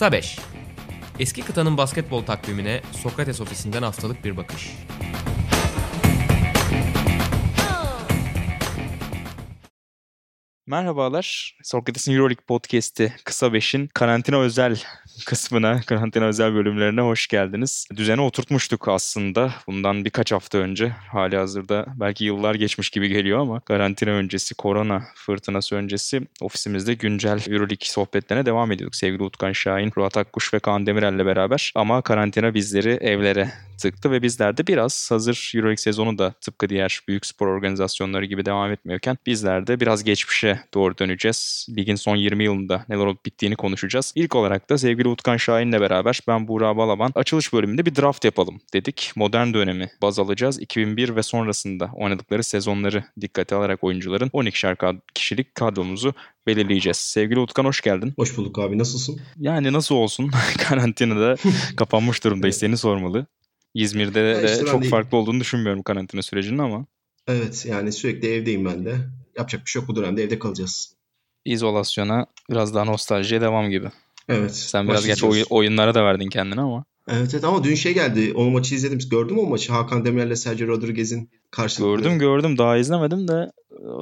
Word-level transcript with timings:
Kısa 0.00 0.12
5 0.12 0.38
Eski 1.18 1.42
kıtanın 1.42 1.76
basketbol 1.76 2.22
takvimine 2.22 2.80
Sokrates 2.92 3.40
ofisinden 3.40 3.82
haftalık 3.82 4.24
bir 4.24 4.36
bakış. 4.36 4.72
Merhabalar. 10.70 11.56
Sokrates'in 11.62 12.12
Euroleague 12.12 12.44
Podcast'i 12.46 13.12
Kısa 13.24 13.46
5'in 13.46 13.86
karantina 13.86 14.40
özel 14.40 14.82
kısmına, 15.26 15.80
karantina 15.80 16.24
özel 16.24 16.54
bölümlerine 16.54 17.00
hoş 17.00 17.26
geldiniz. 17.26 17.86
Düzene 17.96 18.20
oturtmuştuk 18.20 18.88
aslında 18.88 19.54
bundan 19.66 20.04
birkaç 20.04 20.32
hafta 20.32 20.58
önce. 20.58 20.88
Hali 20.88 21.36
hazırda 21.36 21.86
belki 21.96 22.24
yıllar 22.24 22.54
geçmiş 22.54 22.90
gibi 22.90 23.08
geliyor 23.08 23.38
ama 23.38 23.60
karantina 23.60 24.10
öncesi, 24.10 24.54
korona 24.54 25.02
fırtınası 25.14 25.76
öncesi 25.76 26.20
ofisimizde 26.40 26.94
güncel 26.94 27.40
Euroleague 27.48 27.86
sohbetlerine 27.88 28.46
devam 28.46 28.72
ediyorduk. 28.72 28.96
Sevgili 28.96 29.22
Utkan 29.22 29.52
Şahin, 29.52 29.92
Ruat 29.96 30.16
Akkuş 30.16 30.54
ve 30.54 30.58
Kaan 30.58 30.86
Demirel'le 30.86 31.26
beraber. 31.26 31.72
Ama 31.74 32.02
karantina 32.02 32.54
bizleri 32.54 32.90
evlere 32.90 33.52
tıktı 33.80 34.10
ve 34.10 34.22
bizler 34.22 34.56
de 34.56 34.66
biraz 34.66 35.10
hazır 35.10 35.52
Euroleague 35.54 35.76
sezonu 35.76 36.18
da 36.18 36.34
tıpkı 36.40 36.68
diğer 36.68 37.00
büyük 37.08 37.26
spor 37.26 37.46
organizasyonları 37.46 38.24
gibi 38.24 38.44
devam 38.44 38.72
etmiyorken 38.72 39.18
bizler 39.26 39.66
de 39.66 39.80
biraz 39.80 40.04
geçmişe 40.04 40.60
doğru 40.74 40.98
döneceğiz. 40.98 41.66
Ligin 41.76 41.94
son 41.94 42.16
20 42.16 42.44
yılında 42.44 42.84
neler 42.88 43.06
olup 43.06 43.26
bittiğini 43.26 43.56
konuşacağız. 43.56 44.12
İlk 44.14 44.34
olarak 44.36 44.70
da 44.70 44.78
sevgili 44.78 45.08
Utkan 45.08 45.36
Şahin'le 45.36 45.80
beraber 45.80 46.20
ben 46.28 46.48
Buğra 46.48 46.76
Balaban 46.76 47.12
açılış 47.14 47.52
bölümünde 47.52 47.86
bir 47.86 47.96
draft 47.96 48.24
yapalım 48.24 48.60
dedik. 48.72 49.12
Modern 49.16 49.54
dönemi 49.54 49.90
baz 50.02 50.18
alacağız. 50.18 50.60
2001 50.60 51.16
ve 51.16 51.22
sonrasında 51.22 51.90
oynadıkları 51.94 52.44
sezonları 52.44 53.04
dikkate 53.20 53.54
alarak 53.54 53.84
oyuncuların 53.84 54.28
12'şer 54.28 55.00
kişilik 55.14 55.54
kadromuzu 55.54 56.14
belirleyeceğiz. 56.46 56.96
Sevgili 56.96 57.40
Utkan 57.40 57.64
hoş 57.64 57.80
geldin. 57.80 58.12
Hoş 58.16 58.36
bulduk 58.36 58.58
abi 58.58 58.78
nasılsın? 58.78 59.20
Yani 59.36 59.72
nasıl 59.72 59.94
olsun 59.94 60.30
karantinada 60.58 61.36
kapanmış 61.76 62.24
durumdayız 62.24 62.56
seni 62.56 62.76
sormalı. 62.76 63.26
İzmir'de 63.74 64.42
de 64.42 64.52
işte 64.52 64.64
çok 64.66 64.84
farklı 64.84 65.18
olduğunu 65.18 65.40
düşünmüyorum 65.40 65.82
karantina 65.82 66.22
sürecinin 66.22 66.58
ama. 66.58 66.86
Evet 67.28 67.66
yani 67.68 67.92
sürekli 67.92 68.28
evdeyim 68.28 68.64
ben 68.64 68.84
de. 68.84 68.96
Yapacak 69.38 69.64
bir 69.64 69.70
şey 69.70 69.82
yok 69.82 69.88
bu 69.88 69.96
dönemde 69.96 70.22
evde 70.22 70.38
kalacağız. 70.38 70.94
İzolasyona 71.44 72.26
biraz 72.50 72.74
daha 72.74 72.84
nostaljiye 72.84 73.40
devam 73.40 73.70
gibi. 73.70 73.88
Evet. 74.28 74.54
Sen 74.54 74.88
biraz 74.88 75.06
geç 75.06 75.24
oy- 75.24 75.44
oyunlara 75.50 75.94
da 75.94 76.04
verdin 76.04 76.28
kendini 76.28 76.60
ama. 76.60 76.84
Evet 77.08 77.34
evet 77.34 77.44
ama 77.44 77.64
dün 77.64 77.74
şey 77.74 77.94
geldi. 77.94 78.32
O 78.34 78.50
maçı 78.50 78.74
izledim. 78.74 78.98
Gördün 79.10 79.34
mü 79.36 79.40
o 79.42 79.46
maçı? 79.46 79.72
Hakan 79.72 80.04
Demirel'le 80.04 80.34
Sergio 80.36 80.68
Rodriguez'in 80.68 81.30
karşılıklı. 81.50 81.96
Gördüm 82.02 82.18
gördüm. 82.18 82.58
Daha 82.58 82.76
izlemedim 82.76 83.28
de 83.28 83.52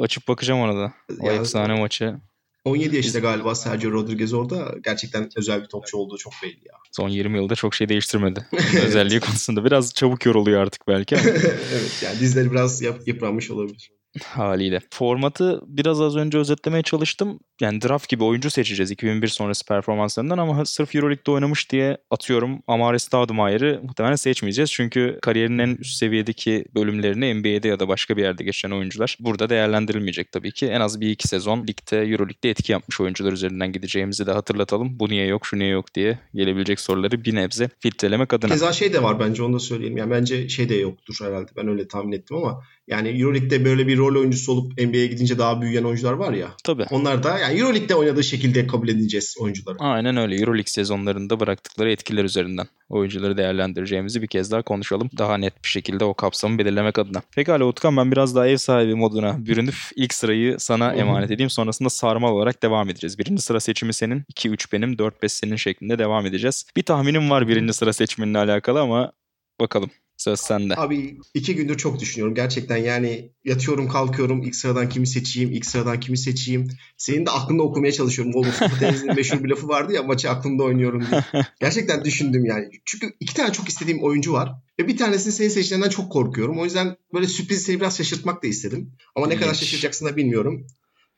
açıp 0.01 0.29
bakacağım 0.29 0.61
ona 0.61 0.77
da. 0.77 0.93
O 1.21 1.27
ya, 1.27 1.33
efsane 1.33 1.81
maçı. 1.81 2.17
17 2.65 2.97
yaşında 2.97 3.19
galiba 3.19 3.55
Sergio 3.55 3.91
Rodriguez 3.93 4.33
orada. 4.33 4.75
Gerçekten 4.85 5.31
özel 5.37 5.63
bir 5.63 5.67
topçu 5.67 5.97
olduğu 5.97 6.17
çok 6.17 6.33
belli 6.43 6.69
ya. 6.69 6.75
Son 6.93 7.09
20 7.09 7.39
yılda 7.39 7.55
çok 7.55 7.75
şey 7.75 7.89
değiştirmedi. 7.89 8.47
Özelliği 8.87 9.21
konusunda. 9.21 9.65
Biraz 9.65 9.95
çabuk 9.95 10.27
yoruluyor 10.27 10.63
artık 10.63 10.89
belki 10.89 11.17
ama. 11.17 11.29
evet 11.73 12.03
yani 12.05 12.21
dizleri 12.21 12.51
biraz 12.51 12.83
yap, 12.83 13.01
yıpranmış 13.07 13.51
olabilir 13.51 13.91
haliyle. 14.25 14.81
Formatı 14.91 15.61
biraz 15.67 16.01
az 16.01 16.17
önce 16.17 16.39
özetlemeye 16.39 16.83
çalıştım. 16.83 17.41
Yani 17.61 17.83
draft 17.83 18.09
gibi 18.09 18.25
oyuncu 18.25 18.51
seçeceğiz 18.51 18.91
2001 18.91 19.29
sonrası 19.29 19.67
performanslarından 19.67 20.39
ama 20.39 20.65
sırf 20.65 20.95
Euroleague'de 20.95 21.31
oynamış 21.31 21.71
diye 21.71 21.99
atıyorum 22.11 22.63
Amare 22.67 22.99
Staudemayer'ı 22.99 23.81
muhtemelen 23.83 24.17
seçmeyeceğiz. 24.17 24.73
Çünkü 24.73 25.19
kariyerinin 25.23 25.59
en 25.59 25.77
üst 25.77 25.97
seviyedeki 25.97 26.65
bölümlerini 26.75 27.35
NBA'de 27.35 27.69
ya 27.69 27.81
da 27.81 27.89
başka 27.89 28.17
bir 28.17 28.23
yerde 28.23 28.45
geçen 28.45 28.71
oyuncular 28.71 29.17
burada 29.21 29.51
değerlendirilmeyecek 29.51 30.33
tabii 30.33 30.53
ki. 30.53 30.67
En 30.67 30.81
az 30.81 31.01
bir 31.01 31.11
iki 31.11 31.29
sezon 31.29 31.67
ligde 31.67 31.97
Euroleague'de 31.97 32.51
etki 32.51 32.73
yapmış 32.73 33.01
oyuncular 33.01 33.33
üzerinden 33.33 33.73
gideceğimizi 33.73 34.27
de 34.27 34.33
hatırlatalım. 34.33 35.01
Bu 35.01 35.09
niye 35.09 35.27
yok 35.27 35.47
şu 35.47 35.59
niye 35.59 35.71
yok 35.71 35.95
diye 35.95 36.19
gelebilecek 36.35 36.81
soruları 36.81 37.25
bir 37.25 37.35
nebze 37.35 37.69
filtrelemek 37.81 38.33
adına. 38.33 38.53
Keza 38.53 38.73
şey 38.73 38.93
de 38.93 39.03
var 39.03 39.21
bence 39.21 39.43
onu 39.43 39.55
da 39.55 39.59
söyleyeyim. 39.59 39.97
Yani 39.97 40.11
bence 40.11 40.49
şey 40.49 40.69
de 40.69 40.75
yoktur 40.75 41.17
herhalde 41.21 41.51
ben 41.57 41.69
öyle 41.69 41.89
tahmin 41.89 42.13
ettim 42.13 42.37
ama 42.37 42.63
yani 42.89 43.09
Euroleague'de 43.09 43.65
böyle 43.65 43.87
bir 43.87 43.99
rol 43.99 44.21
oyuncusu 44.21 44.53
olup 44.53 44.73
NBA'ye 44.79 45.07
gidince 45.07 45.39
daha 45.39 45.63
büyüyen 45.63 45.85
oyuncular 45.85 46.13
var 46.13 46.33
ya. 46.33 46.49
Tabii. 46.65 46.87
Onlar 46.91 47.23
da 47.23 47.39
yani 47.39 47.59
Euroleague'de 47.59 47.95
oynadığı 47.95 48.25
şekilde 48.25 48.67
kabul 48.67 48.89
edeceğiz 48.89 49.37
oyuncuları. 49.41 49.77
Aynen 49.79 50.17
öyle. 50.17 50.35
Euroleague 50.35 50.71
sezonlarında 50.71 51.41
bıraktıkları 51.41 51.91
etkiler 51.91 52.25
üzerinden 52.25 52.67
oyuncuları 52.89 53.37
değerlendireceğimizi 53.37 54.23
bir 54.23 54.27
kez 54.27 54.51
daha 54.51 54.63
konuşalım. 54.63 55.11
Daha 55.19 55.37
net 55.37 55.65
bir 55.65 55.69
şekilde 55.69 56.05
o 56.05 56.15
kapsamı 56.15 56.59
belirlemek 56.59 56.99
adına. 56.99 57.23
Pekala 57.35 57.65
Utkan 57.65 57.97
ben 57.97 58.13
biraz 58.13 58.35
daha 58.35 58.47
ev 58.47 58.57
sahibi 58.57 58.95
moduna 58.95 59.47
bürünüp 59.47 59.75
ilk 59.97 60.15
sırayı 60.15 60.57
sana 60.59 60.93
emanet 60.93 61.31
edeyim. 61.31 61.51
Sonrasında 61.51 61.91
sarmal 61.91 62.33
olarak 62.33 62.63
devam 62.63 62.89
edeceğiz. 62.89 63.19
Birinci 63.19 63.43
sıra 63.43 63.61
seçimi 63.61 63.95
senin, 63.95 64.25
2-3 64.35 64.73
benim, 64.73 64.93
4-5 64.93 65.29
senin 65.29 65.57
şeklinde 65.57 65.99
devam 65.99 66.27
edeceğiz. 66.27 66.67
Bir 66.77 66.83
tahminim 66.83 67.31
var 67.31 67.49
birinci 67.49 67.73
sıra 67.73 67.93
seçiminle 67.93 68.39
alakalı 68.39 68.81
ama 68.81 69.13
bakalım. 69.61 69.91
Söz 70.19 70.41
sende. 70.41 70.75
Abi 70.77 71.19
iki 71.35 71.55
gündür 71.55 71.77
çok 71.77 72.01
düşünüyorum. 72.01 72.35
Gerçekten 72.35 72.77
yani 72.77 73.33
yatıyorum 73.45 73.89
kalkıyorum. 73.89 74.43
ilk 74.43 74.57
sıradan 74.57 74.89
kimi 74.89 75.07
seçeyim, 75.07 75.53
ilk 75.53 75.67
sıradan 75.67 76.01
kimi 76.01 76.19
seçeyim. 76.19 76.69
Senin 76.97 77.27
de 77.27 77.31
aklında 77.31 77.63
okumaya 77.63 77.93
çalışıyorum. 77.93 78.45
Denizli'nin 78.81 79.17
meşhur 79.17 79.45
bir 79.45 79.49
lafı 79.49 79.69
vardı 79.69 79.93
ya 79.93 80.03
maçı 80.03 80.31
aklımda 80.31 80.65
oynuyorum 80.65 81.07
diye. 81.11 81.25
Gerçekten 81.61 82.05
düşündüm 82.05 82.45
yani. 82.45 82.71
Çünkü 82.85 83.13
iki 83.21 83.35
tane 83.35 83.53
çok 83.53 83.69
istediğim 83.69 84.03
oyuncu 84.03 84.33
var. 84.33 84.53
Ve 84.81 84.89
bir 84.89 84.97
tanesini 84.97 85.33
senin 85.33 85.49
seçtiğinden 85.49 85.89
çok 85.89 86.13
korkuyorum. 86.13 86.59
O 86.59 86.65
yüzden 86.65 86.97
böyle 87.15 87.27
sürpriz 87.27 87.63
seni 87.63 87.81
biraz 87.81 87.97
şaşırtmak 87.97 88.43
da 88.43 88.47
istedim. 88.47 88.93
Ama 89.17 89.27
ne 89.27 89.37
kadar 89.37 89.55
şaşıracaksın 89.55 90.07
da 90.07 90.17
bilmiyorum. 90.17 90.67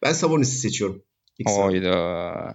Ben 0.02 0.12
Sabonis'i 0.12 0.58
seçiyorum. 0.58 1.02
Hayda. 1.46 2.54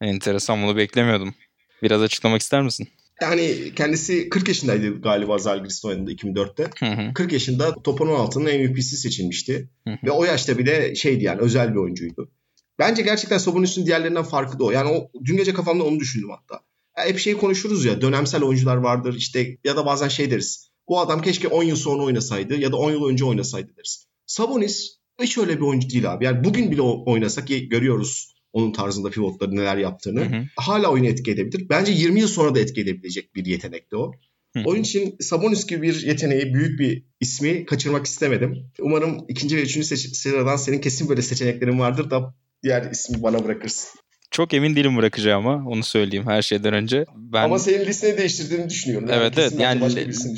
Enteresan 0.00 0.62
bunu 0.62 0.76
beklemiyordum. 0.76 1.34
Biraz 1.82 2.02
açıklamak 2.02 2.40
ister 2.40 2.62
misin? 2.62 2.88
Yani 3.22 3.72
kendisi 3.76 4.28
40 4.28 4.48
yaşındaydı 4.48 5.00
galiba 5.00 5.38
Zalgiris'te 5.38 5.88
oynadığında 5.88 6.12
2004'te. 6.12 6.70
Hı 6.78 7.02
hı. 7.02 7.14
40 7.14 7.32
yaşında 7.32 7.82
Topon 7.82 8.08
16'nın 8.08 8.70
MVP'si 8.70 8.96
seçilmişti. 8.96 9.70
Hı 9.86 9.90
hı. 9.90 9.96
Ve 10.04 10.10
o 10.10 10.24
yaşta 10.24 10.58
bile 10.58 10.94
şeydi 10.94 11.24
yani 11.24 11.40
özel 11.40 11.70
bir 11.70 11.78
oyuncuydu. 11.78 12.30
Bence 12.78 13.02
gerçekten 13.02 13.38
Sabonis'in 13.38 13.86
diğerlerinden 13.86 14.22
farkı 14.22 14.58
da 14.58 14.64
o. 14.64 14.70
Yani 14.70 14.90
o, 14.90 15.10
dün 15.24 15.36
gece 15.36 15.54
kafamda 15.54 15.84
onu 15.84 16.00
düşündüm 16.00 16.30
hatta. 16.30 16.64
Yani 16.98 17.08
hep 17.08 17.18
şey 17.18 17.36
konuşuruz 17.36 17.84
ya 17.84 18.00
dönemsel 18.00 18.42
oyuncular 18.42 18.76
vardır 18.76 19.14
işte 19.14 19.58
ya 19.64 19.76
da 19.76 19.86
bazen 19.86 20.08
şey 20.08 20.30
deriz. 20.30 20.70
Bu 20.88 21.00
adam 21.00 21.22
keşke 21.22 21.48
10 21.48 21.62
yıl 21.62 21.76
sonra 21.76 22.02
oynasaydı 22.02 22.56
ya 22.56 22.72
da 22.72 22.76
10 22.76 22.90
yıl 22.90 23.04
önce 23.04 23.24
oynasaydı 23.24 23.76
deriz. 23.76 24.06
Sabonis 24.26 24.96
hiç 25.22 25.38
öyle 25.38 25.56
bir 25.56 25.62
oyuncu 25.62 25.90
değil 25.90 26.12
abi. 26.12 26.24
Yani 26.24 26.44
bugün 26.44 26.70
bile 26.70 26.82
oynasak 26.82 27.48
görüyoruz 27.48 28.35
onun 28.56 28.72
tarzında 28.72 29.10
pivotları 29.10 29.56
neler 29.56 29.76
yaptığını 29.76 30.20
hı 30.20 30.36
hı. 30.36 30.44
hala 30.56 30.90
oyunu 30.90 31.06
etki 31.06 31.30
edebilir. 31.30 31.68
Bence 31.68 31.92
20 31.92 32.20
yıl 32.20 32.28
sonra 32.28 32.54
da 32.54 32.60
etki 32.60 32.80
edebilecek 32.80 33.34
bir 33.34 33.46
yetenekti 33.46 33.96
o. 33.96 34.12
Hı. 34.56 34.62
Oyun 34.64 34.82
için 34.82 35.16
Sabonis 35.20 35.66
gibi 35.66 35.82
bir 35.82 36.02
yeteneği, 36.02 36.54
büyük 36.54 36.80
bir 36.80 37.02
ismi 37.20 37.66
kaçırmak 37.66 38.06
istemedim. 38.06 38.70
Umarım 38.80 39.24
ikinci 39.28 39.56
ve 39.56 39.62
üçüncü 39.62 39.96
sıradan 39.96 40.56
senin 40.56 40.80
kesin 40.80 41.08
böyle 41.08 41.22
seçeneklerin 41.22 41.78
vardır 41.78 42.10
da 42.10 42.34
diğer 42.62 42.90
ismi 42.90 43.22
bana 43.22 43.44
bırakırsın. 43.44 44.00
Çok 44.30 44.54
emin 44.54 44.76
değilim 44.76 44.96
bırakacağıma 44.96 45.64
onu 45.66 45.82
söyleyeyim 45.82 46.26
her 46.26 46.42
şeyden 46.42 46.74
önce. 46.74 47.04
Ben... 47.16 47.44
Ama 47.44 47.58
senin 47.58 47.86
listeni 47.86 48.18
değiştirdiğini 48.18 48.70
düşünüyorum. 48.70 49.08
Yani 49.08 49.18
evet 49.20 49.38
evet 49.38 49.52
yani 49.58 49.80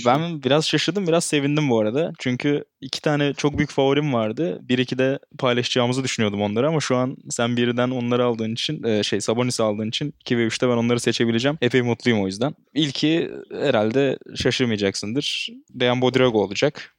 ben 0.06 0.42
biraz 0.42 0.66
şaşırdım 0.68 1.06
biraz 1.06 1.24
sevindim 1.24 1.70
bu 1.70 1.80
arada. 1.80 2.12
Çünkü 2.18 2.64
iki 2.80 3.02
tane 3.02 3.34
çok 3.34 3.58
büyük 3.58 3.70
favorim 3.70 4.12
vardı. 4.12 4.60
Bir 4.62 4.78
iki 4.78 4.98
de 4.98 5.18
paylaşacağımızı 5.38 6.04
düşünüyordum 6.04 6.42
onları 6.42 6.68
ama 6.68 6.80
şu 6.80 6.96
an 6.96 7.16
sen 7.30 7.56
birden 7.56 7.90
onları 7.90 8.24
aldığın 8.24 8.52
için 8.52 8.82
e, 8.82 9.02
şey 9.02 9.20
Sabonis 9.20 9.60
aldığın 9.60 9.88
için 9.88 10.14
2 10.20 10.38
ve 10.38 10.46
3'te 10.46 10.68
ben 10.68 10.76
onları 10.76 11.00
seçebileceğim. 11.00 11.58
Epey 11.60 11.82
mutluyum 11.82 12.22
o 12.22 12.26
yüzden. 12.26 12.54
İlki 12.74 13.30
herhalde 13.60 14.18
şaşırmayacaksındır. 14.36 15.48
Dejan 15.70 16.02
Bodirogo 16.02 16.38
olacak. 16.42 16.94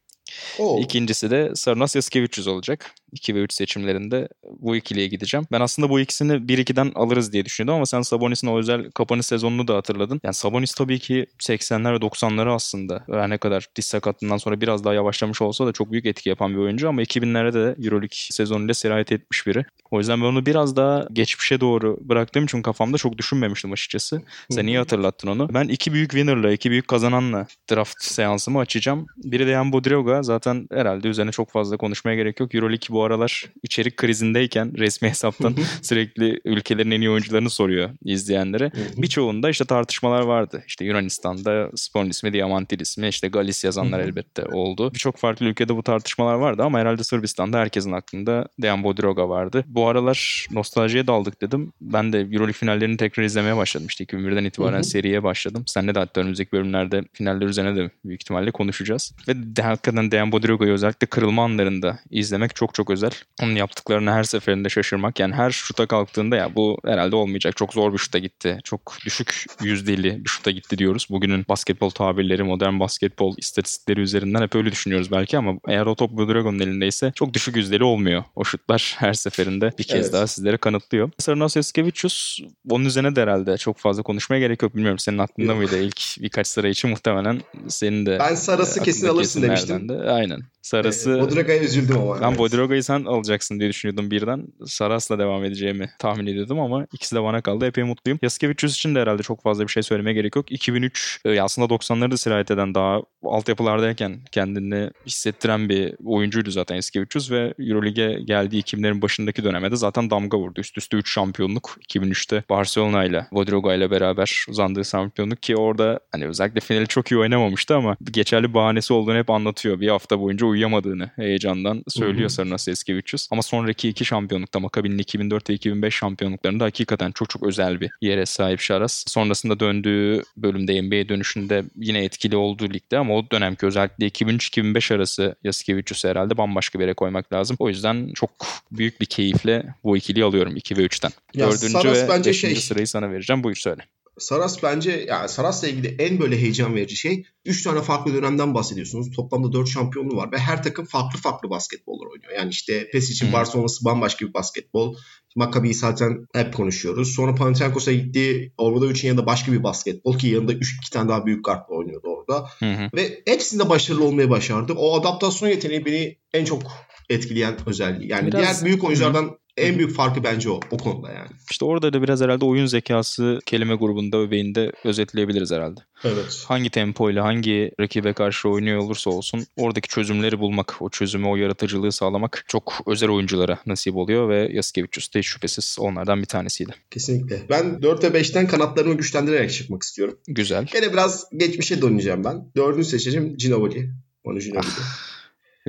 Oo. 0.59 0.81
İkincisi 0.81 1.31
de 1.31 1.51
Sarunas 1.56 1.95
Yaskevicius 1.95 2.47
olacak. 2.47 2.91
2 3.11 3.35
ve 3.35 3.39
3 3.39 3.53
seçimlerinde 3.53 4.27
bu 4.59 4.75
ikiliye 4.75 5.07
gideceğim. 5.07 5.47
Ben 5.51 5.61
aslında 5.61 5.89
bu 5.89 6.00
ikisini 6.00 6.33
1-2'den 6.33 6.91
alırız 6.95 7.33
diye 7.33 7.45
düşünüyordum 7.45 7.75
ama 7.75 7.85
sen 7.85 8.01
Sabonis'in 8.01 8.47
o 8.47 8.57
özel 8.59 8.91
kapanış 8.91 9.25
sezonunu 9.25 9.67
da 9.67 9.75
hatırladın. 9.75 10.21
Yani 10.23 10.33
Sabonis 10.33 10.73
tabii 10.73 11.00
ki 11.00 11.25
80'ler 11.39 11.94
ve 11.94 11.97
90'ları 11.97 12.53
aslında 12.53 13.03
her 13.11 13.29
ne 13.29 13.38
kadar 13.38 13.67
diz 13.75 13.85
sakatlığından 13.85 14.38
sonra 14.38 14.61
biraz 14.61 14.83
daha 14.83 14.94
yavaşlamış 14.94 15.41
olsa 15.41 15.67
da 15.67 15.71
çok 15.71 15.91
büyük 15.91 16.06
etki 16.06 16.29
yapan 16.29 16.53
bir 16.53 16.57
oyuncu 16.57 16.89
ama 16.89 17.01
2000'lerde 17.01 17.53
de 17.53 17.85
Euroleague 17.85 18.09
sezonuyla 18.11 18.73
sirayet 18.73 19.12
etmiş 19.12 19.47
biri. 19.47 19.65
O 19.91 20.00
yüzden 20.00 20.21
ben 20.21 20.25
onu 20.25 20.45
biraz 20.45 20.75
daha 20.75 21.07
geçmişe 21.13 21.62
doğru 21.62 21.97
bıraktığım 22.01 22.45
için 22.45 22.62
kafamda 22.62 22.97
çok 22.97 23.17
düşünmemiştim 23.17 23.71
açıkçası. 23.71 24.21
Sen 24.50 24.67
iyi 24.67 24.77
hatırlattın 24.77 25.27
onu. 25.27 25.53
Ben 25.53 25.67
iki 25.67 25.94
büyük 25.94 26.12
winner'la, 26.12 26.51
iki 26.51 26.71
büyük 26.71 26.88
kazananla 26.88 27.47
draft 27.71 28.03
seansımı 28.03 28.59
açacağım. 28.59 29.05
Biri 29.17 29.47
de 29.47 29.51
Jan 29.51 29.71
Bodiroga. 29.71 30.23
Zaten 30.23 30.67
herhalde 30.71 31.07
üzerine 31.07 31.31
çok 31.31 31.51
fazla 31.51 31.77
konuşmaya 31.77 32.15
gerek 32.15 32.39
yok. 32.39 32.55
Euroleague 32.55 32.88
bu 32.89 32.99
bu 33.00 33.04
aralar 33.04 33.44
içerik 33.63 33.98
krizindeyken 33.98 34.78
resmi 34.78 35.10
hesaptan 35.10 35.56
sürekli 35.81 36.42
ülkelerin 36.46 36.92
en 36.92 37.01
iyi 37.01 37.10
oyuncularını 37.10 37.50
soruyor 37.50 37.90
izleyenlere. 38.04 38.72
Birçoğunda 38.98 39.50
işte 39.50 39.66
tartışmalar 39.66 40.22
vardı. 40.22 40.63
İşte 40.68 40.86
Yunanistan'da 40.86 41.69
Spor'un 41.75 42.10
ismi 42.10 42.34
Diamantidis 42.34 42.98
mi? 42.98 43.07
İşte 43.07 43.28
Galis 43.28 43.63
yazanlar 43.63 44.00
elbette 44.00 44.44
oldu. 44.46 44.94
Birçok 44.94 45.18
farklı 45.18 45.46
ülkede 45.46 45.75
bu 45.75 45.84
tartışmalar 45.84 46.34
vardı 46.34 46.63
ama 46.63 46.80
herhalde 46.80 47.04
Sırbistan'da 47.04 47.60
herkesin 47.60 47.92
aklında 47.92 48.48
Dejan 48.62 48.84
Bodiroga 48.84 49.30
vardı. 49.30 49.63
Bu 49.68 49.88
aralar 49.88 50.48
nostaljiye 50.51 51.07
daldık 51.07 51.42
dedim. 51.42 51.74
Ben 51.81 52.13
de 52.13 52.19
Euroleague 52.19 52.54
finallerini 52.54 52.98
tekrar 52.98 53.24
izlemeye 53.24 53.57
başladım. 53.57 53.88
İşte 53.90 54.04
2001'den 54.04 54.46
itibaren 54.46 54.81
seriye 54.81 55.24
başladım. 55.24 55.63
Senle 55.68 55.96
de 55.96 56.00
hatta 56.00 56.22
önümüzdeki 56.22 56.51
bölümlerde 56.51 57.04
finaller 57.13 57.46
üzerine 57.46 57.75
de 57.75 57.92
büyük 58.06 58.22
ihtimalle 58.22 58.51
konuşacağız. 58.51 59.13
Ve 59.28 59.56
de, 59.56 59.62
hakikaten 59.62 60.12
Dejan 60.12 60.31
Bodiroga'yı 60.31 60.72
özellikle 60.72 61.07
kırılma 61.07 61.44
anlarında 61.44 62.00
izlemek 62.10 62.56
çok 62.56 62.74
çok 62.74 62.88
özel. 62.89 63.12
Onun 63.44 63.56
yaptıklarını 63.56 64.12
her 64.12 64.24
seferinde 64.24 64.69
şaşırmak. 64.69 65.19
Yani 65.19 65.33
her 65.36 65.51
şuta 65.51 65.86
kalktığında 65.86 66.36
ya 66.36 66.56
bu 66.56 66.80
herhalde 66.86 67.15
olmayacak. 67.15 67.57
Çok 67.57 67.74
zor 67.74 67.94
bir 67.94 67.97
şuta 67.97 68.19
gitti. 68.19 68.59
Çok 68.63 68.97
düşük 69.06 69.45
yüzdeli 69.62 70.25
bir 70.25 70.30
şuta 70.30 70.51
gitti 70.51 70.77
diyoruz. 70.77 71.07
Bugünün 71.09 71.45
basketbol 71.50 71.89
tabirleri, 71.89 72.44
modern 72.44 72.80
basketbol 72.80 73.36
istatistikleri 73.38 74.01
üzerinden 74.01 74.41
hep 74.41 74.56
öyle 74.56 74.71
düşünüyoruz 74.71 75.12
belki 75.12 75.38
ama 75.38 75.53
eğer 75.68 75.86
o 75.86 75.95
top 75.95 76.12
Bodiroga'nın 76.12 76.59
elindeyse 76.59 77.12
çok 77.15 77.33
düşük 77.33 77.56
yüzdeli 77.56 77.83
olmuyor. 77.83 78.24
O 78.36 78.44
şutlar 78.44 78.95
her 79.00 79.13
seferinde 79.13 79.71
bir 79.77 79.83
kez 79.83 80.06
evet. 80.06 80.13
daha 80.13 80.27
sizlere 80.27 80.57
kanıtlıyor. 80.57 81.12
Sarınas 81.18 81.57
Eskevicius 81.57 82.39
onun 82.69 82.86
üzerine 82.86 83.15
de 83.15 83.21
herhalde 83.21 83.57
çok 83.57 83.77
fazla 83.77 84.03
konuşmaya 84.03 84.39
gerek 84.39 84.62
yok. 84.62 84.75
Bilmiyorum 84.75 85.00
senin 85.00 85.18
aklında 85.18 85.56
mıydı 85.56 85.80
ilk 85.80 86.21
birkaç 86.21 86.47
sıra 86.47 86.68
için 86.68 86.89
muhtemelen 86.89 87.41
senin 87.68 88.06
de. 88.06 88.18
Ben 88.19 88.36
Saras'ı 88.36 88.83
kesin 88.83 89.07
alırsın 89.07 89.41
demiştim. 89.41 89.89
De. 89.89 89.94
Aynen. 89.94 90.39
Sarası... 90.62 91.12
E, 91.12 91.21
Bodiroga'ya 91.21 91.59
üzüldüm 91.59 91.97
ama. 91.97 92.21
Ben 92.21 92.27
evet. 92.30 92.39
Bodiroga'yı 92.79 92.83
sen 92.83 93.11
alacaksın 93.11 93.59
diye 93.59 93.69
düşünüyordum 93.69 94.11
birden. 94.11 94.47
Saras'la 94.65 95.19
devam 95.19 95.43
edeceğimi 95.43 95.89
tahmin 95.99 96.27
ediyordum 96.27 96.59
ama 96.59 96.87
ikisi 96.93 97.15
de 97.15 97.23
bana 97.23 97.41
kaldı. 97.41 97.65
Epey 97.65 97.83
mutluyum. 97.83 98.19
Yaskevicius 98.21 98.75
için 98.75 98.95
de 98.95 99.01
herhalde 99.01 99.23
çok 99.23 99.43
fazla 99.43 99.63
bir 99.63 99.71
şey 99.71 99.83
söylemeye 99.83 100.13
gerek 100.13 100.35
yok. 100.35 100.51
2003 100.51 101.21
e, 101.25 101.41
aslında 101.41 101.73
90'ları 101.73 102.11
da 102.11 102.17
sirayet 102.17 102.51
eden 102.51 102.75
daha 102.75 103.01
altyapılardayken 103.23 104.19
kendini 104.31 104.89
hissettiren 105.05 105.69
bir 105.69 105.95
oyuncuydu 106.05 106.51
zaten 106.51 106.75
Yaskevicius 106.75 107.31
ve 107.31 107.53
Euroleague'e 107.59 108.21
geldiği 108.23 108.61
2000'lerin 108.63 109.01
başındaki 109.01 109.43
dönemde 109.43 109.75
zaten 109.75 110.09
damga 110.09 110.37
vurdu. 110.37 110.59
Üst 110.59 110.77
üste 110.77 110.97
3 110.97 111.13
şampiyonluk 111.13 111.77
2003'te 111.89 112.43
Barcelona 112.49 113.05
ile 113.05 113.27
Bodiroga 113.31 113.73
ile 113.73 113.91
beraber 113.91 114.45
uzandığı 114.49 114.85
şampiyonluk 114.85 115.43
ki 115.43 115.55
orada 115.55 115.99
hani 116.11 116.27
özellikle 116.27 116.59
finali 116.59 116.87
çok 116.87 117.11
iyi 117.11 117.17
oynamamıştı 117.17 117.75
ama 117.75 117.97
geçerli 118.11 118.53
bahanesi 118.53 118.93
olduğunu 118.93 119.17
hep 119.17 119.29
anlatıyor. 119.29 119.79
Bir 119.79 119.87
hafta 119.87 120.19
boyunca 120.19 120.45
uyuyamadığını 120.45 121.09
heyecandan 121.15 121.83
söylüyor 121.87 122.29
Sarınas 122.29 122.67
Eskevicius. 122.69 123.27
Ama 123.31 123.42
sonraki 123.42 123.89
iki 123.89 124.06
şampiyonlukta 124.06 124.60
Maccabi'nin 124.60 124.98
2004 124.98 125.50
ve 125.50 125.54
2005 125.54 125.95
şampiyonluklarında 125.95 126.66
hakikaten 126.66 127.12
çok 127.12 127.30
çok 127.30 127.44
özel 127.44 127.81
bir 127.81 127.92
yere 128.01 128.25
sahip 128.25 128.60
Şaras. 128.60 129.04
Sonrasında 129.07 129.60
döndüğü 129.60 130.24
bölümde 130.38 130.81
NBA 130.81 131.10
dönüşünde 131.10 131.63
yine 131.75 132.04
etkili 132.04 132.36
olduğu 132.36 132.69
ligde 132.69 132.98
ama 132.98 133.16
o 133.16 133.31
dönemki 133.31 133.66
özellikle 133.66 134.07
2003-2005 134.07 134.95
arası 134.95 135.36
Yaskevicius'u 135.44 136.07
herhalde 136.07 136.38
bambaşka 136.38 136.80
bir 136.80 136.83
yere 136.83 136.94
koymak 136.94 137.33
lazım. 137.33 137.57
O 137.60 137.69
yüzden 137.69 138.12
çok 138.13 138.31
büyük 138.72 139.01
bir 139.01 139.06
keyifle 139.06 139.65
bu 139.83 139.98
ikiliyi 139.98 140.25
alıyorum 140.25 140.56
2 140.56 140.77
ve 140.77 140.86
3'ten. 140.86 141.12
Ya 141.33 141.48
Dördüncü 141.48 141.69
Saras 141.69 142.10
ve 142.10 142.25
5. 142.25 142.42
Şey... 142.42 142.56
sırayı 142.56 142.88
sana 142.88 143.12
vereceğim. 143.12 143.44
Buyur 143.44 143.56
söyle. 143.56 143.81
Saras 144.19 144.63
bence 144.63 145.06
yani 145.07 145.30
Saras'la 145.30 145.68
ilgili 145.68 145.95
en 146.00 146.19
böyle 146.19 146.42
heyecan 146.42 146.75
verici 146.75 146.95
şey 146.95 147.24
3 147.45 147.63
tane 147.63 147.81
farklı 147.81 148.13
dönemden 148.13 148.54
bahsediyorsunuz. 148.54 149.12
Toplamda 149.16 149.54
4 149.54 149.69
şampiyonluğu 149.69 150.18
var 150.18 150.31
ve 150.31 150.38
her 150.38 150.63
takım 150.63 150.86
farklı 150.86 151.19
farklı 151.19 151.50
basketbollar 151.50 152.07
oynuyor. 152.12 152.31
Yani 152.38 152.50
işte 152.50 152.89
PES 152.92 153.10
için 153.10 153.33
Barcelona'sı 153.33 153.86
bambaşka 153.86 154.27
bir 154.27 154.33
basketbol. 154.33 154.95
Maccabi'yi 155.36 155.74
zaten 155.74 156.27
hep 156.33 156.54
konuşuyoruz. 156.54 157.16
Sonra 157.16 157.36
Panathinaikos'a 157.36 157.92
gitti. 157.92 158.54
Orada 158.57 158.86
3'ün 158.86 159.07
yanında 159.07 159.25
başka 159.25 159.51
bir 159.51 159.63
basketbol 159.63 160.18
ki 160.18 160.27
yanında 160.27 160.54
3 160.54 160.77
2 160.77 160.92
tane 160.92 161.10
daha 161.10 161.25
büyük 161.25 161.45
kartla 161.45 161.75
oynuyordu 161.75 162.07
orada. 162.07 162.50
Hı 162.60 162.74
hı. 162.74 162.89
Ve 162.95 163.22
hepsinde 163.27 163.69
başarılı 163.69 164.04
olmaya 164.04 164.30
başardı. 164.30 164.74
O 164.74 165.00
adaptasyon 165.00 165.50
yeteneği 165.50 165.86
beni 165.86 166.18
en 166.33 166.45
çok 166.45 166.62
etkileyen 167.10 167.57
özelliği. 167.65 168.12
Yani 168.12 168.27
Biraz... 168.27 168.42
diğer 168.42 168.65
büyük 168.65 168.83
oyunculardan 168.83 169.38
en 169.57 169.78
büyük 169.78 169.96
farkı 169.96 170.24
bence 170.24 170.50
o. 170.50 170.60
O 170.72 170.78
konuda 170.78 171.12
yani. 171.12 171.30
İşte 171.51 171.66
orada 171.66 171.94
da 171.94 172.04
biraz 172.04 172.22
herhalde 172.22 172.46
oyun 172.46 172.66
zekası 172.66 173.40
kelime 173.46 173.75
grubunda 173.75 174.18
öbeğinde 174.18 174.72
özetleyebiliriz 174.84 175.51
herhalde. 175.51 175.80
Evet. 176.04 176.44
Hangi 176.48 176.69
tempoyla 176.69 177.24
hangi 177.24 177.72
rakibe 177.80 178.13
karşı 178.13 178.50
oynuyor 178.50 178.80
olursa 178.80 179.10
olsun 179.10 179.46
oradaki 179.57 179.88
çözümleri 179.88 180.40
bulmak, 180.40 180.78
o 180.80 180.90
çözümü, 180.90 181.28
o 181.28 181.36
yaratıcılığı 181.36 181.92
sağlamak 181.92 182.46
çok 182.48 182.74
özel 182.88 183.10
oyunculara 183.10 183.60
nasip 183.66 183.96
oluyor 183.96 184.30
ve 184.30 184.50
Yaskevicius 184.54 185.13
de 185.13 185.24
şüphesiz 185.24 185.78
onlardan 185.80 186.22
bir 186.22 186.28
tanesiydi. 186.28 186.72
Kesinlikle. 186.92 187.42
Ben 187.50 187.81
4 187.81 188.04
ve 188.04 188.07
5'ten 188.07 188.48
kanatlarımı 188.48 188.94
güçlendirerek 188.94 189.51
çıkmak 189.51 189.84
istiyorum. 189.84 190.18
Güzel. 190.28 190.66
Gene 190.74 190.94
biraz 190.94 191.25
geçmişe 191.38 191.81
döneceğim 191.81 192.24
ben. 192.24 192.51
Dördüncü 192.56 192.90
seçeceğim 192.90 193.38
Ginobili. 193.38 193.90
Onu 194.24 194.40
Ginobili. 194.40 194.69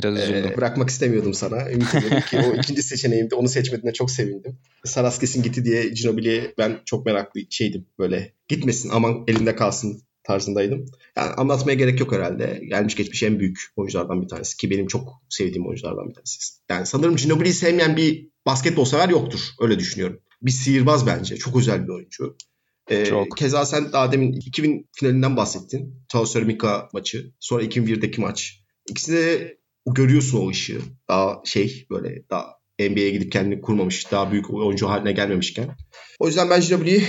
Biraz 0.03 0.19
ee, 0.19 0.23
üzüldüm. 0.23 0.53
Ee, 0.53 0.57
bırakmak 0.57 0.91
istemiyordum 0.91 1.35
sana. 1.35 1.71
Ümit 1.71 1.95
ediyorum 1.95 2.21
ki 2.31 2.39
o 2.39 2.57
ikinci 2.57 2.83
seçeneğimde 2.83 3.35
onu 3.35 3.49
seçmediğine 3.49 3.93
çok 3.93 4.11
sevindim. 4.11 4.59
Saras 4.85 5.19
kesin 5.19 5.43
gitti 5.43 5.65
diye 5.65 5.89
Ginobili'ye 5.89 6.55
ben 6.59 6.79
çok 6.85 7.07
meraklı 7.07 7.41
şeydim 7.51 7.87
böyle. 7.99 8.33
Gitmesin 8.49 8.91
aman 8.93 9.25
elinde 9.29 9.57
kalsın 9.57 10.03
tarzındaydım. 10.25 10.87
Yani 11.17 11.31
anlatmaya 11.31 11.75
gerek 11.75 12.01
yok 12.01 12.13
herhalde. 12.13 12.61
Gelmiş 12.69 12.97
geçmiş 12.97 13.23
en 13.23 13.41
büyük 13.41 13.59
oyunculardan 13.77 14.23
bir 14.23 14.29
tanesi 14.29 14.57
ki 14.57 14.71
benim 14.71 14.87
çok 14.87 15.09
sevdiğim 15.29 15.67
oyunculardan 15.67 16.09
bir 16.09 16.15
tanesi. 16.15 16.55
Yani 16.71 16.87
sanırım 16.87 17.17
Ginobili'yi 17.17 17.55
sevmeyen 17.55 17.97
bir 17.97 18.29
basketbol 18.47 18.85
sever 18.85 19.09
yoktur. 19.09 19.41
Öyle 19.61 19.79
düşünüyorum. 19.79 20.21
Bir 20.43 20.51
sihirbaz 20.51 21.07
bence. 21.07 21.37
Çok 21.37 21.57
özel 21.57 21.85
bir 21.85 21.93
oyuncu. 21.93 22.37
Ee, 22.91 23.05
çok. 23.05 23.37
Keza 23.37 23.67
sen 23.67 23.93
daha 23.93 24.13
demin 24.13 24.33
2000 24.33 24.89
finalinden 24.93 25.37
bahsettin. 25.37 26.05
Chelsea 26.09 26.43
Mika 26.43 26.89
maçı. 26.93 27.33
Sonra 27.41 27.63
2001'deki 27.63 28.21
maç. 28.21 28.65
İkisi 28.89 29.60
de 29.87 29.93
görüyorsun 29.93 30.47
o 30.47 30.51
ışığı. 30.51 30.81
Daha 31.09 31.43
şey 31.45 31.87
böyle 31.91 32.23
daha 32.31 32.61
NBA'ye 32.81 33.11
gidip 33.11 33.33
kendini 33.33 33.61
kurmamış, 33.61 34.13
daha 34.13 34.33
büyük 34.33 34.55
oyuncu 34.55 34.89
haline 34.89 35.13
gelmemişken. 35.13 35.77
O 36.19 36.27
yüzden 36.27 36.51
ben 36.51 36.61
Ginobili'yi 36.61 37.03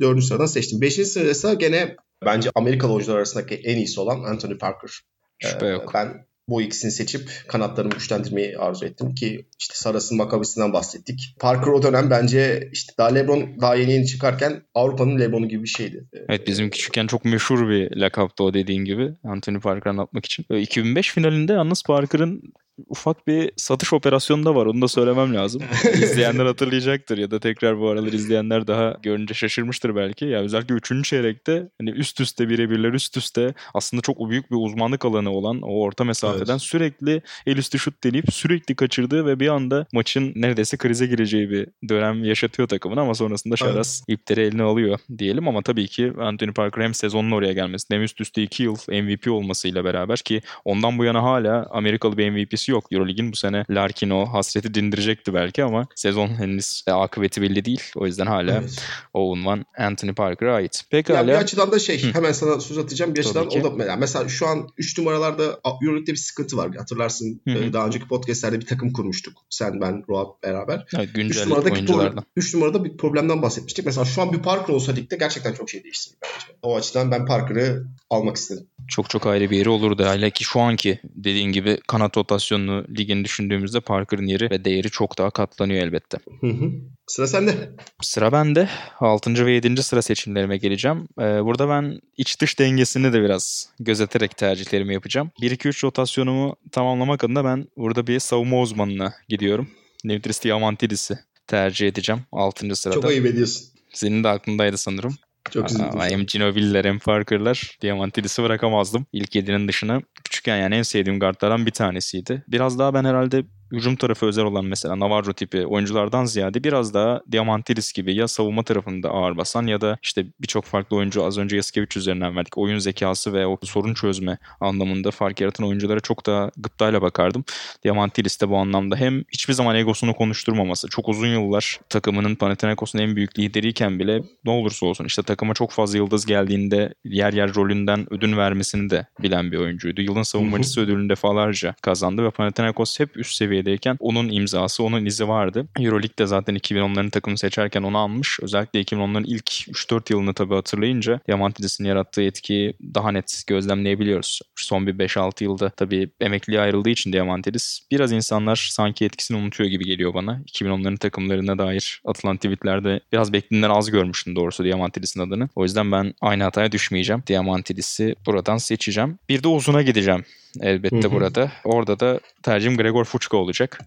dördüncü 0.00 0.26
sıradan 0.26 0.46
seçtim. 0.46 0.80
Beşinci 0.80 1.08
sırada 1.08 1.30
ise 1.30 1.54
gene 1.54 1.96
bence 2.24 2.50
Amerikalı 2.54 2.92
oyuncular 2.92 3.16
arasındaki 3.16 3.54
en 3.54 3.76
iyisi 3.76 4.00
olan 4.00 4.22
Anthony 4.22 4.58
Parker. 4.58 4.90
Şüphe 5.38 5.66
yok. 5.66 5.90
Ben 5.94 6.26
bu 6.52 6.62
ikisini 6.62 6.90
seçip 6.90 7.30
kanatlarımı 7.48 7.94
güçlendirmeyi 7.94 8.58
arzu 8.58 8.86
ettim 8.86 9.14
ki 9.14 9.46
işte 9.58 9.74
Saras'ın 9.74 10.18
Makabisi'nden 10.18 10.72
bahsettik. 10.72 11.36
Parker 11.38 11.66
o 11.66 11.82
dönem 11.82 12.10
bence 12.10 12.68
işte 12.72 12.92
daha 12.98 13.08
LeBron 13.08 13.60
daha 13.60 13.74
yeni 13.74 13.92
yeni 13.92 14.06
çıkarken 14.06 14.62
Avrupa'nın 14.74 15.18
LeBron'u 15.18 15.48
gibi 15.48 15.62
bir 15.62 15.68
şeydi. 15.68 16.04
Evet 16.28 16.46
bizim 16.46 16.70
küçükken 16.70 17.06
çok 17.06 17.24
meşhur 17.24 17.68
bir 17.68 17.96
lakaptı 17.96 18.44
o 18.44 18.54
dediğin 18.54 18.84
gibi 18.84 19.14
Anthony 19.24 19.60
Parker 19.60 19.90
anlatmak 19.90 20.26
için. 20.26 20.46
2005 20.60 21.12
finalinde 21.12 21.52
yalnız 21.52 21.82
Parker'ın 21.82 22.42
ufak 22.88 23.26
bir 23.26 23.50
satış 23.56 23.92
operasyonu 23.92 24.44
da 24.44 24.54
var. 24.54 24.66
Onu 24.66 24.82
da 24.82 24.88
söylemem 24.88 25.34
lazım. 25.34 25.62
İzleyenler 25.94 26.46
hatırlayacaktır 26.46 27.18
ya 27.18 27.30
da 27.30 27.40
tekrar 27.40 27.78
bu 27.78 27.88
aralar 27.88 28.12
izleyenler 28.12 28.66
daha 28.66 28.96
görünce 29.02 29.34
şaşırmıştır 29.34 29.96
belki. 29.96 30.24
Ya 30.24 30.40
özellikle 30.40 30.74
3. 30.74 31.04
çeyrekte 31.04 31.68
hani 31.80 31.90
üst 31.90 32.20
üste 32.20 32.48
birebirler 32.48 32.92
üst 32.92 33.16
üste 33.16 33.54
aslında 33.74 34.00
çok 34.00 34.30
büyük 34.30 34.50
bir 34.50 34.56
uzmanlık 34.56 35.04
alanı 35.04 35.30
olan 35.30 35.62
o 35.62 35.80
orta 35.80 36.04
mesafeden 36.04 36.52
evet. 36.52 36.62
sürekli 36.62 37.22
el 37.46 37.56
üstü 37.56 37.78
şut 37.78 38.04
deneyip 38.04 38.32
sürekli 38.32 38.76
kaçırdığı 38.76 39.26
ve 39.26 39.40
bir 39.40 39.48
anda 39.48 39.86
maçın 39.92 40.32
neredeyse 40.36 40.76
krize 40.76 41.06
gireceği 41.06 41.50
bir 41.50 41.68
dönem 41.88 42.24
yaşatıyor 42.24 42.68
takımın 42.68 42.96
ama 42.96 43.14
sonrasında 43.14 43.56
Şaras 43.56 44.02
evet. 44.08 44.20
ipleri 44.20 44.40
eline 44.40 44.62
alıyor 44.62 44.98
diyelim 45.18 45.48
ama 45.48 45.62
tabii 45.62 45.88
ki 45.88 46.12
Anthony 46.20 46.52
Parker 46.52 46.82
hem 46.82 46.94
sezonun 46.94 47.30
oraya 47.30 47.52
gelmesi 47.52 47.86
hem 47.90 48.02
üst 48.02 48.20
üste 48.20 48.42
2 48.42 48.62
yıl 48.62 48.76
MVP 48.88 49.30
olmasıyla 49.30 49.84
beraber 49.84 50.18
ki 50.18 50.40
ondan 50.64 50.98
bu 50.98 51.04
yana 51.04 51.22
hala 51.22 51.66
Amerikalı 51.70 52.18
bir 52.18 52.30
MVP'si 52.62 52.70
yok. 52.70 52.92
Eurolig'in 52.92 53.32
bu 53.32 53.36
sene 53.36 53.64
Larkin 53.70 54.10
o 54.10 54.26
hasreti 54.26 54.74
dindirecekti 54.74 55.34
belki 55.34 55.64
ama 55.64 55.86
sezon 55.94 56.28
henüz 56.28 56.84
akıbeti 56.86 57.42
belli 57.42 57.64
değil. 57.64 57.82
O 57.96 58.06
yüzden 58.06 58.26
hala 58.26 58.52
evet. 58.52 58.84
o 59.14 59.30
unvan 59.30 59.66
Anthony 59.78 60.14
Parker'a 60.14 60.54
ait. 60.54 60.84
Pekala. 60.90 61.18
Ya 61.18 61.26
bir 61.26 61.32
açıdan 61.32 61.72
da 61.72 61.78
şey 61.78 62.02
Hı. 62.02 62.14
hemen 62.14 62.32
sana 62.32 62.60
söz 62.60 62.78
atacağım. 62.78 63.14
Bir 63.14 63.20
açıdan 63.20 63.46
o 63.46 63.64
da 63.64 63.96
mesela 63.96 64.28
şu 64.28 64.46
an 64.46 64.68
3 64.78 64.98
numaralarda 64.98 65.60
Euroleague'de 65.82 66.12
bir 66.12 66.16
sıkıntı 66.16 66.56
var. 66.56 66.76
Hatırlarsın 66.76 67.40
Hı. 67.48 67.50
E, 67.50 67.72
daha 67.72 67.86
önceki 67.86 68.08
podcastlerde 68.08 68.60
bir 68.60 68.66
takım 68.66 68.92
kurmuştuk. 68.92 69.34
Sen, 69.50 69.80
ben, 69.80 70.04
Roat 70.08 70.42
beraber. 70.42 70.86
Evet, 70.96 71.14
güncel 71.14 71.46
3 71.46 71.52
oyunculardan. 71.52 72.24
3 72.36 72.54
numarada 72.54 72.84
bir 72.84 72.96
problemden 72.96 73.42
bahsetmiştik. 73.42 73.86
Mesela 73.86 74.04
şu 74.04 74.22
an 74.22 74.32
bir 74.32 74.38
Parker 74.38 74.74
olsa 74.74 74.92
ligde 74.92 75.16
gerçekten 75.16 75.52
çok 75.52 75.70
şey 75.70 75.84
değiştirir 75.84 76.16
bence. 76.22 76.58
O 76.62 76.76
açıdan 76.76 77.10
ben 77.10 77.26
Parker'ı 77.26 77.84
almak 78.10 78.36
istedim. 78.36 78.66
Çok 78.88 79.10
çok 79.10 79.26
ayrı 79.26 79.50
bir 79.50 79.56
yeri 79.56 79.68
olurdu. 79.68 80.04
Hele 80.04 80.30
ki 80.30 80.44
şu 80.44 80.60
anki 80.60 81.00
dediğin 81.04 81.52
gibi 81.52 81.78
kanat 81.88 82.16
rotasyonu 82.16 82.51
rotasyonlu 82.52 82.84
ligini 82.98 83.24
düşündüğümüzde 83.24 83.80
Parker'ın 83.80 84.26
yeri 84.26 84.50
ve 84.50 84.64
değeri 84.64 84.90
çok 84.90 85.18
daha 85.18 85.30
katlanıyor 85.30 85.82
elbette. 85.82 86.18
Hı 86.40 86.46
hı. 86.46 86.70
Sıra 87.06 87.26
sende. 87.26 87.70
Sıra 88.02 88.32
bende. 88.32 88.68
6. 89.00 89.46
ve 89.46 89.52
7. 89.52 89.82
sıra 89.82 90.02
seçimlerime 90.02 90.56
geleceğim. 90.56 91.08
Ee, 91.20 91.44
burada 91.44 91.68
ben 91.68 92.00
iç 92.16 92.40
dış 92.40 92.58
dengesini 92.58 93.12
de 93.12 93.22
biraz 93.22 93.68
gözeterek 93.80 94.36
tercihlerimi 94.36 94.94
yapacağım. 94.94 95.30
1-2-3 95.42 95.86
rotasyonumu 95.86 96.56
tamamlamak 96.72 97.24
adına 97.24 97.44
ben 97.44 97.66
burada 97.76 98.06
bir 98.06 98.18
savunma 98.18 98.60
uzmanına 98.60 99.12
gidiyorum. 99.28 99.68
Neutris 100.04 100.44
Diamantidis'i 100.44 101.18
tercih 101.46 101.88
edeceğim 101.88 102.22
6. 102.32 102.76
sırada. 102.76 102.94
Çok 102.94 103.04
ayıp 103.04 103.26
ediyorsun. 103.26 103.66
Senin 103.92 104.24
de 104.24 104.28
aklındaydı 104.28 104.78
sanırım. 104.78 105.16
Çok 105.50 105.70
üzüldüm. 105.70 106.00
Hem 106.00 106.26
Ginobili'ler 106.26 106.84
hem 106.84 106.98
Parker'lar 106.98 107.76
Diamantidis'i 107.82 108.42
bırakamazdım. 108.42 109.06
İlk 109.12 109.34
7'nin 109.34 109.68
dışına 109.68 110.00
küçükken 110.24 110.56
yani 110.56 110.74
en 110.74 110.82
sevdiğim 110.82 111.20
guardlardan 111.20 111.66
bir 111.66 111.70
tanesiydi. 111.70 112.44
Biraz 112.48 112.78
daha 112.78 112.94
ben 112.94 113.04
herhalde 113.04 113.44
hücum 113.72 113.96
tarafı 113.96 114.26
özel 114.26 114.44
olan 114.44 114.64
mesela 114.64 114.98
Navarro 114.98 115.32
tipi 115.32 115.66
oyunculardan 115.66 116.24
ziyade 116.24 116.64
biraz 116.64 116.94
daha 116.94 117.20
Diamantidis 117.32 117.92
gibi 117.92 118.14
ya 118.14 118.28
savunma 118.28 118.62
tarafında 118.62 119.08
ağır 119.08 119.36
basan 119.36 119.66
ya 119.66 119.80
da 119.80 119.98
işte 120.02 120.26
birçok 120.40 120.64
farklı 120.64 120.96
oyuncu 120.96 121.24
az 121.24 121.38
önce 121.38 121.56
Yaskevich 121.56 121.96
üzerinden 121.96 122.36
verdik. 122.36 122.58
Oyun 122.58 122.78
zekası 122.78 123.32
ve 123.32 123.46
o 123.46 123.58
sorun 123.62 123.94
çözme 123.94 124.38
anlamında 124.60 125.10
fark 125.10 125.40
yaratan 125.40 125.66
oyunculara 125.66 126.00
çok 126.00 126.26
daha 126.26 126.50
gıptayla 126.56 127.02
bakardım. 127.02 127.44
Diamantidis 127.84 128.40
de 128.40 128.48
bu 128.48 128.56
anlamda 128.56 128.96
hem 128.96 129.24
hiçbir 129.32 129.54
zaman 129.54 129.76
egosunu 129.76 130.14
konuşturmaması, 130.14 130.88
çok 130.88 131.08
uzun 131.08 131.26
yıllar 131.26 131.80
takımının 131.88 132.34
Panathinaikos'un 132.34 132.98
en 132.98 133.16
büyük 133.16 133.38
lideriyken 133.38 133.98
bile 133.98 134.22
ne 134.44 134.50
olursa 134.50 134.86
olsun 134.86 135.04
işte 135.04 135.22
takıma 135.22 135.54
çok 135.54 135.70
fazla 135.70 135.98
yıldız 135.98 136.26
geldiğinde 136.26 136.94
yer 137.04 137.32
yer 137.32 137.54
rolünden 137.54 138.12
ödün 138.12 138.36
vermesini 138.36 138.90
de 138.90 139.06
bilen 139.22 139.52
bir 139.52 139.58
oyuncuydu. 139.58 140.00
Yılın 140.00 140.22
savunmacısı 140.22 140.80
ödülünü 140.80 141.08
defalarca 141.08 141.74
kazandı 141.82 142.24
ve 142.24 142.30
Panathinaikos 142.30 143.00
hep 143.00 143.16
üst 143.16 143.34
seviyedeyken 143.62 143.96
onun 144.00 144.28
imzası, 144.28 144.82
onun 144.82 145.04
izi 145.04 145.28
vardı. 145.28 145.66
Euroleague'de 145.78 146.26
zaten 146.26 146.56
2010'ların 146.56 147.10
takımı 147.10 147.38
seçerken 147.38 147.82
onu 147.82 147.98
almış. 147.98 148.38
Özellikle 148.42 148.80
2010'ların 148.80 149.24
ilk 149.26 149.50
3-4 149.50 150.12
yılını 150.12 150.34
tabii 150.34 150.54
hatırlayınca 150.54 151.20
Diamantidis'in 151.28 151.84
yarattığı 151.84 152.22
etkiyi 152.22 152.74
daha 152.94 153.12
net 153.12 153.42
gözlemleyebiliyoruz. 153.46 154.40
Son 154.56 154.86
bir 154.86 154.94
5-6 154.94 155.44
yılda 155.44 155.70
tabii 155.70 156.10
emekliye 156.20 156.60
ayrıldığı 156.60 156.90
için 156.90 157.12
Diamantidis 157.12 157.80
biraz 157.90 158.12
insanlar 158.12 158.68
sanki 158.70 159.04
etkisini 159.04 159.36
unutuyor 159.36 159.70
gibi 159.70 159.84
geliyor 159.84 160.14
bana. 160.14 160.42
2010'ların 160.46 160.98
takımlarına 160.98 161.58
dair 161.58 162.02
atılan 162.04 162.36
tweetlerde 162.36 163.00
biraz 163.12 163.32
beklediğinden 163.32 163.70
az 163.70 163.90
görmüştüm 163.90 164.36
doğrusu 164.36 164.64
Diamantidis'in 164.64 165.20
adını. 165.20 165.48
O 165.56 165.62
yüzden 165.62 165.92
ben 165.92 166.14
aynı 166.20 166.44
hataya 166.44 166.72
düşmeyeceğim. 166.72 167.22
Diamantidis'i 167.26 168.14
buradan 168.26 168.56
seçeceğim. 168.56 169.18
Bir 169.28 169.42
de 169.42 169.48
uzuna 169.48 169.82
gideceğim 169.82 170.24
elbette 170.60 170.96
Hı 171.02 171.08
hı. 171.08 171.12
burada. 171.12 171.52
Orada 171.64 172.00
da 172.00 172.20
tercihim 172.42 172.76
Gregor 172.76 173.04
Fuchka 173.04 173.36
olacak. 173.36 173.78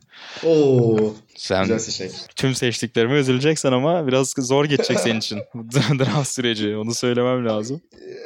Oo, 0.44 1.14
Sen 1.36 1.62
güzel 1.62 1.80
seçenek. 1.80 2.12
tüm 2.36 2.56
seçtiklerime 2.56 3.20
üzüleceksin 3.20 3.72
ama 3.72 4.08
biraz 4.08 4.34
zor 4.38 4.66
geçecek 4.66 5.00
senin 5.00 5.20
için. 5.20 5.40
Draft 6.00 6.28
süreci. 6.30 6.76
Onu 6.78 6.94
söylemem 6.94 7.46
lazım. 7.46 7.82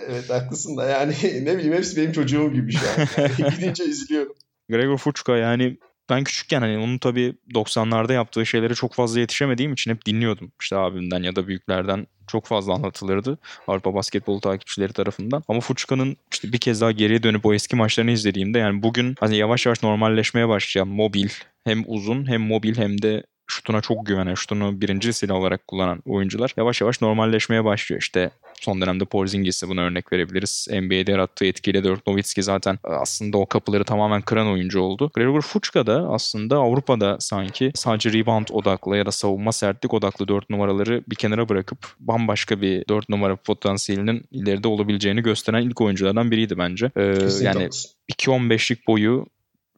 Evet 0.10 0.30
haklısın 0.30 0.78
da 0.78 0.86
yani 0.86 1.14
ne 1.44 1.58
bileyim 1.58 1.74
hepsi 1.74 1.98
benim 1.98 2.12
çocuğum 2.12 2.54
gibi 2.54 2.72
şu 2.72 2.80
an. 2.90 3.08
Yani 3.40 3.56
gidince 3.56 3.84
üzülüyorum. 3.84 4.34
Gregor 4.70 4.98
Fuchka 4.98 5.38
yani 5.38 5.78
ben 6.10 6.24
küçükken 6.24 6.62
hani 6.62 6.78
onun 6.78 6.98
tabii 6.98 7.36
90'larda 7.54 8.14
yaptığı 8.14 8.46
şeylere 8.46 8.74
çok 8.74 8.94
fazla 8.94 9.20
yetişemediğim 9.20 9.74
için 9.74 9.92
hep 9.92 10.06
dinliyordum. 10.06 10.52
İşte 10.62 10.76
abimden 10.78 11.24
ya 11.24 11.36
da 11.36 11.48
büyüklerden 11.48 12.08
çok 12.28 12.46
fazla 12.46 12.74
anlatılırdı 12.74 13.38
Avrupa 13.68 13.94
basketbolu 13.94 14.42
takipçileri 14.42 14.94
tarafından. 14.94 15.44
Ama 15.48 15.60
Fuçka'nın 15.60 16.18
işte 16.32 16.54
bir 16.54 16.58
kez 16.58 16.82
daha 16.82 16.92
geriye 16.92 17.24
dönüp 17.24 17.46
o 17.46 17.54
eski 17.54 17.76
maçlarını 17.76 18.12
izlediğimde 18.12 18.60
yani 18.60 18.84
bugün 18.84 19.16
hani 19.20 19.38
yavaş 19.38 19.66
yavaş 19.66 19.84
normalleşmeye 19.84 20.48
başlayan 20.48 20.88
mobil 20.88 21.30
hem 21.64 21.84
uzun 21.88 22.28
hem 22.28 22.42
mobil 22.42 22.78
hem 22.78 23.02
de 23.02 23.24
şutuna 23.48 23.82
çok 23.82 24.06
güvenen, 24.06 24.34
şutunu 24.34 24.82
birinci 24.82 25.14
silah 25.14 25.36
olarak 25.36 25.68
kullanan 25.68 26.02
oyuncular 26.06 26.54
yavaş 26.58 26.82
yavaş 26.82 27.02
normalleşmeye 27.02 27.66
başlıyor. 27.66 28.02
İşte 28.02 28.32
son 28.64 28.82
dönemde 28.82 29.06
Porzingis'e 29.06 29.68
buna 29.68 29.82
örnek 29.82 30.14
verebiliriz. 30.14 30.68
NBA'de 30.72 31.12
yarattığı 31.12 31.46
etkiyle 31.46 31.84
Dirk 31.84 32.08
Nowitzki 32.08 32.44
zaten 32.44 32.80
aslında 32.84 33.38
o 33.38 33.46
kapıları 33.46 33.84
tamamen 33.84 34.22
kıran 34.22 34.48
oyuncu 34.48 34.82
oldu. 34.82 35.12
Gregor 35.14 35.42
Fuchka 35.42 35.88
da 35.88 36.10
aslında 36.10 36.58
Avrupa'da 36.58 37.18
sanki 37.20 37.72
sadece 37.76 38.14
rebound 38.14 38.48
odaklı 38.52 38.98
ya 38.98 39.06
da 39.06 39.12
savunma 39.12 39.52
sertlik 39.52 39.94
odaklı 39.94 40.28
4 40.28 40.50
numaraları 40.50 41.04
bir 41.08 41.16
kenara 41.16 41.50
bırakıp 41.50 41.78
bambaşka 42.00 42.62
bir 42.62 42.84
4 42.90 43.10
numara 43.10 43.36
potansiyelinin 43.36 44.24
ileride 44.32 44.68
olabileceğini 44.68 45.22
gösteren 45.22 45.62
ilk 45.62 45.82
oyunculardan 45.82 46.32
biriydi 46.32 46.58
bence. 46.58 46.92
Ee, 46.98 47.14
Kesinlikle 47.14 47.46
yani 47.46 47.64
haklısın. 47.64 47.92
2.15'lik 48.12 48.88
boyu 48.88 49.26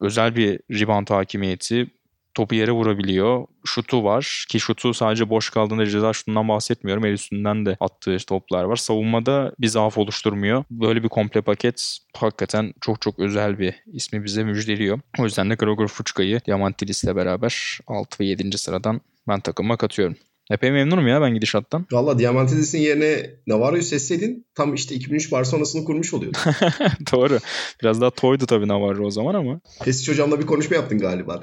özel 0.00 0.36
bir 0.36 0.60
rebound 0.70 1.10
hakimiyeti 1.10 1.86
topu 2.34 2.54
yere 2.54 2.72
vurabiliyor. 2.72 3.46
Şutu 3.64 4.04
var 4.04 4.44
ki 4.48 4.60
şutu 4.60 4.94
sadece 4.94 5.30
boş 5.30 5.50
kaldığında 5.50 5.86
ceza 5.86 6.12
şutundan 6.12 6.48
bahsetmiyorum. 6.48 7.04
El 7.04 7.12
üstünden 7.12 7.66
de 7.66 7.76
attığı 7.80 8.16
toplar 8.26 8.64
var. 8.64 8.76
Savunmada 8.76 9.52
bir 9.60 9.66
zaaf 9.66 9.98
oluşturmuyor. 9.98 10.64
Böyle 10.70 11.02
bir 11.02 11.08
komple 11.08 11.40
paket 11.40 11.98
hakikaten 12.16 12.74
çok 12.80 13.00
çok 13.00 13.18
özel 13.18 13.58
bir 13.58 13.74
ismi 13.92 14.24
bize 14.24 14.44
müjdeliyor. 14.44 15.00
O 15.18 15.24
yüzden 15.24 15.50
de 15.50 15.54
Gregor 15.54 15.88
Fuchka'yı 15.88 16.40
Diamantidis'le 16.46 17.16
beraber 17.16 17.78
6 17.86 18.20
ve 18.20 18.26
7. 18.26 18.58
sıradan 18.58 19.00
ben 19.28 19.40
takıma 19.40 19.76
katıyorum. 19.76 20.16
Epey 20.50 20.70
memnunum 20.70 21.08
ya 21.08 21.20
ben 21.20 21.34
gidişattan. 21.34 21.86
Valla 21.92 22.18
Diamantidis'in 22.18 22.78
yerine 22.78 23.30
Navarro'yu 23.46 23.82
seçseydin 23.82 24.46
tam 24.54 24.74
işte 24.74 24.94
2003 24.94 25.32
Barcelona'sını 25.32 25.84
kurmuş 25.84 26.14
oluyordun. 26.14 26.40
Doğru. 27.12 27.38
Biraz 27.82 28.00
daha 28.00 28.10
toydu 28.10 28.46
tabii 28.46 28.68
Navarro 28.68 29.06
o 29.06 29.10
zaman 29.10 29.34
ama. 29.34 29.60
Pesic 29.84 30.12
hocamla 30.12 30.40
bir 30.40 30.46
konuşma 30.46 30.76
yaptın 30.76 30.98
galiba 30.98 31.40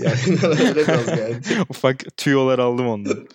yani. 0.00 0.38
Öyle 0.60 0.86
biraz 0.88 1.06
geldi. 1.06 1.40
Ufak 1.68 2.16
tüyolar 2.16 2.58
aldım 2.58 2.88
ondan. 2.88 3.28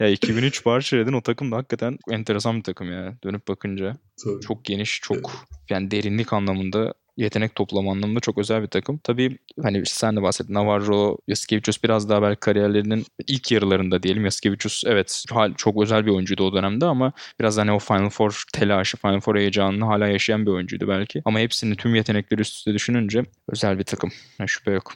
ya 0.00 0.08
2003 0.08 0.66
Barçered'in 0.66 1.12
o 1.12 1.20
takım 1.22 1.52
da 1.52 1.56
hakikaten 1.56 1.98
enteresan 2.10 2.58
bir 2.58 2.62
takım 2.62 2.92
ya. 2.92 3.14
Dönüp 3.24 3.48
bakınca. 3.48 3.96
Tabii. 4.24 4.40
Çok 4.40 4.64
geniş, 4.64 5.00
çok 5.02 5.46
yani 5.70 5.90
derinlik 5.90 6.32
anlamında 6.32 6.94
yetenek 7.16 7.54
toplama 7.54 7.90
anlamında 7.92 8.20
çok 8.20 8.38
özel 8.38 8.62
bir 8.62 8.66
takım. 8.66 8.98
Tabii 8.98 9.38
hani 9.62 9.80
işte 9.80 9.96
sen 9.96 10.16
de 10.16 10.22
bahsettin. 10.22 10.54
Navarro, 10.54 11.18
Yasikevicius 11.28 11.82
biraz 11.82 12.08
daha 12.08 12.22
belki 12.22 12.40
kariyerlerinin 12.40 13.06
ilk 13.26 13.52
yarılarında 13.52 14.02
diyelim. 14.02 14.24
Yasikevicius 14.24 14.82
evet 14.86 15.24
çok 15.56 15.82
özel 15.82 16.06
bir 16.06 16.10
oyuncuydu 16.10 16.44
o 16.44 16.52
dönemde 16.52 16.86
ama 16.86 17.12
biraz 17.40 17.58
hani 17.58 17.72
o 17.72 17.78
Final 17.78 18.10
Four 18.10 18.44
telaşı, 18.52 18.96
Final 18.96 19.20
Four 19.20 19.36
heyecanını 19.36 19.84
hala 19.84 20.08
yaşayan 20.08 20.46
bir 20.46 20.50
oyuncuydu 20.50 20.88
belki. 20.88 21.22
Ama 21.24 21.38
hepsini 21.38 21.76
tüm 21.76 21.94
yetenekleri 21.94 22.40
üst 22.40 22.56
üste 22.56 22.74
düşününce 22.74 23.24
özel 23.48 23.78
bir 23.78 23.84
takım. 23.84 24.10
Yani 24.38 24.48
şüphe 24.48 24.70
yok. 24.70 24.92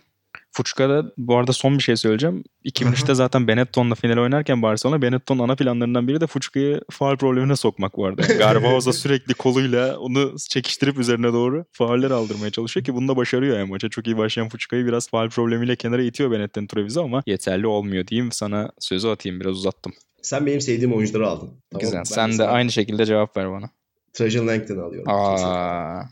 Fuçka'da 0.57 1.13
bu 1.17 1.37
arada 1.37 1.53
son 1.53 1.79
bir 1.79 1.83
şey 1.83 1.97
söyleyeceğim. 1.97 2.45
2003'te 2.65 3.15
zaten 3.15 3.49
Benetton'la 3.49 3.95
final 3.95 4.19
oynarken 4.19 4.63
Barcelona 4.63 5.03
Benetton'un 5.03 5.43
ana 5.43 5.57
planlarından 5.57 6.09
biri 6.09 6.21
de 6.21 6.27
Fuçka'yı 6.27 6.81
faul 6.91 7.17
problemine 7.17 7.57
sokmak 7.57 7.99
vardı. 7.99 8.23
Yani 8.29 8.39
Garbaoza 8.39 8.93
sürekli 8.93 9.35
koluyla 9.35 9.99
onu 9.99 10.35
çekiştirip 10.51 10.99
üzerine 10.99 11.33
doğru 11.33 11.65
fauller 11.73 12.11
aldırmaya 12.11 12.51
çalışıyor 12.51 12.85
ki 12.87 12.95
bunu 12.95 13.09
da 13.09 13.17
başarıyor 13.17 13.59
yani 13.59 13.71
maça. 13.71 13.89
Çok 13.89 14.07
iyi 14.07 14.17
başlayan 14.19 14.49
Fuçka'yı 14.49 14.87
biraz 14.87 15.09
faul 15.09 15.29
problemiyle 15.29 15.77
kenara 15.77 16.03
itiyor 16.03 16.31
Benetton 16.31 16.67
Treviso 16.67 17.05
ama 17.05 17.23
yeterli 17.27 17.67
olmuyor 17.67 18.07
diyeyim. 18.07 18.33
Sana 18.33 18.71
sözü 18.79 19.09
atayım 19.09 19.41
biraz 19.41 19.53
uzattım. 19.53 19.93
Sen 20.23 20.47
benim 20.47 20.61
sevdiğim 20.61 20.95
oyuncuları 20.95 21.27
aldın. 21.29 21.51
Tamam, 21.71 21.81
Güzel. 21.81 22.05
Sen 22.05 22.29
de 22.33 22.37
sana 22.37 22.47
aynı 22.51 22.73
şekilde 22.73 23.07
cevap 23.07 23.37
ver 23.37 23.51
bana. 23.51 23.71
Trajan 24.13 24.47
Langton'u 24.47 24.83
alıyorum. 24.83 25.13
Aa, 25.13 26.03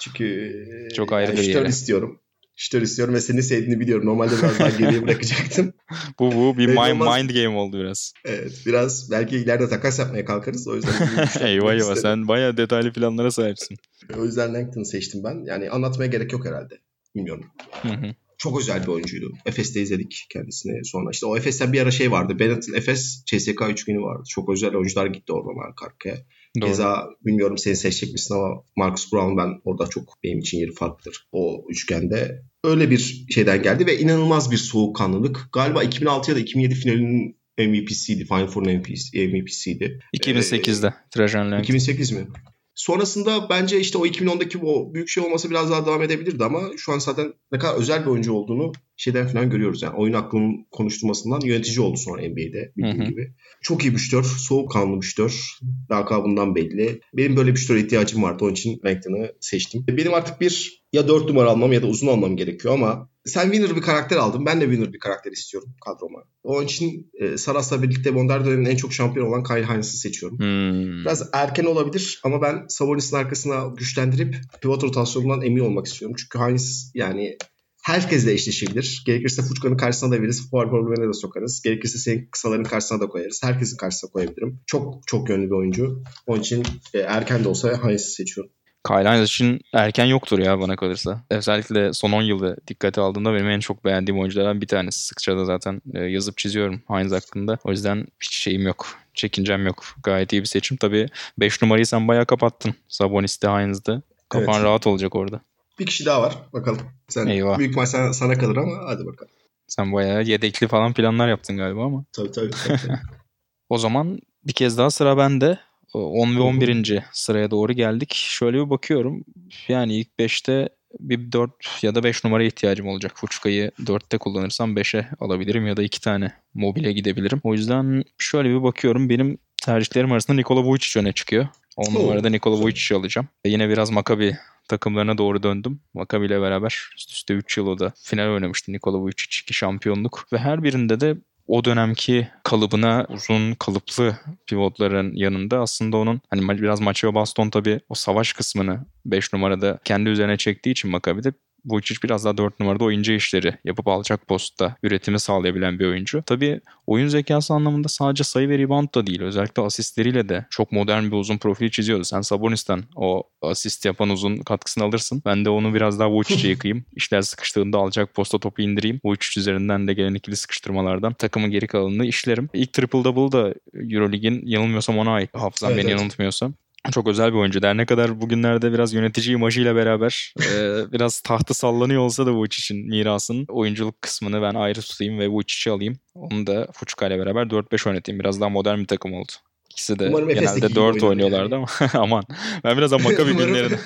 Çünkü 0.00 0.88
Çok 0.96 1.12
ayrı 1.12 1.30
yani 1.30 1.40
bir 1.40 1.54
yere. 1.54 1.68
istiyorum. 1.68 2.18
Şütör 2.56 2.82
istiyorum 2.82 3.14
ve 3.14 3.20
seni 3.20 3.42
sevdiğini 3.42 3.80
biliyorum. 3.80 4.06
Normalde 4.06 4.32
biraz 4.38 4.58
daha 4.58 4.70
geriye 4.70 5.02
bırakacaktım. 5.06 5.72
bu 6.18 6.32
bu 6.32 6.58
bir 6.58 6.66
mind, 6.66 7.00
mind 7.00 7.30
game 7.30 7.56
oldu 7.56 7.78
biraz. 7.78 8.12
Evet 8.24 8.62
biraz 8.66 9.10
belki 9.10 9.36
ileride 9.36 9.68
takas 9.68 9.98
yapmaya 9.98 10.24
kalkarız. 10.24 10.68
O 10.68 10.74
yüzden 10.74 10.92
şütör 10.92 11.40
eyvah 11.46 11.72
eyvah 11.72 11.96
sen 11.96 12.28
bayağı 12.28 12.56
detaylı 12.56 12.92
planlara 12.92 13.30
sahipsin. 13.30 13.76
O 14.18 14.24
yüzden 14.24 14.54
Langton'u 14.54 14.84
seçtim 14.84 15.24
ben. 15.24 15.44
Yani 15.46 15.70
anlatmaya 15.70 16.06
gerek 16.06 16.32
yok 16.32 16.46
herhalde. 16.46 16.74
Bilmiyorum. 17.14 17.44
Hı 17.82 17.88
hı. 17.88 18.14
Çok 18.38 18.60
özel 18.60 18.82
bir 18.82 18.88
oyuncuydu. 18.88 19.32
Efes'te 19.46 19.82
izledik 19.82 20.26
kendisini 20.30 20.84
sonra. 20.84 21.10
işte 21.12 21.26
o 21.26 21.36
Efes'ten 21.36 21.72
bir 21.72 21.80
ara 21.80 21.90
şey 21.90 22.10
vardı. 22.10 22.38
Benetton 22.38 22.74
Efes 22.74 23.24
CSK 23.26 23.62
üçgeni 23.70 23.98
vardı. 24.02 24.22
Çok 24.28 24.50
özel 24.50 24.74
oyuncular 24.74 25.06
gitti 25.06 25.32
oradan 25.32 25.68
arka 25.68 25.86
arkaya. 25.86 26.16
Doğru. 26.60 26.70
Keza 26.70 27.08
bilmiyorum 27.26 27.58
seni 27.58 27.76
seçecek 27.76 28.12
misin 28.12 28.34
ama 28.34 28.62
Marcus 28.76 29.12
Brown 29.12 29.36
ben 29.36 29.60
orada 29.64 29.86
çok 29.86 30.18
benim 30.24 30.38
için 30.38 30.58
yeri 30.58 30.72
farklıdır. 30.72 31.28
O 31.32 31.64
üçgende 31.70 32.42
öyle 32.64 32.90
bir 32.90 33.26
şeyden 33.30 33.62
geldi 33.62 33.86
ve 33.86 33.98
inanılmaz 33.98 34.50
bir 34.50 34.56
soğukkanlılık. 34.56 35.48
Galiba 35.52 35.82
2006 35.82 36.30
ya 36.30 36.36
da 36.36 36.40
2007 36.40 36.74
finalinin 36.74 37.36
MVP'siydi. 37.58 38.24
Final 38.24 38.46
Four'un 38.46 38.72
MVP'siydi. 38.72 40.00
2008'de 40.16 40.94
Trajan 41.10 41.50
Langton. 41.50 41.62
2008 41.62 42.12
mi? 42.12 42.26
Sonrasında 42.74 43.48
bence 43.50 43.80
işte 43.80 43.98
o 43.98 44.06
2010'daki 44.06 44.58
o 44.58 44.94
büyük 44.94 45.08
şey 45.08 45.24
olması 45.24 45.50
biraz 45.50 45.70
daha 45.70 45.86
devam 45.86 46.02
edebilirdi 46.02 46.44
ama 46.44 46.60
şu 46.76 46.92
an 46.92 46.98
zaten 46.98 47.32
ne 47.52 47.58
kadar 47.58 47.74
özel 47.74 48.02
bir 48.02 48.10
oyuncu 48.10 48.32
olduğunu 48.32 48.72
şeyden 48.96 49.28
falan 49.28 49.50
görüyoruz. 49.50 49.82
Yani 49.82 49.96
oyun 49.96 50.12
aklının 50.12 50.66
konuşturmasından 50.70 51.40
yönetici 51.40 51.80
oldu 51.80 51.96
sonra 51.96 52.22
NBA'de 52.22 52.72
bildiğin 52.76 52.98
Hı 52.98 53.04
hı. 53.04 53.08
gibi. 53.08 53.34
Çok 53.62 53.84
iyi 53.84 53.92
bir 53.92 53.98
şütör, 53.98 54.24
soğukkanlı 54.24 55.00
bir 55.00 55.06
şütör. 55.06 55.58
Lakabından 55.90 56.54
belli. 56.54 57.00
Benim 57.14 57.36
böyle 57.36 57.52
bir 57.52 57.60
şütöre 57.60 57.80
ihtiyacım 57.80 58.22
vardı. 58.22 58.44
Onun 58.44 58.52
için 58.52 58.80
Langton'ı 58.84 59.32
seçtim. 59.40 59.84
Benim 59.88 60.14
artık 60.14 60.40
bir 60.40 60.82
ya 60.92 61.08
4 61.08 61.28
numara 61.28 61.50
almam 61.50 61.72
ya 61.72 61.82
da 61.82 61.86
uzun 61.86 62.06
almam 62.06 62.36
gerekiyor 62.36 62.74
ama 62.74 63.11
sen 63.24 63.42
winner 63.42 63.76
bir 63.76 63.82
karakter 63.82 64.16
aldın. 64.16 64.46
Ben 64.46 64.60
de 64.60 64.64
winner 64.64 64.92
bir 64.92 64.98
karakter 64.98 65.32
istiyorum 65.32 65.74
kadroma. 65.84 66.24
Onun 66.42 66.64
için 66.64 67.10
e, 67.14 67.36
Saras'la 67.36 67.82
birlikte 67.82 68.10
Modern 68.10 68.44
dönemin 68.44 68.64
en 68.64 68.76
çok 68.76 68.92
şampiyon 68.92 69.26
olan 69.28 69.42
Kyle 69.42 69.66
Hines'ı 69.66 69.96
seçiyorum. 69.96 70.38
Hmm. 70.38 71.04
Biraz 71.04 71.28
erken 71.32 71.64
olabilir 71.64 72.20
ama 72.24 72.42
ben 72.42 72.64
Sabonis'in 72.68 73.16
arkasına 73.16 73.74
güçlendirip 73.76 74.36
pivot 74.62 74.84
rotasyonundan 74.84 75.42
emin 75.42 75.60
olmak 75.60 75.86
istiyorum. 75.86 76.16
Çünkü 76.18 76.38
Hines 76.38 76.90
yani 76.94 77.36
herkesle 77.82 78.32
eşleşebilir. 78.32 79.02
Gerekirse 79.06 79.42
Fuçka'nın 79.42 79.76
karşısına 79.76 80.10
da 80.10 80.20
veririz. 80.20 80.50
Fuar 80.50 80.70
problemine 80.70 81.08
de 81.08 81.12
sokarız. 81.12 81.62
Gerekirse 81.62 81.98
senin 81.98 82.28
kısaların 82.30 82.64
karşısına 82.64 83.00
da 83.00 83.06
koyarız. 83.06 83.40
Herkesin 83.42 83.76
karşısına 83.76 84.10
koyabilirim. 84.10 84.60
Çok 84.66 85.06
çok 85.06 85.28
yönlü 85.28 85.46
bir 85.46 85.56
oyuncu. 85.56 86.02
Onun 86.26 86.40
için 86.40 86.62
e, 86.94 86.98
erken 86.98 87.44
de 87.44 87.48
olsa 87.48 87.84
Hines'ı 87.84 88.10
seçiyorum. 88.10 88.52
Kyle 88.86 89.08
Hines 89.08 89.30
için 89.30 89.60
erken 89.72 90.04
yoktur 90.04 90.38
ya 90.38 90.60
bana 90.60 90.76
kalırsa. 90.76 91.20
Özellikle 91.30 91.92
son 91.92 92.12
10 92.12 92.22
yılda 92.22 92.56
dikkate 92.68 93.00
aldığımda 93.00 93.34
benim 93.34 93.48
en 93.50 93.60
çok 93.60 93.84
beğendiğim 93.84 94.20
oyunculardan 94.20 94.60
bir 94.60 94.66
tanesi. 94.66 95.06
Sıkça 95.06 95.36
da 95.36 95.44
zaten 95.44 95.82
e, 95.94 96.00
yazıp 96.00 96.38
çiziyorum 96.38 96.82
Hines 96.90 97.12
hakkında. 97.12 97.58
O 97.64 97.70
yüzden 97.70 98.06
hiç 98.22 98.34
şeyim 98.34 98.62
yok. 98.66 98.86
Çekincem 99.14 99.66
yok. 99.66 99.84
Gayet 100.02 100.32
iyi 100.32 100.42
bir 100.42 100.46
seçim. 100.46 100.76
Tabii 100.76 101.06
5 101.38 101.62
numarayı 101.62 101.86
sen 101.86 102.08
bayağı 102.08 102.26
kapattın. 102.26 102.74
Sabonis'te, 102.88 103.48
Hines'de. 103.48 104.02
Kafan 104.28 104.54
Evet. 104.54 104.64
rahat 104.64 104.86
olacak 104.86 105.14
orada. 105.14 105.40
Bir 105.78 105.86
kişi 105.86 106.06
daha 106.06 106.22
var. 106.22 106.38
Bakalım. 106.52 106.80
Sen 107.08 107.26
Eyvah. 107.26 107.58
büyük 107.58 107.76
maç 107.76 107.88
sana, 107.88 108.12
sana 108.12 108.38
kalır 108.38 108.56
ama 108.56 108.72
hadi 108.86 109.06
bakalım. 109.06 109.32
Sen 109.68 109.92
bayağı 109.92 110.22
yedekli 110.22 110.68
falan 110.68 110.92
planlar 110.92 111.28
yaptın 111.28 111.56
galiba 111.56 111.84
ama. 111.84 112.04
Tabii 112.12 112.30
tabii. 112.32 112.50
tabii, 112.50 112.78
tabii. 112.86 112.92
O 113.68 113.78
zaman 113.78 114.18
bir 114.44 114.52
kez 114.52 114.78
daha 114.78 114.90
sıra 114.90 115.16
bende. 115.16 115.58
O 115.94 116.22
10 116.22 116.30
ve 116.30 116.34
Hı 116.34 116.38
hı. 116.38 116.42
11. 116.42 117.02
sıraya 117.12 117.50
doğru 117.50 117.72
geldik. 117.72 118.12
Şöyle 118.14 118.64
bir 118.64 118.70
bakıyorum. 118.70 119.24
Yani 119.68 119.96
ilk 119.96 120.08
5'te 120.18 120.68
bir 121.00 121.32
4 121.32 121.50
ya 121.82 121.94
da 121.94 122.04
5 122.04 122.24
numara 122.24 122.42
ihtiyacım 122.44 122.88
olacak. 122.88 123.12
Fuçka'yı 123.14 123.70
4'te 123.80 124.18
kullanırsam 124.18 124.76
5'e 124.76 125.08
alabilirim 125.20 125.66
ya 125.66 125.76
da 125.76 125.82
2 125.82 126.00
tane 126.00 126.32
mobile 126.54 126.92
gidebilirim. 126.92 127.40
O 127.44 127.52
yüzden 127.54 128.04
şöyle 128.18 128.48
bir 128.48 128.62
bakıyorum. 128.62 129.08
Benim 129.08 129.38
tercihlerim 129.62 130.12
arasında 130.12 130.36
Nikola 130.36 130.62
Vujic 130.62 131.00
öne 131.00 131.12
çıkıyor. 131.12 131.46
10 131.76 131.84
Oo, 131.84 131.94
numarada 131.94 132.28
Nikola 132.28 132.54
güzel. 132.54 132.66
Vujic'i 132.66 132.98
alacağım. 132.98 133.28
E 133.44 133.48
Yine 133.48 133.68
biraz 133.68 133.90
Maccabi 133.90 134.36
takımlarına 134.68 135.18
doğru 135.18 135.42
döndüm. 135.42 135.80
Maccabi 135.94 136.26
ile 136.26 136.40
beraber 136.40 136.88
üst 136.96 137.12
üste 137.12 137.34
3 137.34 137.56
yıl 137.56 137.66
o 137.66 137.78
da 137.78 137.92
final 138.02 138.28
oynamıştı 138.34 138.72
Nikola 138.72 138.98
Vujic 138.98 139.40
2 139.42 139.54
şampiyonluk. 139.54 140.26
Ve 140.32 140.38
her 140.38 140.62
birinde 140.62 141.00
de 141.00 141.16
o 141.46 141.64
dönemki 141.64 142.28
kalıbına 142.42 143.06
uzun 143.08 143.54
kalıplı 143.54 144.16
pivotların 144.46 145.12
yanında 145.14 145.60
aslında 145.60 145.96
onun 145.96 146.20
hani 146.30 146.62
biraz 146.62 146.80
Maço 146.80 147.14
Baston 147.14 147.50
tabii 147.50 147.80
o 147.88 147.94
savaş 147.94 148.32
kısmını 148.32 148.86
5 149.06 149.32
numarada 149.32 149.78
kendi 149.84 150.10
üzerine 150.10 150.36
çektiği 150.36 150.70
için 150.70 150.90
Maccabi'de 150.90 151.32
Vujicic 151.64 151.98
biraz 152.04 152.24
daha 152.24 152.36
4 152.38 152.60
numarada 152.60 152.84
o 152.84 152.90
ince 152.90 153.16
işleri 153.16 153.54
yapıp 153.64 153.88
alacak 153.88 154.28
postta 154.28 154.76
üretimi 154.82 155.20
sağlayabilen 155.20 155.78
bir 155.78 155.86
oyuncu. 155.86 156.22
Tabii 156.26 156.60
oyun 156.86 157.08
zekası 157.08 157.54
anlamında 157.54 157.88
sadece 157.88 158.24
sayı 158.24 158.48
ve 158.48 158.58
rebound 158.58 158.88
da 158.94 159.06
değil. 159.06 159.22
Özellikle 159.22 159.62
asistleriyle 159.62 160.28
de 160.28 160.46
çok 160.50 160.72
modern 160.72 161.04
bir 161.04 161.12
uzun 161.16 161.38
profil 161.38 161.70
çiziyordu. 161.70 162.04
Sen 162.04 162.20
Sabonis'ten 162.20 162.84
o 162.96 163.22
asist 163.42 163.84
yapan 163.84 164.10
uzun 164.10 164.36
katkısını 164.38 164.84
alırsın. 164.84 165.22
Ben 165.26 165.44
de 165.44 165.50
onu 165.50 165.74
biraz 165.74 165.98
daha 165.98 166.10
Vujicic'e 166.10 166.48
yıkayayım. 166.50 166.84
İşler 166.96 167.22
sıkıştığında 167.22 167.78
alacak 167.78 168.14
posta 168.14 168.38
topu 168.38 168.62
indireyim. 168.62 169.00
Vujicic 169.04 169.40
üzerinden 169.40 169.88
de 169.88 169.94
gelen 169.94 170.14
ikili 170.14 170.36
sıkıştırmalardan 170.36 171.12
takımın 171.14 171.50
geri 171.50 171.66
kalanını 171.66 172.06
işlerim. 172.06 172.48
İlk 172.54 172.72
triple 172.72 173.04
double 173.04 173.32
da 173.38 173.54
Euroleague'in 173.74 174.46
yanılmıyorsam 174.46 174.98
ona 174.98 175.10
ait. 175.12 175.30
Hafızam 175.34 175.70
Evet, 175.72 175.82
beni 175.82 175.90
evet. 175.90 176.00
yanıltmıyorsam. 176.00 176.54
Çok 176.90 177.06
özel 177.08 177.32
bir 177.32 177.38
oyuncu. 177.38 177.62
Der 177.62 177.76
ne 177.76 177.86
kadar 177.86 178.20
bugünlerde 178.20 178.72
biraz 178.72 178.92
yönetici 178.94 179.34
imajıyla 179.34 179.76
beraber 179.76 180.34
e, 180.40 180.44
biraz 180.92 181.20
tahtı 181.20 181.54
sallanıyor 181.54 182.02
olsa 182.02 182.26
da 182.26 182.32
Vujicic'in 182.32 182.88
mirasının 182.88 183.46
oyunculuk 183.48 184.02
kısmını 184.02 184.42
ben 184.42 184.54
ayrı 184.54 184.80
tutayım 184.80 185.18
ve 185.18 185.28
Vujicic'i 185.28 185.72
alayım. 185.74 185.96
Onu 186.14 186.46
da 186.46 186.68
Fuçka 186.72 187.06
ile 187.06 187.18
beraber 187.18 187.42
4-5 187.42 187.88
oynatayım. 187.88 188.20
Biraz 188.20 188.40
daha 188.40 188.48
modern 188.48 188.78
bir 188.78 188.86
takım 188.86 189.12
oldu. 189.12 189.32
İkisi 189.70 189.98
de 189.98 190.08
Umarım 190.08 190.28
genelde 190.28 190.60
gibi 190.66 190.74
4 190.74 190.78
oynar 190.78 191.02
oynuyorlardı 191.08 191.54
ama 191.54 191.66
aman. 191.94 192.24
Ben 192.64 192.76
biraz 192.78 192.92
ama 192.92 193.04
Maccabi 193.04 193.30
Umarım- 193.30 193.46
günlerine 193.46 193.76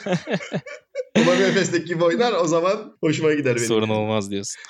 Umarım 1.19 1.43
Efes'teki 1.43 1.85
gibi 1.85 2.05
oynar 2.05 2.33
o 2.33 2.47
zaman 2.47 2.97
hoşuma 3.01 3.33
gider 3.33 3.57
benim. 3.57 3.67
sorun 3.69 3.89
olmaz 3.89 4.31
diyorsun. 4.31 4.63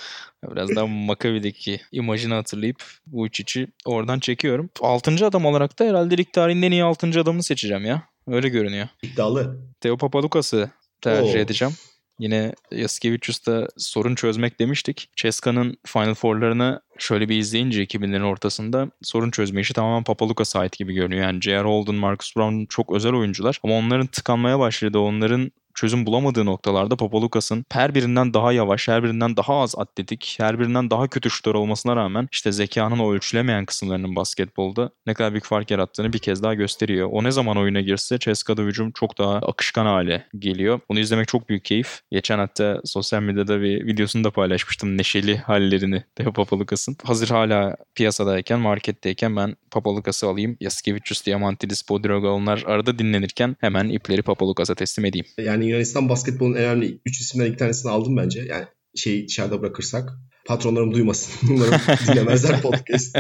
Biraz 0.52 0.76
daha 0.76 0.87
Maccabi'deki 0.87 1.80
imajını 1.92 2.35
hatırlayıp 2.35 2.83
Vujicic'i 3.12 3.66
oradan 3.85 4.18
çekiyorum. 4.21 4.71
6. 4.80 5.26
adam 5.26 5.47
olarak 5.47 5.78
da 5.78 5.85
herhalde 5.85 6.18
lig 6.18 6.33
tarihinin 6.33 6.62
en 6.62 6.71
iyi 6.73 6.85
6. 6.85 7.21
adamını 7.21 7.42
seçeceğim 7.42 7.85
ya. 7.85 8.02
Öyle 8.28 8.49
görünüyor. 8.49 8.88
İddialı. 9.02 9.56
Theo 9.80 9.97
Papadukas'ı 9.97 10.71
tercih 11.00 11.35
Oo. 11.35 11.38
edeceğim. 11.38 11.75
Yine 12.18 12.52
Yaskevicius'ta 12.73 13.68
sorun 13.76 14.14
çözmek 14.14 14.61
demiştik. 14.61 15.11
Ceska'nın 15.16 15.76
Final 15.87 16.14
Four'larını 16.14 16.80
şöyle 16.99 17.28
bir 17.28 17.38
izleyince 17.38 17.85
2000'lerin 17.85 18.23
ortasında 18.23 18.90
sorun 19.02 19.30
çözme 19.30 19.61
işi 19.61 19.75
tamamen 19.75 20.04
Papadukas'a 20.04 20.61
ait 20.61 20.78
gibi 20.78 20.95
görünüyor. 20.95 21.23
Yani 21.23 21.42
J.R. 21.42 21.64
Holden, 21.64 21.95
Marcus 21.95 22.37
Brown 22.37 22.64
çok 22.68 22.93
özel 22.93 23.12
oyuncular 23.12 23.60
ama 23.62 23.75
onların 23.75 24.06
tıkanmaya 24.06 24.58
başladığı, 24.58 24.99
onların 24.99 25.52
çözüm 25.76 26.06
bulamadığı 26.06 26.47
noktalarda 26.47 26.97
Papadukas'ın 26.97 27.65
her 27.73 27.95
birinden 27.95 28.34
daha 28.34 28.52
yavaş, 28.52 28.89
her 28.89 29.02
birinden 29.02 29.36
daha 29.36 29.60
az 29.60 29.75
atletik, 29.78 30.36
her 30.39 30.60
birinden 30.60 30.91
daha 30.91 31.08
kötü 31.08 31.30
şutör 31.30 31.54
olmasına 31.54 31.97
rağmen 31.97 32.28
işte 32.32 32.52
zekanın 32.52 32.99
o 32.99 33.12
ölçülemeyen 33.12 33.67
kısımlarının 33.67 34.17
basketbolda 34.17 34.91
ne 35.06 35.15
kadar 35.15 35.32
büyük 35.32 35.45
fark 35.45 35.71
yarattığını 35.71 36.12
bir 36.12 36.19
kez 36.19 36.43
daha 36.43 36.54
gösteriyor. 36.54 37.08
O 37.12 37.25
ne 37.25 37.30
zaman 37.30 37.56
oyuna 37.56 37.80
girse 37.80 38.19
Ceska'da 38.19 38.62
hücum 38.62 38.93
çok 38.93 39.19
daha 39.19 39.36
akışkan 39.36 39.86
hale 39.86 40.26
geliyor. 40.39 40.80
Bunu 40.89 40.99
izlemek 40.99 41.28
çok 41.28 41.49
büyük 41.49 41.65
keyif. 41.65 42.00
Geçen 42.10 42.39
hatta 42.39 42.80
sosyal 42.84 43.23
medyada 43.23 43.60
bir 43.60 43.86
videosunu 43.86 44.25
da 44.25 44.30
paylaşmıştım. 44.30 44.99
Neşeli 44.99 45.36
hallerini 45.36 46.04
Teo 46.17 46.32
Papalukas'ın. 46.32 46.97
Hazır 47.04 47.28
hala 47.28 47.76
piyasadayken, 47.95 48.60
marketteyken 48.60 49.36
ben 49.36 49.56
Papalukas'ı 49.71 50.26
alayım. 50.26 50.56
Yaskevicius, 50.60 51.26
Diamantidis, 51.26 51.89
Bodiroga 51.89 52.28
onlar 52.28 52.62
arada 52.67 52.99
dinlenirken 52.99 53.56
hemen 53.60 53.89
ipleri 53.89 54.23
Papalukas'a 54.23 54.75
teslim 54.75 55.04
edeyim. 55.04 55.26
Yani 55.39 55.66
Yunanistan 55.67 56.09
basketbolunun 56.09 56.57
en 56.57 56.65
önemli 56.65 57.00
3 57.07 57.21
isimden 57.21 57.47
iki 57.47 57.57
tanesini 57.57 57.91
aldım 57.91 58.17
bence. 58.17 58.41
Yani 58.41 58.67
şeyi 58.95 59.29
dışarıda 59.29 59.63
bırakırsak. 59.63 60.11
Patronlarım 60.47 60.95
duymasın. 60.95 61.33
Umarım 61.50 61.81
dinlemezler 62.09 62.63
podcast. 62.63 63.19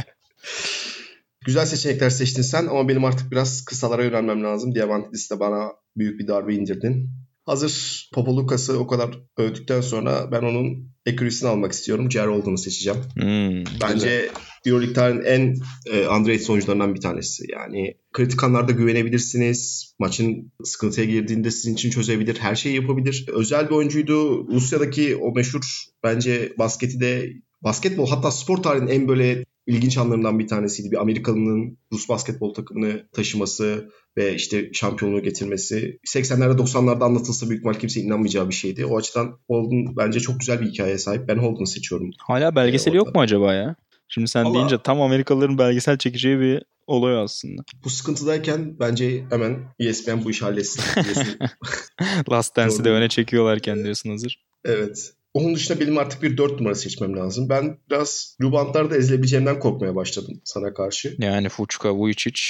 Güzel 1.46 1.66
seçenekler 1.66 2.10
seçtin 2.10 2.42
sen 2.42 2.66
ama 2.66 2.88
benim 2.88 3.04
artık 3.04 3.32
biraz 3.32 3.64
kısalara 3.64 4.04
yönelmem 4.04 4.44
lazım. 4.44 4.74
Diamantidis 4.74 5.30
de 5.30 5.40
bana 5.40 5.72
büyük 5.96 6.20
bir 6.20 6.26
darbe 6.26 6.54
indirdin. 6.54 7.10
Hazır 7.46 8.08
Popolukas'ı 8.14 8.78
o 8.78 8.86
kadar 8.86 9.18
övdükten 9.36 9.80
sonra 9.80 10.32
ben 10.32 10.42
onun 10.42 10.92
accuracy'sini 11.08 11.48
almak 11.48 11.72
istiyorum. 11.72 12.10
J.R. 12.10 12.26
Holden'ı 12.26 12.58
seçeceğim. 12.58 12.98
Hmm. 13.14 13.64
Bence 13.82 14.30
Euroleague 14.66 14.94
tarihinin 14.94 15.24
en 15.24 15.56
e, 15.92 16.08
underrated 16.08 16.48
oyuncularından 16.48 16.94
bir 16.94 17.00
tanesi. 17.00 17.44
Yani 17.52 17.94
kritik 18.12 18.44
anlarda 18.44 18.72
güvenebilirsiniz. 18.72 19.92
Maçın 19.98 20.52
sıkıntıya 20.64 21.06
girdiğinde 21.06 21.50
sizin 21.50 21.74
için 21.74 21.90
çözebilir. 21.90 22.36
Her 22.36 22.54
şeyi 22.54 22.76
yapabilir. 22.76 23.26
Özel 23.32 23.66
bir 23.66 23.74
oyuncuydu. 23.74 24.48
Rusya'daki 24.48 25.16
o 25.16 25.34
meşhur 25.34 25.84
bence 26.02 26.52
basketi 26.58 27.00
de 27.00 27.32
basketbol 27.62 28.10
hatta 28.10 28.30
spor 28.30 28.56
tarihinin 28.56 28.90
en 28.90 29.08
böyle 29.08 29.44
ilginç 29.66 29.98
anlarından 29.98 30.38
bir 30.38 30.48
tanesiydi. 30.48 30.90
Bir 30.90 31.00
Amerikalı'nın 31.00 31.78
Rus 31.92 32.08
basketbol 32.08 32.54
takımını 32.54 33.08
taşıması 33.12 33.90
ve 34.16 34.34
işte 34.34 34.70
şampiyonluğu 34.72 35.22
getirmesi. 35.22 35.98
80'lerde 36.06 36.56
90'larda 36.58 37.04
anlatılsa 37.04 37.48
büyük 37.48 37.60
ihtimal 37.60 37.74
kimse 37.78 38.00
inanmayacağı 38.00 38.48
bir 38.48 38.54
şeydi. 38.54 38.86
O 38.86 38.96
açıdan 38.98 39.38
Holden 39.48 39.96
bence 39.96 40.20
çok 40.20 40.40
güzel 40.40 40.60
bir 40.60 40.66
hikayeye 40.66 40.98
sahip. 40.98 41.28
Ben 41.28 41.38
Holden'ı 41.38 41.66
seçiyorum. 41.66 42.10
Hala 42.18 42.56
belgeseli 42.56 42.94
Ee, 42.94 42.96
yok 42.96 43.14
mu 43.14 43.20
acaba 43.20 43.54
ya? 43.54 43.76
Şimdi 44.08 44.28
sen 44.28 44.44
Valla- 44.44 44.54
deyince 44.54 44.78
tam 44.84 45.00
Amerikalıların 45.00 45.58
belgesel 45.58 45.98
çekeceği 45.98 46.40
bir 46.40 46.62
olay 46.86 47.22
aslında. 47.22 47.62
Bu 47.84 47.90
sıkıntıdayken 47.90 48.76
bence 48.80 49.24
hemen 49.30 49.58
ESPN 49.78 50.24
bu 50.24 50.30
işi 50.30 50.44
halletsin. 50.44 50.82
Last 52.30 52.56
Dance'i 52.56 52.84
de 52.84 52.90
öne 52.90 53.08
çekiyorlarken 53.08 53.84
diyorsun 53.84 54.10
hazır. 54.10 54.44
evet. 54.64 55.12
Onun 55.36 55.54
dışında 55.54 55.80
benim 55.80 55.98
artık 55.98 56.22
bir 56.22 56.36
4 56.36 56.60
numara 56.60 56.74
seçmem 56.74 57.16
lazım. 57.16 57.48
Ben 57.48 57.78
biraz 57.90 58.36
rubantlarda 58.42 58.96
ezilebileceğimden 58.96 59.58
korkmaya 59.58 59.94
başladım 59.94 60.40
sana 60.44 60.74
karşı. 60.74 61.16
Yani 61.18 61.48
Fuçka, 61.48 61.94
Vujicic 61.94 62.40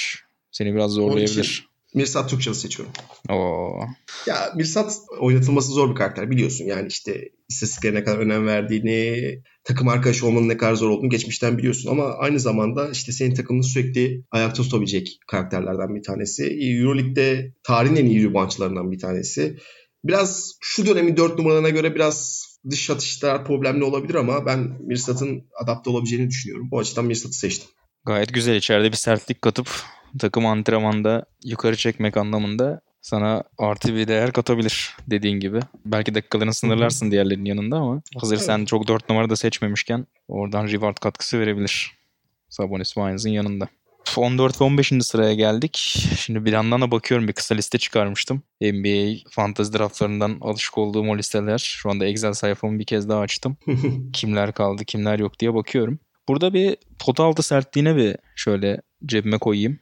seni 0.51 0.75
biraz 0.75 0.91
zorlayabilir. 0.91 1.67
Mirsat 1.93 2.29
Türkçal'ı 2.29 2.55
seçiyorum. 2.55 2.93
Oo. 3.29 3.79
Ya 4.27 4.53
Mirsat 4.55 4.97
oynatılması 5.19 5.71
zor 5.71 5.89
bir 5.89 5.95
karakter 5.95 6.31
biliyorsun. 6.31 6.65
Yani 6.65 6.87
işte 6.87 7.29
istatistiklere 7.49 7.95
ne 7.95 8.03
kadar 8.03 8.17
önem 8.17 8.47
verdiğini, 8.47 9.41
takım 9.63 9.87
arkadaşı 9.87 10.27
olmanın 10.27 10.49
ne 10.49 10.57
kadar 10.57 10.73
zor 10.73 10.89
olduğunu 10.89 11.09
geçmişten 11.09 11.57
biliyorsun. 11.57 11.91
Ama 11.91 12.03
aynı 12.03 12.39
zamanda 12.39 12.89
işte 12.89 13.11
senin 13.11 13.35
takımını 13.35 13.63
sürekli 13.63 14.23
ayakta 14.31 14.63
tutabilecek 14.63 15.19
karakterlerden 15.27 15.95
bir 15.95 16.03
tanesi. 16.03 16.43
Euroleague'de 16.43 17.53
tarihin 17.63 17.95
en 17.95 18.05
iyi 18.05 18.29
reboundçılarından 18.29 18.91
bir 18.91 18.99
tanesi. 18.99 19.57
Biraz 20.03 20.53
şu 20.61 20.85
dönemin 20.85 21.17
4 21.17 21.37
numaralarına 21.37 21.69
göre 21.69 21.95
biraz 21.95 22.47
dış 22.69 22.89
atışlar 22.89 23.45
problemli 23.45 23.83
olabilir 23.83 24.15
ama 24.15 24.45
ben 24.45 24.77
Mirsat'ın 24.79 25.43
adapte 25.63 25.89
olabileceğini 25.89 26.29
düşünüyorum. 26.29 26.67
Bu 26.71 26.79
açıdan 26.79 27.05
Mirsat'ı 27.05 27.33
seçtim. 27.33 27.69
Gayet 28.05 28.33
güzel 28.33 28.55
içeride 28.55 28.91
bir 28.91 28.97
sertlik 28.97 29.41
katıp 29.41 29.69
takım 30.19 30.45
antrenmanda 30.45 31.25
yukarı 31.43 31.75
çekmek 31.75 32.17
anlamında 32.17 32.81
sana 33.01 33.43
artı 33.57 33.95
bir 33.95 34.07
değer 34.07 34.31
katabilir 34.31 34.95
dediğin 35.07 35.39
gibi. 35.39 35.59
Belki 35.85 36.15
dakikalarını 36.15 36.53
sınırlarsın 36.53 37.11
diğerlerinin 37.11 37.45
yanında 37.45 37.77
ama 37.77 38.01
hazır 38.17 38.37
sen 38.37 38.65
çok 38.65 38.87
4 38.87 39.09
numara 39.09 39.29
da 39.29 39.35
seçmemişken 39.35 40.07
oradan 40.27 40.67
reward 40.67 40.97
katkısı 40.97 41.39
verebilir. 41.39 41.97
Sabonis 42.49 42.93
Wines'ın 42.93 43.29
yanında. 43.29 43.67
14 44.19 44.61
ve 44.61 44.65
15. 44.65 44.91
sıraya 45.01 45.33
geldik. 45.33 45.75
Şimdi 46.17 46.45
bir 46.45 46.51
yandan 46.51 46.81
da 46.81 46.91
bakıyorum 46.91 47.27
bir 47.27 47.33
kısa 47.33 47.55
liste 47.55 47.77
çıkarmıştım. 47.77 48.41
NBA 48.61 49.29
fantasy 49.29 49.77
draftlarından 49.77 50.37
alışık 50.41 50.77
olduğum 50.77 51.09
o 51.09 51.17
listeler. 51.17 51.57
Şu 51.57 51.89
anda 51.89 52.05
Excel 52.05 52.33
sayfamı 52.33 52.79
bir 52.79 52.85
kez 52.85 53.09
daha 53.09 53.19
açtım. 53.19 53.57
kimler 54.13 54.53
kaldı 54.53 54.85
kimler 54.85 55.19
yok 55.19 55.39
diye 55.39 55.53
bakıyorum. 55.53 55.99
Burada 56.27 56.53
bir 56.53 56.77
pot 56.99 57.19
altı 57.19 57.43
sertliğine 57.43 57.95
bir 57.95 58.15
şöyle 58.35 58.81
cebime 59.05 59.37
koyayım. 59.37 59.79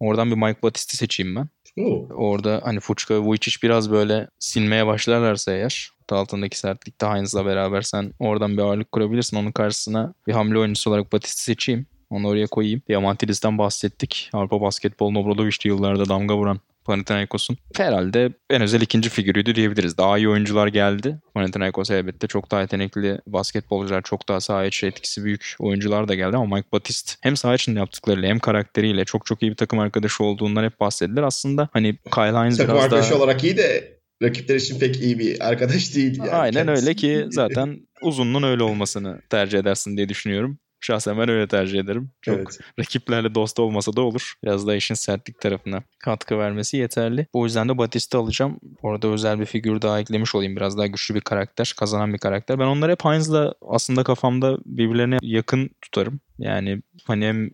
Oradan 0.00 0.30
bir 0.30 0.36
Mike 0.36 0.62
Battisti 0.62 0.96
seçeyim 0.96 1.36
ben. 1.36 1.48
Oo. 1.80 2.08
Orada 2.14 2.60
hani 2.64 2.80
Fuçka 2.80 3.14
ve 3.14 3.18
Vujicic 3.18 3.58
biraz 3.62 3.90
böyle 3.90 4.28
silmeye 4.38 4.86
başlarlarsa 4.86 5.52
eğer 5.52 5.90
pot 5.98 6.12
altındaki 6.18 6.58
sertlikte 6.58 7.06
Heinz'la 7.06 7.46
beraber 7.46 7.82
sen 7.82 8.12
oradan 8.18 8.56
bir 8.56 8.62
ağırlık 8.62 8.92
kurabilirsin. 8.92 9.36
Onun 9.36 9.52
karşısına 9.52 10.14
bir 10.26 10.32
hamle 10.32 10.58
oyuncusu 10.58 10.90
olarak 10.90 11.12
Battisti 11.12 11.42
seçeyim. 11.42 11.86
Onu 12.10 12.28
oraya 12.28 12.46
koyayım. 12.46 12.82
Diamantidis'ten 12.88 13.58
bahsettik. 13.58 14.30
Avrupa 14.32 14.60
Basketbol 14.60 15.14
Obradovic'li 15.14 15.68
yıllarda 15.68 16.08
damga 16.08 16.36
vuran 16.36 16.60
Panathinaikos'un 16.86 17.58
herhalde 17.76 18.32
en 18.50 18.62
özel 18.62 18.80
ikinci 18.80 19.08
figürüydü 19.08 19.54
diyebiliriz. 19.54 19.98
Daha 19.98 20.18
iyi 20.18 20.28
oyuncular 20.28 20.66
geldi. 20.66 21.18
Panathinaikos 21.34 21.90
elbette 21.90 22.26
çok 22.26 22.50
daha 22.50 22.60
yetenekli 22.60 23.20
basketbolcular, 23.26 24.02
çok 24.02 24.28
daha 24.28 24.40
saha 24.40 24.64
içi 24.64 24.86
etkisi 24.86 25.24
büyük 25.24 25.56
oyuncular 25.58 26.08
da 26.08 26.14
geldi 26.14 26.36
ama 26.36 26.56
Mike 26.56 26.68
Batiste 26.72 27.12
hem 27.20 27.36
saha 27.36 27.54
içinde 27.54 27.78
yaptıklarıyla 27.78 28.28
hem 28.28 28.38
karakteriyle 28.38 29.04
çok 29.04 29.26
çok 29.26 29.42
iyi 29.42 29.50
bir 29.50 29.56
takım 29.56 29.78
arkadaşı 29.78 30.24
olduğundan 30.24 30.64
hep 30.64 30.80
bahsedilir. 30.80 31.22
Aslında 31.22 31.68
hani 31.72 31.96
Kyle 32.14 32.38
Hines 32.38 32.56
Takım 32.56 32.74
biraz 32.74 32.84
arkadaşı 32.84 33.10
daha... 33.10 33.18
olarak 33.18 33.44
iyi 33.44 33.56
de 33.56 33.96
rakipler 34.22 34.54
için 34.54 34.78
pek 34.78 35.00
iyi 35.02 35.18
bir 35.18 35.48
arkadaş 35.48 35.94
değil. 35.94 36.18
Yani 36.18 36.30
Aynen 36.30 36.66
kendisi. 36.66 36.86
öyle 36.86 36.94
ki 36.94 37.26
zaten 37.30 37.80
uzunluğun 38.02 38.42
öyle 38.42 38.62
olmasını 38.62 39.20
tercih 39.30 39.58
edersin 39.58 39.96
diye 39.96 40.08
düşünüyorum. 40.08 40.58
Şahsen 40.80 41.18
ben 41.18 41.28
öyle 41.28 41.48
tercih 41.48 41.80
ederim. 41.80 42.10
Çok 42.22 42.36
Evet. 42.36 42.60
rakiplerle 42.78 43.34
dost 43.34 43.58
olmasa 43.58 43.96
da 43.96 44.00
olur. 44.02 44.34
Biraz 44.44 44.66
da 44.66 44.74
işin 44.76 44.94
sertlik 44.94 45.40
tarafına 45.40 45.82
katkı 45.98 46.38
vermesi 46.38 46.76
yeterli. 46.76 47.26
O 47.32 47.44
yüzden 47.44 47.68
de 47.68 47.78
Batist'i 47.78 48.16
alacağım. 48.16 48.60
Orada 48.82 49.08
özel 49.08 49.40
bir 49.40 49.46
figür 49.46 49.82
daha 49.82 50.00
eklemiş 50.00 50.34
olayım. 50.34 50.56
Biraz 50.56 50.78
daha 50.78 50.86
güçlü 50.86 51.14
bir 51.14 51.20
karakter, 51.20 51.74
kazanan 51.78 52.12
bir 52.12 52.18
karakter. 52.18 52.58
Ben 52.58 52.66
onları 52.66 52.92
hep 52.92 53.04
Heinz'la 53.04 53.54
aslında 53.68 54.04
kafamda 54.04 54.58
birbirlerine 54.66 55.18
yakın 55.22 55.70
tutarım. 55.82 56.20
Yani 56.38 56.82
hani 57.04 57.26
hem 57.26 57.50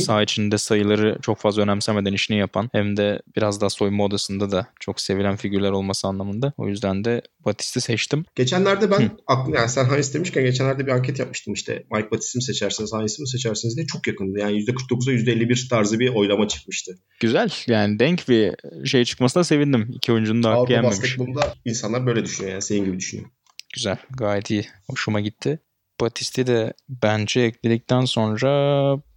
saha 0.00 0.22
içinde 0.22 0.58
sayıları 0.58 1.18
çok 1.22 1.38
fazla 1.38 1.62
önemsemeden 1.62 2.12
işini 2.12 2.38
yapan 2.38 2.68
hem 2.72 2.96
de 2.96 3.22
biraz 3.36 3.60
daha 3.60 3.70
soyunma 3.70 4.04
odasında 4.04 4.50
da 4.50 4.66
çok 4.80 5.00
sevilen 5.00 5.36
figürler 5.36 5.70
olması 5.70 6.08
anlamında. 6.08 6.52
O 6.58 6.68
yüzden 6.68 7.04
de 7.04 7.22
Batist'i 7.44 7.80
seçtim. 7.80 8.24
Geçenlerde 8.34 8.90
ben 8.90 9.10
aklım 9.26 9.54
yani 9.54 9.68
sen 9.68 9.84
Hines 9.84 10.14
demişken 10.14 10.44
geçenlerde 10.44 10.86
bir 10.86 10.92
anket 10.92 11.18
yapmıştım 11.18 11.54
işte 11.54 11.84
Mike 11.92 12.10
Battis'i 12.10 12.38
mi 12.38 12.42
seçersiniz 12.42 12.92
Hines'i 12.92 13.22
mi 13.22 13.28
seçersiniz 13.28 13.76
diye 13.76 13.86
çok 13.86 14.06
yakındı. 14.06 14.38
Yani 14.38 14.52
%49'a 14.52 15.12
%51 15.12 15.68
tarzı 15.68 15.98
bir 15.98 16.08
oylama 16.08 16.48
çıkmıştı. 16.48 16.98
Güzel 17.20 17.50
yani 17.66 17.98
denk 17.98 18.28
bir 18.28 18.54
şey 18.86 19.04
çıkmasına 19.04 19.44
sevindim. 19.44 19.90
İki 19.92 20.12
oyuncunun 20.12 20.42
da 20.42 20.50
hakkı 20.50 20.72
yenmemiş. 20.72 20.98
basketbolunda 20.98 21.54
insanlar 21.64 22.06
böyle 22.06 22.24
düşünüyor 22.24 22.52
yani 22.52 22.62
senin 22.62 22.84
gibi 22.84 22.98
düşünüyor. 22.98 23.28
Güzel. 23.74 23.96
Gayet 24.10 24.50
iyi. 24.50 24.66
Hoşuma 24.90 25.20
gitti. 25.20 25.58
Batist'i 26.00 26.46
de 26.46 26.72
bence 26.88 27.40
ekledikten 27.40 28.04
sonra 28.04 28.50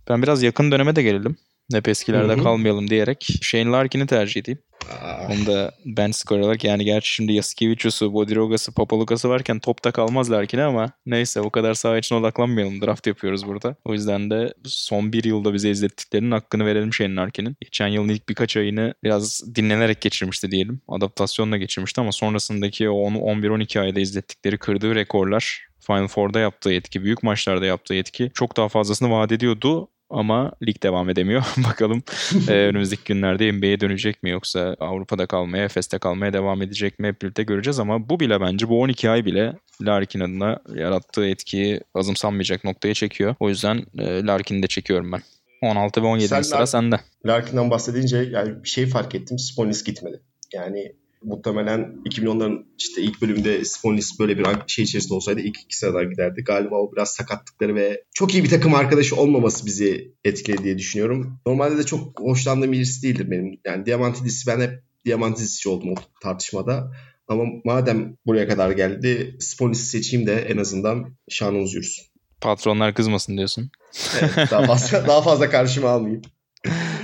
ben 0.09 0.21
biraz 0.23 0.43
yakın 0.43 0.71
döneme 0.71 0.95
de 0.95 1.03
gelelim. 1.03 1.37
Hep 1.73 1.87
eskilerde 1.87 2.33
Hı 2.33 2.37
hı. 2.37 2.43
kalmayalım 2.43 2.89
diyerek 2.89 3.27
Shane 3.41 3.71
Larkin'i 3.71 4.07
tercih 4.07 4.41
edeyim. 4.41 4.59
Aa, 4.91 5.27
Onu 5.33 5.45
da 5.45 5.71
ben 5.85 6.11
skor 6.11 6.39
olarak 6.39 6.63
yani 6.63 6.85
gerçi 6.85 7.13
şimdi 7.13 7.33
Yasikevicius'u, 7.33 8.13
Bodiroga'sı, 8.13 8.73
Papalukas'ı 8.73 9.29
varken 9.29 9.59
topta 9.59 9.91
kalmaz 9.91 10.31
Larkin'e 10.31 10.63
ama 10.63 10.91
neyse 11.05 11.41
o 11.41 11.49
kadar 11.49 11.73
saha 11.73 11.97
için 11.97 12.15
odaklanmayalım. 12.15 12.81
Draft 12.81 13.07
yapıyoruz 13.07 13.47
burada. 13.47 13.75
O 13.85 13.93
yüzden 13.93 14.29
de 14.29 14.53
son 14.65 15.13
bir 15.13 15.23
yılda 15.23 15.53
bize 15.53 15.69
izlettiklerinin 15.69 16.31
hakkını 16.31 16.65
verelim 16.65 16.93
Shane 16.93 17.15
Larkin'in. 17.15 17.57
Geçen 17.61 17.87
yılın 17.87 18.09
ilk 18.09 18.29
birkaç 18.29 18.57
ayını 18.57 18.93
biraz 19.03 19.55
dinlenerek 19.55 20.01
geçirmişti 20.01 20.51
diyelim. 20.51 20.81
Adaptasyonla 20.87 21.57
geçirmişti 21.57 22.01
ama 22.01 22.11
sonrasındaki 22.11 22.89
o 22.89 23.09
10-11-12 23.09 23.79
ayda 23.79 23.99
izlettikleri 23.99 24.57
kırdığı 24.57 24.95
rekorlar 24.95 25.67
Final 25.79 26.07
Four'da 26.07 26.39
yaptığı 26.39 26.73
etki, 26.73 27.03
büyük 27.03 27.23
maçlarda 27.23 27.65
yaptığı 27.65 27.95
etki 27.95 28.31
çok 28.33 28.57
daha 28.57 28.69
fazlasını 28.69 29.11
vaat 29.11 29.31
ediyordu 29.31 29.87
ama 30.13 30.51
lig 30.67 30.83
devam 30.83 31.09
edemiyor. 31.09 31.43
Bakalım 31.69 32.03
e, 32.47 32.51
önümüzdeki 32.51 33.03
günlerde 33.05 33.51
NBA'ye 33.51 33.79
dönecek 33.79 34.23
mi 34.23 34.29
yoksa 34.29 34.75
Avrupa'da 34.79 35.25
kalmaya, 35.25 35.63
Efes'te 35.65 35.97
kalmaya 35.97 36.33
devam 36.33 36.61
edecek 36.61 36.99
mi 36.99 37.07
hep 37.07 37.21
birlikte 37.21 37.43
göreceğiz 37.43 37.79
ama 37.79 38.09
bu 38.09 38.19
bile 38.19 38.41
bence 38.41 38.69
bu 38.69 38.81
12 38.81 39.09
ay 39.09 39.25
bile 39.25 39.53
Larkin 39.81 40.19
adına 40.19 40.59
yarattığı 40.75 41.25
etkiyi 41.27 41.81
azımsanmayacak 41.95 42.63
noktaya 42.63 42.93
çekiyor. 42.93 43.35
O 43.39 43.49
yüzden 43.49 43.85
e, 43.99 44.23
Larkin'i 44.25 44.63
de 44.63 44.67
çekiyorum 44.67 45.11
ben. 45.11 45.21
16 45.61 46.01
ve 46.03 46.05
17 46.05 46.27
Sen 46.27 46.41
sıra 46.41 46.59
Larkin- 46.59 46.65
sende. 46.71 46.99
Larkin'den 47.25 47.69
bahsedince 47.69 48.17
yani 48.17 48.63
bir 48.63 48.69
şey 48.69 48.85
fark 48.85 49.15
ettim. 49.15 49.39
Sponis 49.39 49.83
gitmedi. 49.83 50.21
Yani 50.53 50.91
muhtemelen 51.23 51.95
2010'ların 52.09 52.65
işte 52.79 53.01
ilk 53.01 53.21
bölümde 53.21 53.65
Sponis 53.65 54.19
böyle 54.19 54.37
bir 54.37 54.45
şey 54.67 54.85
içerisinde 54.85 55.13
olsaydı 55.13 55.39
ilk 55.39 55.61
iki 55.61 55.77
sıradan 55.77 56.09
giderdi. 56.09 56.43
Galiba 56.43 56.75
o 56.75 56.91
biraz 56.91 57.09
sakatlıkları 57.09 57.75
ve 57.75 58.03
çok 58.13 58.33
iyi 58.33 58.43
bir 58.43 58.49
takım 58.49 58.75
arkadaşı 58.75 59.15
olmaması 59.15 59.65
bizi 59.65 60.13
etkiledi 60.23 60.63
diye 60.63 60.77
düşünüyorum. 60.77 61.39
Normalde 61.45 61.77
de 61.77 61.83
çok 61.83 62.19
hoşlandığım 62.19 62.71
birisi 62.71 63.03
değildir 63.03 63.31
benim. 63.31 63.59
Yani 63.65 63.85
Diamantidis'i 63.85 64.47
ben 64.47 64.61
hep 64.61 64.83
Diamantidis'çi 65.05 65.69
oldum 65.69 65.89
o 65.91 65.95
tartışmada. 66.21 66.91
Ama 67.27 67.43
madem 67.65 68.17
buraya 68.25 68.47
kadar 68.47 68.71
geldi 68.71 69.37
Sponis'i 69.39 69.85
seçeyim 69.85 70.27
de 70.27 70.35
en 70.35 70.57
azından 70.57 71.15
şanımız 71.29 71.73
yürüsün. 71.73 72.05
Patronlar 72.41 72.93
kızmasın 72.93 73.37
diyorsun. 73.37 73.71
Evet, 74.19 74.51
daha 74.51 74.63
fazla 74.65 75.07
daha 75.07 75.21
fazla 75.21 75.49
karşıma 75.49 75.89
almayayım. 75.89 76.21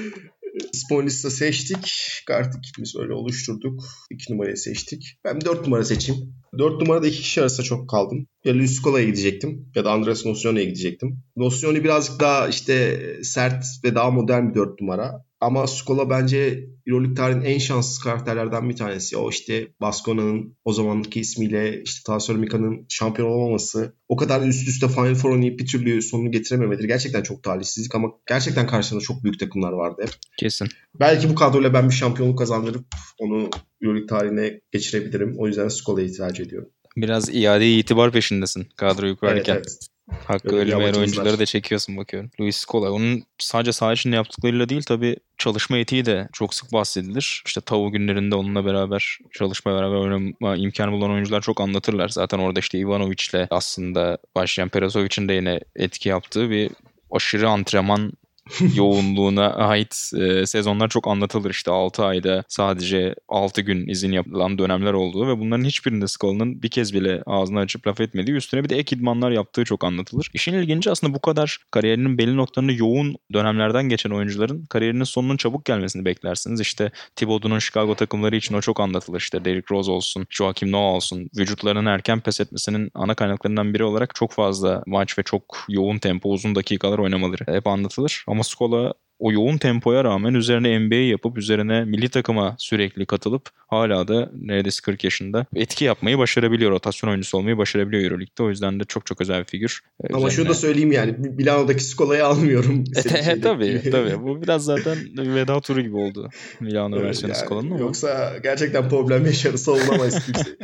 Sponis'ta 0.74 1.30
seçtik. 1.30 1.94
Kart 2.28 2.56
ikimiz 2.56 2.96
öyle 2.96 3.14
oluşturduk. 3.14 3.84
2 4.12 4.34
numarayı 4.34 4.58
seçtik. 4.58 5.18
Ben 5.26 5.42
4 5.42 5.66
numara 5.66 5.86
seçeyim. 5.86 6.34
4 6.58 6.82
numarada 6.82 7.08
iki 7.08 7.22
kişi 7.22 7.42
arasında 7.42 7.64
çok 7.64 7.90
kaldım. 7.90 8.28
Ya 8.44 8.54
Luis 8.54 8.82
Scola'ya 8.82 9.06
gidecektim 9.06 9.72
ya 9.76 9.86
da 9.86 9.92
Andres 9.92 10.26
Nocione'ye 10.26 10.66
gidecektim. 10.66 11.24
Nocione 11.36 11.84
birazcık 11.84 12.20
daha 12.20 12.48
işte 12.48 13.00
sert 13.24 13.66
ve 13.84 13.96
daha 13.96 14.12
modern 14.12 14.50
bir 14.50 14.56
4 14.56 14.82
numara. 14.82 15.26
Ama 15.42 15.68
Scola 15.68 16.10
bence 16.10 16.70
Euroleague 16.88 17.16
tarihinin 17.16 17.46
en 17.46 17.58
şanssız 17.58 18.00
karakterlerden 18.00 18.70
bir 18.70 18.76
tanesi. 18.76 19.18
O 19.18 19.30
işte 19.30 19.68
Baskona'nın 19.82 20.58
o 20.66 20.74
zamanki 20.74 21.20
ismiyle 21.20 21.82
işte 21.84 22.00
Tassormika'nın 22.06 22.86
şampiyon 22.90 23.30
olamaması. 23.30 23.96
O 24.10 24.16
kadar 24.16 24.48
üst 24.48 24.68
üste 24.68 24.88
Final 24.88 25.16
Four 25.16 25.32
oynayıp 25.32 25.60
bir 25.60 25.68
türlü 25.68 26.02
sonunu 26.02 26.32
getirememeleri 26.32 26.88
gerçekten 26.88 27.24
çok 27.24 27.44
talihsizlik 27.44 27.96
ama 27.96 28.08
gerçekten 28.28 28.68
karşısında 28.68 29.02
çok 29.02 29.24
büyük 29.24 29.40
takımlar 29.40 29.72
vardı 29.72 30.02
hep. 30.02 30.12
Kesin. 30.38 30.68
Belki 31.00 31.30
bu 31.30 31.36
kadroyla 31.36 31.74
ben 31.74 31.90
bir 31.90 31.96
şampiyonluk 31.96 32.38
kazandırıp 32.38 32.86
onu 33.20 33.50
Euroleague 33.82 34.08
tarihine 34.08 34.62
geçirebilirim. 34.72 35.36
O 35.38 35.48
yüzden 35.48 35.68
Scola'yı 35.68 36.14
tercih 36.14 36.46
ediyorum. 36.46 36.70
Biraz 36.98 37.30
iade 37.36 37.72
itibar 37.72 38.12
peşindesin 38.12 38.68
kadroyu 38.76 39.12
Evet, 39.12 39.20
kurarken. 39.20 39.56
evet. 39.56 39.78
Hakkı 40.28 40.62
amacımız 40.62 40.98
oyuncuları 40.98 41.40
da 41.40 41.46
çekiyorsun 41.46 41.98
bakıyorum. 41.98 42.32
Luis 42.40 42.58
Scola. 42.58 42.92
Onun 42.92 43.24
sadece 43.38 43.72
saha 43.72 43.94
içinde 43.94 44.16
yaptıklarıyla 44.16 44.70
değil 44.70 44.82
tabii 44.82 45.16
çalışma 45.38 45.78
etiği 45.78 46.06
de 46.06 46.30
çok 46.34 46.54
sık 46.54 46.74
bahsedilir. 46.74 47.44
İşte 47.46 47.62
Tavu 47.62 47.92
günlerinde 47.92 48.36
onunla 48.36 48.66
beraber 48.66 49.18
çalışma 49.34 49.76
beraber 49.76 49.96
oynama 49.96 50.56
imkanı 50.56 50.92
bulan 50.92 51.12
oyuncular 51.12 51.42
çok 51.42 51.62
anlatırlar. 51.62 52.10
Zaten 52.10 52.40
orada 52.40 52.60
işte 52.60 52.80
Ivanovic'le 52.80 53.48
aslında 53.50 54.18
başlayan 54.36 54.70
Perasovic'in 54.70 55.28
de 55.30 55.34
yine 55.34 55.60
etki 55.76 56.10
yaptığı 56.10 56.50
bir 56.50 56.72
aşırı 57.12 57.50
antrenman 57.50 58.12
yoğunluğuna 58.76 59.54
ait 59.54 60.12
e, 60.18 60.46
sezonlar 60.46 60.90
çok 60.90 61.08
anlatılır. 61.08 61.50
İşte 61.50 61.72
6 61.72 62.06
ayda 62.06 62.44
sadece 62.48 63.16
6 63.28 63.62
gün 63.62 63.88
izin 63.88 64.12
yapılan 64.12 64.58
dönemler 64.58 64.94
olduğu 64.94 65.28
ve 65.28 65.40
bunların 65.40 65.64
hiçbirinde 65.64 66.08
Scolla'nın 66.08 66.62
bir 66.62 66.70
kez 66.70 66.94
bile 66.94 67.24
ağzını 67.26 67.60
açıp 67.60 67.88
laf 67.88 68.02
etmediği 68.02 68.38
üstüne 68.38 68.64
bir 68.64 68.70
de 68.70 68.78
ek 68.78 68.96
idmanlar 68.96 69.32
yaptığı 69.32 69.64
çok 69.64 69.84
anlatılır. 69.84 70.32
İşin 70.34 70.54
ilginci 70.54 70.92
aslında 70.92 71.14
bu 71.14 71.22
kadar 71.22 71.58
kariyerinin 71.72 72.18
belli 72.18 72.38
noktalarında 72.38 72.72
yoğun 72.72 73.16
dönemlerden 73.34 73.90
geçen 73.90 74.10
oyuncuların 74.10 74.66
kariyerinin 74.66 75.04
sonunun 75.04 75.38
çabuk 75.38 75.66
gelmesini 75.66 76.06
beklersiniz. 76.06 76.62
İşte 76.62 76.92
Thibodeau'nun 77.16 77.60
Chicago 77.60 77.96
takımları 77.96 78.36
için 78.36 78.56
o 78.56 78.62
çok 78.62 78.80
anlatılır. 78.80 79.20
İşte 79.20 79.46
Derrick 79.46 79.76
Rose 79.76 79.92
olsun, 79.92 80.28
Joakim 80.30 80.72
Noah 80.72 80.94
olsun. 80.94 81.30
Vücutlarının 81.38 81.86
erken 81.86 82.20
pes 82.20 82.42
etmesinin 82.42 82.92
ana 82.94 83.16
kaynaklarından 83.16 83.74
biri 83.74 83.84
olarak 83.84 84.16
çok 84.16 84.32
fazla 84.32 84.84
maç 84.88 85.18
ve 85.18 85.24
çok 85.24 85.66
yoğun 85.70 85.98
tempo, 85.98 86.30
uzun 86.30 86.56
dakikalar 86.56 87.00
oynamaları 87.00 87.56
hep 87.56 87.68
anlatılır. 87.68 88.24
Ama 88.28 88.39
Scola 88.44 88.94
o 89.20 89.32
yoğun 89.32 89.58
tempoya 89.58 90.04
rağmen 90.04 90.34
üzerine 90.34 90.80
NBA 90.80 90.96
yapıp 90.96 91.38
üzerine 91.38 91.86
milli 91.86 92.10
takıma 92.10 92.56
sürekli 92.58 93.06
katılıp 93.06 93.50
hala 93.68 94.08
da 94.08 94.32
neredeyse 94.42 94.82
40 94.82 95.04
yaşında 95.04 95.46
etki 95.56 95.86
yapmayı 95.86 96.18
başarabiliyor. 96.18 96.72
Rotasyon 96.72 97.10
oyuncusu 97.10 97.38
olmayı 97.38 97.58
başarabiliyor 97.58 98.04
Euroleague'de. 98.04 98.44
O 98.44 98.50
yüzden 98.50 98.80
de 98.80 98.84
çok 98.84 99.06
çok 99.06 99.22
özel 99.22 99.40
bir 99.40 99.46
figür. 99.46 99.82
Ama 100.10 100.18
üzerine... 100.18 100.32
şunu 100.36 100.50
da 100.50 100.54
söyleyeyim 100.54 100.92
yani 100.92 101.16
Milano'daki 101.38 101.84
Skola'yı 101.84 102.26
almıyorum. 102.26 102.84
E, 103.00 103.42
tabii 103.42 103.82
tabii. 103.92 104.22
Bu 104.24 104.42
biraz 104.42 104.66
zaten 104.66 104.98
veda 105.18 105.62
turu 105.62 105.82
gibi 105.82 105.96
oldu. 105.96 106.30
Milano 106.60 107.02
versiyonu 107.02 107.34
yani, 107.34 107.46
Skola'nın 107.46 107.72
ama. 107.72 107.80
Yoksa 107.80 108.38
gerçekten 108.44 108.90
problem 108.90 109.26
yaşarı 109.26 109.58
savunamayız 109.58 110.26
kimse. 110.26 110.58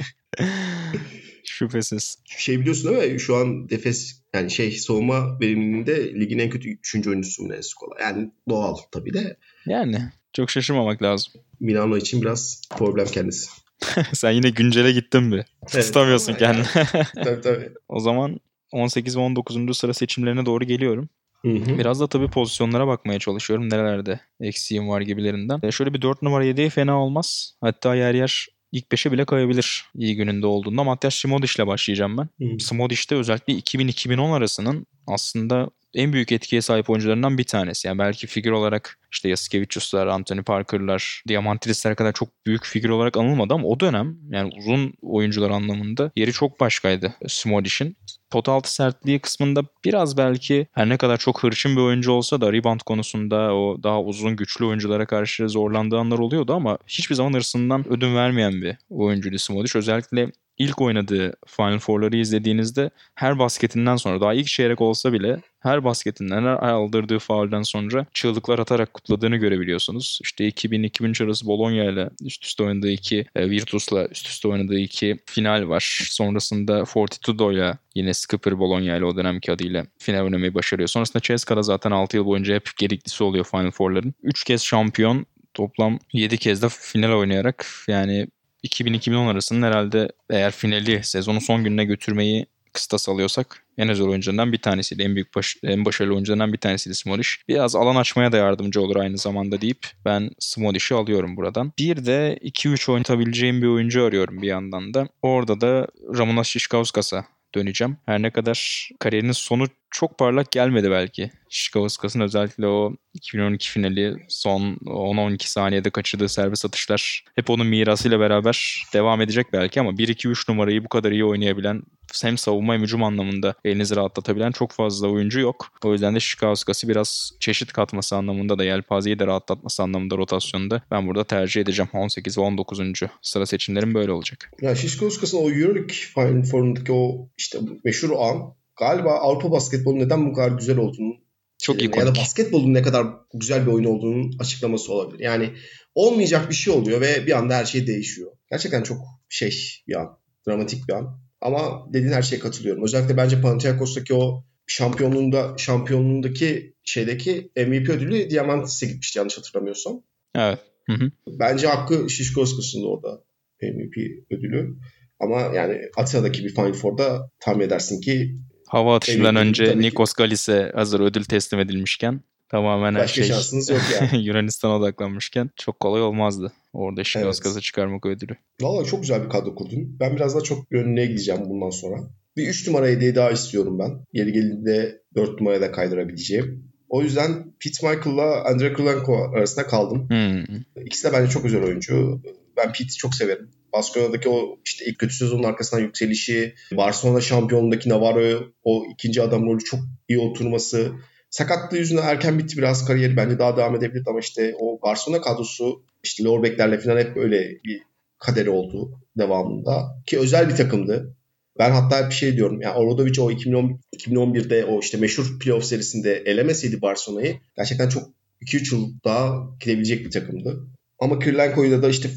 Şüphesiz. 1.56 2.18
Şey 2.26 2.60
biliyorsun 2.60 2.91
değil 2.91 3.13
mi? 3.13 3.20
Şu 3.20 3.36
an 3.36 3.70
defes 3.70 4.22
yani 4.34 4.52
şey 4.52 4.72
savunma 4.72 5.39
verimliliğinde 5.39 6.13
ligin 6.13 6.39
en 6.39 6.50
kötü 6.50 6.70
3. 6.70 7.08
oyuncusu 7.08 7.44
mu 7.44 7.54
Skola. 7.62 7.96
Yani 8.02 8.32
doğal 8.50 8.78
tabii 8.91 9.13
de. 9.13 9.38
Yani 9.65 9.98
çok 10.34 10.50
şaşırmamak 10.52 11.02
lazım. 11.02 11.34
Milano 11.60 11.98
için 11.98 12.22
biraz 12.22 12.62
problem 12.78 13.06
kendisi. 13.06 13.50
Sen 14.13 14.32
yine 14.32 14.50
güncele 14.50 14.91
gittin 14.91 15.32
bir. 15.32 15.46
Evet, 15.74 15.86
Tutamıyorsun 15.86 16.34
kendini. 16.34 16.65
Yani. 16.76 17.06
tabii 17.24 17.41
tabii. 17.41 17.70
o 17.89 18.00
zaman 18.00 18.39
18 18.72 19.18
ve 19.18 19.22
19. 19.22 19.78
sıra 19.78 19.94
seçimlerine 19.94 20.46
doğru 20.46 20.65
geliyorum. 20.65 21.10
Biraz 21.44 22.00
da 22.00 22.08
tabii 22.08 22.28
pozisyonlara 22.28 22.88
bakmaya 22.88 23.20
çalışıyorum. 23.20 23.70
Nerelerde 23.70 24.20
eksiğim 24.39 24.89
var 24.89 25.02
gibilerinden. 25.02 25.60
E 25.63 25.72
şöyle 25.72 25.94
bir 25.94 26.02
4 26.02 26.22
numara 26.22 26.46
7'ye 26.46 26.70
fena 26.70 27.02
olmaz. 27.04 27.56
Hatta 27.62 27.96
yer 27.96 28.13
yer 28.13 28.48
ilk 28.71 28.86
5'e 28.86 29.12
bile 29.12 29.25
kayabilir 29.25 29.86
iyi 29.95 30.15
gününde 30.15 30.45
olduğunda. 30.45 30.84
Matthias 30.84 31.15
Smodic 31.15 31.51
ile 31.56 31.67
başlayacağım 31.67 32.17
ben. 32.17 32.30
Hmm. 32.38 32.60
Smodic'te 32.60 33.15
özellikle 33.15 33.54
2000-2010 33.54 34.34
arasının 34.34 34.88
aslında 35.08 35.69
en 35.95 36.13
büyük 36.13 36.31
etkiye 36.31 36.62
sahip 36.62 36.89
oyuncularından 36.89 37.38
bir 37.38 37.43
tanesi. 37.43 37.88
Yani 37.88 37.99
belki 37.99 38.27
figür 38.27 38.51
olarak 38.51 38.97
işte 39.12 39.29
Yasikevicius'lar, 39.29 40.08
Anthony 40.08 40.41
Parker'lar, 40.41 41.23
Diamantidis'ler 41.27 41.95
kadar 41.95 42.13
çok 42.13 42.29
büyük 42.45 42.65
figür 42.65 42.89
olarak 42.89 43.17
anılmadı 43.17 43.53
ama 43.53 43.67
o 43.67 43.79
dönem 43.79 44.17
yani 44.29 44.53
uzun 44.58 44.93
oyuncular 45.01 45.49
anlamında 45.49 46.12
yeri 46.15 46.34
çok 46.34 46.60
başkaydı 46.60 47.13
Smodic'in. 47.27 47.97
Pot 48.29 48.49
altı 48.49 48.73
sertliği 48.73 49.19
kısmında 49.19 49.62
biraz 49.86 50.17
belki 50.17 50.67
her 50.71 50.89
ne 50.89 50.97
kadar 50.97 51.17
çok 51.17 51.43
hırçın 51.43 51.75
bir 51.75 51.81
oyuncu 51.81 52.12
olsa 52.12 52.41
da 52.41 52.53
rebound 52.53 52.79
konusunda 52.86 53.55
o 53.55 53.84
daha 53.84 54.01
uzun 54.01 54.36
güçlü 54.36 54.65
oyunculara 54.65 55.05
karşı 55.05 55.49
zorlandığı 55.49 55.97
anlar 55.97 56.19
oluyordu 56.19 56.53
ama 56.53 56.77
hiçbir 56.88 57.15
zaman 57.15 57.34
hırsından 57.34 57.88
ödün 57.89 58.15
vermeyen 58.15 58.62
bir 58.62 58.77
oyuncuydu 58.89 59.39
Smodic. 59.39 59.77
Özellikle 59.77 60.31
ilk 60.58 60.81
oynadığı 60.81 61.34
Final 61.47 61.79
Four'ları 61.79 62.17
izlediğinizde 62.17 62.89
her 63.15 63.39
basketinden 63.39 63.95
sonra 63.95 64.21
daha 64.21 64.34
ilk 64.34 64.47
çeyrek 64.47 64.81
olsa 64.81 65.13
bile 65.13 65.41
her 65.65 65.84
basketinden 65.84 66.41
her 66.41 66.69
aldırdığı 66.69 67.19
faulden 67.19 67.62
sonra 67.62 68.06
çığlıklar 68.13 68.60
atarak 68.60 68.93
kutladığını 68.93 69.36
görebiliyorsunuz. 69.36 70.19
İşte 70.23 70.49
2000-2003 70.49 71.23
arası 71.23 71.47
Bologna 71.47 71.84
ile 71.84 72.10
üst 72.21 72.45
üste 72.45 72.63
oynadığı 72.63 72.91
iki, 72.91 73.25
e, 73.36 73.49
Virtus'la 73.49 74.08
üst 74.08 74.28
üste 74.28 74.47
oynadığı 74.47 74.80
iki 74.80 75.17
final 75.25 75.69
var. 75.69 76.08
Sonrasında 76.12 76.86
Fortitudo 76.86 77.51
ile 77.51 77.78
yine 77.95 78.13
Skipper 78.13 78.60
Bologna 78.60 78.97
ile 78.97 79.06
o 79.06 79.15
dönemki 79.17 79.51
adıyla 79.51 79.86
final 79.97 80.23
oynamayı 80.23 80.54
başarıyor. 80.54 80.89
Sonrasında 80.89 81.21
Ceska'da 81.21 81.63
zaten 81.63 81.91
6 81.91 82.17
yıl 82.17 82.25
boyunca 82.25 82.56
hep 82.56 82.69
gediklisi 82.78 83.23
oluyor 83.23 83.45
Final 83.45 83.71
Four'ların. 83.71 84.13
3 84.23 84.43
kez 84.43 84.63
şampiyon 84.63 85.25
toplam 85.54 85.99
7 86.13 86.38
kez 86.38 86.62
de 86.62 86.67
final 86.69 87.12
oynayarak 87.12 87.65
yani 87.88 88.28
2000-2010 88.63 89.32
arasının 89.32 89.67
herhalde 89.67 90.10
eğer 90.30 90.51
finali 90.51 91.04
sezonun 91.04 91.39
son 91.39 91.63
gününe 91.63 91.86
götürmeyi 91.86 92.45
kıstas 92.76 93.10
alıyorsak 93.10 93.64
en 93.78 93.90
özel 93.90 94.08
oyuncularından 94.08 94.52
bir 94.52 94.58
tanesiydi. 94.58 95.04
En 95.04 95.16
büyük 95.16 95.36
baş, 95.36 95.58
en 95.64 95.86
başarılı 95.86 96.14
oyuncularından 96.14 96.54
bir 96.54 96.58
tanesiydi 96.58 96.96
Smolish. 96.96 97.38
Biraz 97.48 97.76
alan 97.76 97.96
açmaya 97.96 98.32
da 98.32 98.38
yardımcı 98.38 98.82
olur 98.82 98.96
aynı 98.96 99.18
zamanda 99.18 99.62
deyip 99.62 99.88
ben 100.06 100.30
Smolish'i 100.40 100.96
alıyorum 100.96 101.38
buradan. 101.38 101.74
Bir 101.80 102.06
de 102.06 102.40
2-3 102.42 102.92
oynatabileceğim 102.92 103.62
bir 103.62 103.68
oyuncu 103.68 104.04
arıyorum 104.04 104.42
bir 104.42 104.48
yandan 104.48 104.94
da. 104.94 105.08
Orada 105.22 105.62
da 105.62 105.88
Ramonas 106.18 106.48
Şişkauskas'a 106.48 107.26
döneceğim. 107.56 107.98
Her 108.06 108.22
ne 108.22 108.32
kadar 108.32 108.90
kariyerinin 109.00 109.32
sonu 109.32 109.68
çok 109.95 110.17
parlak 110.17 110.51
gelmedi 110.51 110.91
belki. 110.91 111.31
Şikauskas'ın 111.49 112.19
özellikle 112.19 112.67
o 112.67 112.93
2012 113.13 113.69
finali 113.69 114.15
son 114.29 114.62
10-12 114.86 115.47
saniyede 115.47 115.89
kaçırdığı 115.89 116.29
servis 116.29 116.65
atışlar 116.65 117.23
hep 117.36 117.49
onun 117.49 117.67
mirasıyla 117.67 118.19
beraber 118.19 118.84
devam 118.93 119.21
edecek 119.21 119.47
belki 119.53 119.79
ama 119.79 119.91
1-2-3 119.91 120.51
numarayı 120.51 120.84
bu 120.84 120.89
kadar 120.89 121.12
iyi 121.12 121.25
oynayabilen 121.25 121.84
hem 122.21 122.38
savunma 122.38 122.73
hem 122.73 122.81
hücum 122.81 123.03
anlamında 123.03 123.53
elinizi 123.65 123.95
rahatlatabilen 123.95 124.51
çok 124.51 124.71
fazla 124.71 125.08
oyuncu 125.08 125.39
yok. 125.39 125.67
O 125.84 125.91
yüzden 125.91 126.15
de 126.15 126.19
Şikauskas'ı 126.19 126.88
biraz 126.88 127.31
çeşit 127.39 127.73
katması 127.73 128.15
anlamında 128.15 128.60
da 128.60 128.63
yelpazeyi 128.63 129.19
de 129.19 129.27
rahatlatması 129.27 129.84
anlamında 129.84 130.17
rotasyonda 130.17 130.81
ben 130.91 131.08
burada 131.08 131.23
tercih 131.23 131.62
edeceğim. 131.62 131.89
18 131.93 132.38
ve 132.38 132.41
19. 132.41 132.79
sıra 133.21 133.45
seçimlerim 133.45 133.93
böyle 133.93 134.12
olacak. 134.12 134.51
Ya 134.62 134.75
Şikauskas'ın 134.75 135.38
o 135.38 135.49
Euroleague 135.49 135.95
Final 136.13 136.43
Four'undaki 136.43 136.91
o 136.91 137.29
işte 137.38 137.60
meşhur 137.84 138.10
an 138.12 138.55
galiba 138.80 139.12
Avrupa 139.12 139.52
basketbolu 139.52 140.00
neden 140.00 140.30
bu 140.30 140.34
kadar 140.34 140.58
güzel 140.58 140.78
olduğunu 140.78 141.26
çok 141.58 141.82
iyi 141.82 141.92
ya 141.96 142.06
da 142.06 142.16
basketbolun 142.16 142.74
ne 142.74 142.82
kadar 142.82 143.08
güzel 143.34 143.66
bir 143.66 143.72
oyun 143.72 143.86
olduğunun 143.86 144.36
açıklaması 144.40 144.94
olabilir. 144.94 145.24
Yani 145.24 145.54
olmayacak 145.96 146.50
bir 146.50 146.56
şey 146.56 146.74
oluyor 146.74 147.02
ve 147.02 147.28
bir 147.28 147.38
anda 147.38 147.56
her 147.56 147.66
şey 147.66 147.88
değişiyor. 147.88 148.32
Gerçekten 148.52 148.84
çok 148.84 148.98
şey 149.30 149.82
bir 149.88 149.96
an, 149.96 150.20
dramatik 150.48 150.88
bir 150.88 150.94
an. 150.94 151.20
Ama 151.42 151.86
dediğin 151.94 152.14
her 152.14 152.22
şeye 152.22 152.40
katılıyorum. 152.40 152.84
Özellikle 152.84 153.18
bence 153.18 153.42
Panathinaikos'taki 153.42 154.14
o 154.14 154.44
şampiyonluğunda 154.68 155.58
şampiyonluğundaki 155.58 156.76
şeydeki 156.84 157.52
MVP 157.58 157.90
ödülü 157.90 158.30
Diamantis'e 158.30 158.86
gitmişti 158.86 159.18
yanlış 159.18 159.38
hatırlamıyorsam. 159.38 160.04
Evet. 160.36 160.60
Hı 160.90 160.94
hı. 160.94 161.12
Bence 161.28 161.68
hakkı 161.68 162.10
Şişkoskas'ın 162.10 162.84
orada 162.84 163.24
MVP 163.62 163.98
ödülü. 164.32 164.76
Ama 165.20 165.42
yani 165.42 165.82
Atina'daki 165.98 166.44
bir 166.44 166.56
Final 166.56 166.74
Four'da 166.74 167.32
tahmin 167.40 167.66
edersin 167.66 168.02
ki 168.02 168.36
Hava 168.67 168.95
atışından 168.95 169.36
önce 169.36 169.78
Nikos 169.78 170.13
Galis'e 170.13 170.71
hazır 170.75 170.99
ödül 170.99 171.23
teslim 171.23 171.60
edilmişken 171.60 172.21
tamamen 172.49 172.95
Başka 172.95 173.21
her 173.21 173.25
şey 173.25 173.36
şansınız 173.36 173.69
yok 173.69 173.82
yani. 173.93 174.23
Yunanistan'a 174.28 174.75
odaklanmışken 174.78 175.49
çok 175.56 175.80
kolay 175.80 176.01
olmazdı. 176.01 176.51
Orada 176.73 177.04
Şikauskas'a 177.04 177.54
evet. 177.54 177.63
çıkarmak 177.63 178.06
ödülü. 178.06 178.36
Valla 178.62 178.86
çok 178.86 179.01
güzel 179.01 179.23
bir 179.23 179.30
kadro 179.30 179.56
kurdun. 179.56 179.99
Ben 179.99 180.15
biraz 180.15 180.34
daha 180.36 180.43
çok 180.43 180.71
yönüne 180.71 181.06
gideceğim 181.06 181.41
bundan 181.49 181.69
sonra. 181.69 181.95
Bir 182.38 182.47
3 182.47 182.67
numara 182.67 182.88
hediye 182.88 183.15
daha 183.15 183.32
istiyorum 183.32 183.80
ben. 183.80 184.06
Yeri 184.13 184.34
geldiğinde 184.34 185.01
4 185.15 185.39
numaraya 185.41 185.62
da 185.62 185.71
kaydırabileceğim. 185.71 186.71
O 186.89 187.01
yüzden 187.01 187.54
Pete 187.60 187.89
Michael'la 187.89 188.43
Andre 188.45 188.73
Krulenko 188.73 189.32
arasında 189.36 189.67
kaldım. 189.67 190.10
Hmm. 190.10 190.84
İkisi 190.86 191.08
de 191.08 191.13
bence 191.13 191.32
çok 191.32 191.43
güzel 191.43 191.63
oyuncu. 191.63 192.21
Ben 192.58 192.68
Pete'i 192.68 192.98
çok 192.98 193.15
severim. 193.15 193.50
Barcelona'daki 193.74 194.30
o 194.30 194.58
işte 194.65 194.86
ilk 194.86 195.00
kötü 195.00 195.13
sezonun 195.13 195.44
arkasından 195.44 195.84
yükselişi, 195.84 196.56
Barcelona 196.72 197.22
şampiyonundaki 197.22 197.89
Navarro 197.89 198.44
o 198.63 198.86
ikinci 198.94 199.22
adam 199.22 199.46
rolü 199.46 199.63
çok 199.63 199.80
iyi 200.08 200.20
oturması. 200.20 200.91
Sakatlığı 201.30 201.78
yüzünden 201.78 202.04
erken 202.08 202.39
bitti 202.39 202.58
biraz 202.58 202.86
kariyeri. 202.86 203.18
Bence 203.18 203.39
daha 203.39 203.58
devam 203.58 203.76
edebilirdi 203.76 204.10
ama 204.10 204.20
işte 204.20 204.56
o 204.60 204.82
Barcelona 204.82 205.22
kadrosu 205.22 205.84
işte 206.04 206.24
Lorbeklerle 206.24 206.80
falan 206.80 206.98
hep 206.98 207.15
böyle 207.15 207.60
bir 207.63 207.82
kaderi 208.20 208.50
oldu 208.50 209.00
devamında. 209.18 210.02
Ki 210.06 210.20
özel 210.20 210.50
bir 210.50 210.56
takımdı. 210.56 211.15
Ben 211.60 211.72
hatta 211.72 212.10
bir 212.10 212.13
şey 212.13 212.36
diyorum. 212.36 212.62
Yani 212.62 212.78
Obradovic 212.78 213.22
o 213.22 213.32
2010, 213.32 213.80
2011'de 213.98 214.65
o 214.65 214.80
işte 214.80 214.98
meşhur 214.98 215.39
playoff 215.39 215.65
serisinde 215.65 216.24
elemeseydi 216.26 216.82
Barcelona'yı 216.82 217.36
gerçekten 217.58 217.89
çok 217.89 218.04
2-3 218.41 218.76
yıl 218.76 218.94
daha 219.06 219.36
gidebilecek 219.60 220.06
bir 220.06 220.12
takımdı. 220.12 220.68
Ama 221.00 221.20
Kirilenko'yu 221.20 221.82
da 221.82 221.89
işte 221.89 222.10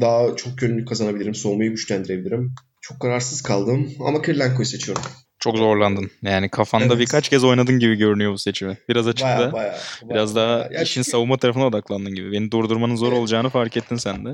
daha 0.00 0.36
çok 0.36 0.58
gönüllü 0.58 0.84
kazanabilirim. 0.84 1.34
Soğumayı 1.34 1.70
güçlendirebilirim. 1.70 2.54
Çok 2.80 3.00
kararsız 3.00 3.42
kaldım 3.42 3.92
ama 4.00 4.22
Kirilenko'yu 4.22 4.66
seçiyorum. 4.66 5.02
Çok 5.38 5.56
zorlandın. 5.56 6.10
Yani 6.22 6.48
kafanda 6.48 6.86
evet. 6.86 6.98
birkaç 6.98 7.28
kez 7.28 7.44
oynadın 7.44 7.78
gibi 7.78 7.94
görünüyor 7.96 8.32
bu 8.32 8.38
seçimi. 8.38 8.78
Biraz 8.88 9.06
açıkta. 9.06 9.38
Baya, 9.38 9.52
baya, 9.52 9.78
biraz 10.10 10.34
baya, 10.34 10.46
daha 10.46 10.70
baya. 10.70 10.82
işin 10.82 10.94
çünkü... 10.94 11.10
savunma 11.10 11.36
tarafına 11.36 11.66
odaklandın 11.66 12.14
gibi. 12.14 12.32
Beni 12.32 12.50
durdurmanın 12.50 12.96
zor 12.96 13.08
evet. 13.08 13.18
olacağını 13.18 13.50
fark 13.50 13.76
ettin 13.76 13.96
sen 13.96 14.24
de. 14.24 14.30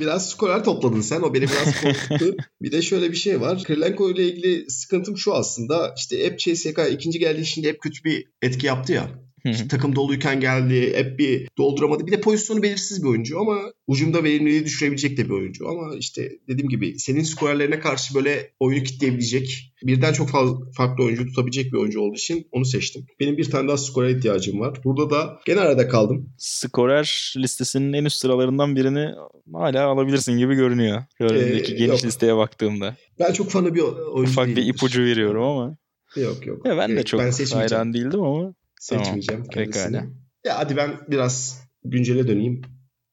Biraz 0.00 0.30
skorer 0.30 0.64
topladın 0.64 1.00
sen. 1.00 1.20
O 1.20 1.34
beni 1.34 1.42
biraz 1.42 1.80
korkuttu. 1.80 2.36
bir 2.62 2.72
de 2.72 2.82
şöyle 2.82 3.10
bir 3.10 3.16
şey 3.16 3.40
var. 3.40 3.64
Kirilenko 3.64 4.10
ile 4.10 4.24
ilgili 4.24 4.70
sıkıntım 4.70 5.18
şu 5.18 5.34
aslında. 5.34 5.94
İşte 5.96 6.24
hep 6.24 6.38
CSK 6.38 6.80
ikinci 6.90 7.18
geldiği 7.18 7.46
şimdi 7.46 7.68
hep 7.68 7.80
kötü 7.80 8.04
bir 8.04 8.26
etki 8.42 8.66
yaptı 8.66 8.92
ya. 8.92 9.08
İşte 9.44 9.68
takım 9.68 9.96
doluyken 9.96 10.40
geldi. 10.40 10.92
Hep 10.96 11.18
bir 11.18 11.48
dolduramadı. 11.58 12.06
Bir 12.06 12.12
de 12.12 12.20
pozisyonu 12.20 12.62
belirsiz 12.62 13.02
bir 13.02 13.08
oyuncu 13.08 13.40
ama 13.40 13.60
ucumda 13.86 14.24
verimliliği 14.24 14.64
düşürebilecek 14.64 15.16
de 15.16 15.24
bir 15.24 15.30
oyuncu. 15.30 15.68
Ama 15.68 15.96
işte 15.96 16.32
dediğim 16.48 16.68
gibi 16.68 16.98
senin 16.98 17.22
skorerlerine 17.22 17.80
karşı 17.80 18.14
böyle 18.14 18.50
oyunu 18.60 18.84
kitleyebilecek, 18.84 19.74
birden 19.82 20.12
çok 20.12 20.30
fazla 20.30 20.56
farklı 20.76 21.04
oyuncu 21.04 21.26
tutabilecek 21.26 21.72
bir 21.72 21.78
oyuncu 21.78 22.00
olduğu 22.00 22.14
için 22.14 22.48
onu 22.52 22.64
seçtim. 22.64 23.06
Benim 23.20 23.36
bir 23.36 23.50
tane 23.50 23.68
daha 23.68 23.76
skorer 23.76 24.08
ihtiyacım 24.08 24.60
var. 24.60 24.80
Burada 24.84 25.10
da 25.10 25.40
gene 25.46 25.60
arada 25.60 25.88
kaldım. 25.88 26.28
Skorer 26.38 27.34
listesinin 27.36 27.92
en 27.92 28.04
üst 28.04 28.18
sıralarından 28.18 28.76
birini 28.76 29.08
hala 29.52 29.86
alabilirsin 29.86 30.38
gibi 30.38 30.54
görünüyor. 30.54 31.02
Önümdeki 31.20 31.74
ee, 31.74 31.76
geniş 31.76 32.02
yok. 32.02 32.04
listeye 32.04 32.36
baktığımda. 32.36 32.96
Ben 33.18 33.32
çok 33.32 33.50
fanı 33.50 33.74
bir 33.74 33.80
oyuncu 33.80 34.30
Ufak 34.32 34.46
bir 34.46 34.66
ipucu 34.66 35.02
veriyorum 35.02 35.42
ama. 35.42 35.76
Yok 36.16 36.46
yok. 36.46 36.66
Ya 36.66 36.76
ben 36.76 36.96
de 36.96 37.02
çok 37.02 37.20
ben 37.20 37.32
hayran 37.52 37.94
değildim 37.94 38.22
ama 38.22 38.54
Seçmeyeceğim 38.84 39.42
tamam. 39.42 39.50
kendisini. 39.50 39.92
Pekala. 39.92 40.06
Ya 40.44 40.58
hadi 40.58 40.76
ben 40.76 41.00
biraz 41.08 41.62
güncele 41.84 42.28
döneyim. 42.28 42.62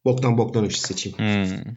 Boktan 0.06 0.38
Bogdanovic 0.38 0.76
seçeyim. 0.76 1.18
Hmm, 1.18 1.76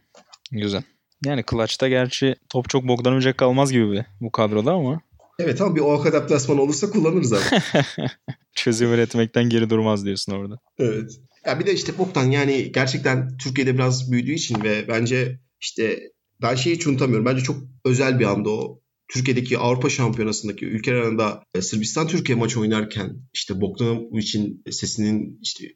güzel. 0.51 0.83
Yani 1.25 1.43
Clutch'ta 1.51 1.87
gerçi 1.87 2.35
top 2.49 2.69
çok 2.69 2.87
Bogdanovic 2.87 3.33
kalmaz 3.33 3.71
gibi 3.71 3.91
bir, 3.91 4.05
bu 4.21 4.31
kadroda 4.31 4.73
ama. 4.73 5.01
Evet 5.39 5.61
ama 5.61 5.75
bir 5.75 5.81
OAK 5.81 6.05
adaptasyon 6.05 6.57
olursa 6.57 6.89
kullanırız 6.89 7.33
abi. 7.33 7.41
Çözüm 8.55 8.93
üretmekten 8.93 9.49
geri 9.49 9.69
durmaz 9.69 10.05
diyorsun 10.05 10.31
orada. 10.31 10.59
Evet. 10.77 11.11
Ya 11.45 11.59
bir 11.59 11.65
de 11.65 11.73
işte 11.73 11.97
Boktan 11.97 12.31
yani 12.31 12.71
gerçekten 12.71 13.37
Türkiye'de 13.37 13.73
biraz 13.73 14.11
büyüdüğü 14.11 14.33
için 14.33 14.63
ve 14.63 14.87
bence 14.87 15.39
işte 15.61 15.99
ben 16.41 16.55
şeyi 16.55 16.75
hiç 16.75 16.87
unutamıyorum. 16.87 17.25
Bence 17.25 17.43
çok 17.43 17.57
özel 17.85 18.19
bir 18.19 18.25
anda 18.25 18.49
o. 18.49 18.81
Türkiye'deki 19.07 19.57
Avrupa 19.57 19.89
Şampiyonası'ndaki 19.89 20.65
ülkeler 20.65 20.97
arasında 20.97 21.43
e, 21.55 21.61
Sırbistan-Türkiye 21.61 22.37
maçı 22.37 22.59
oynarken 22.59 23.17
işte 23.33 23.61
Bogdanovic'in 23.61 24.63
sesinin 24.71 25.39
işte 25.41 25.67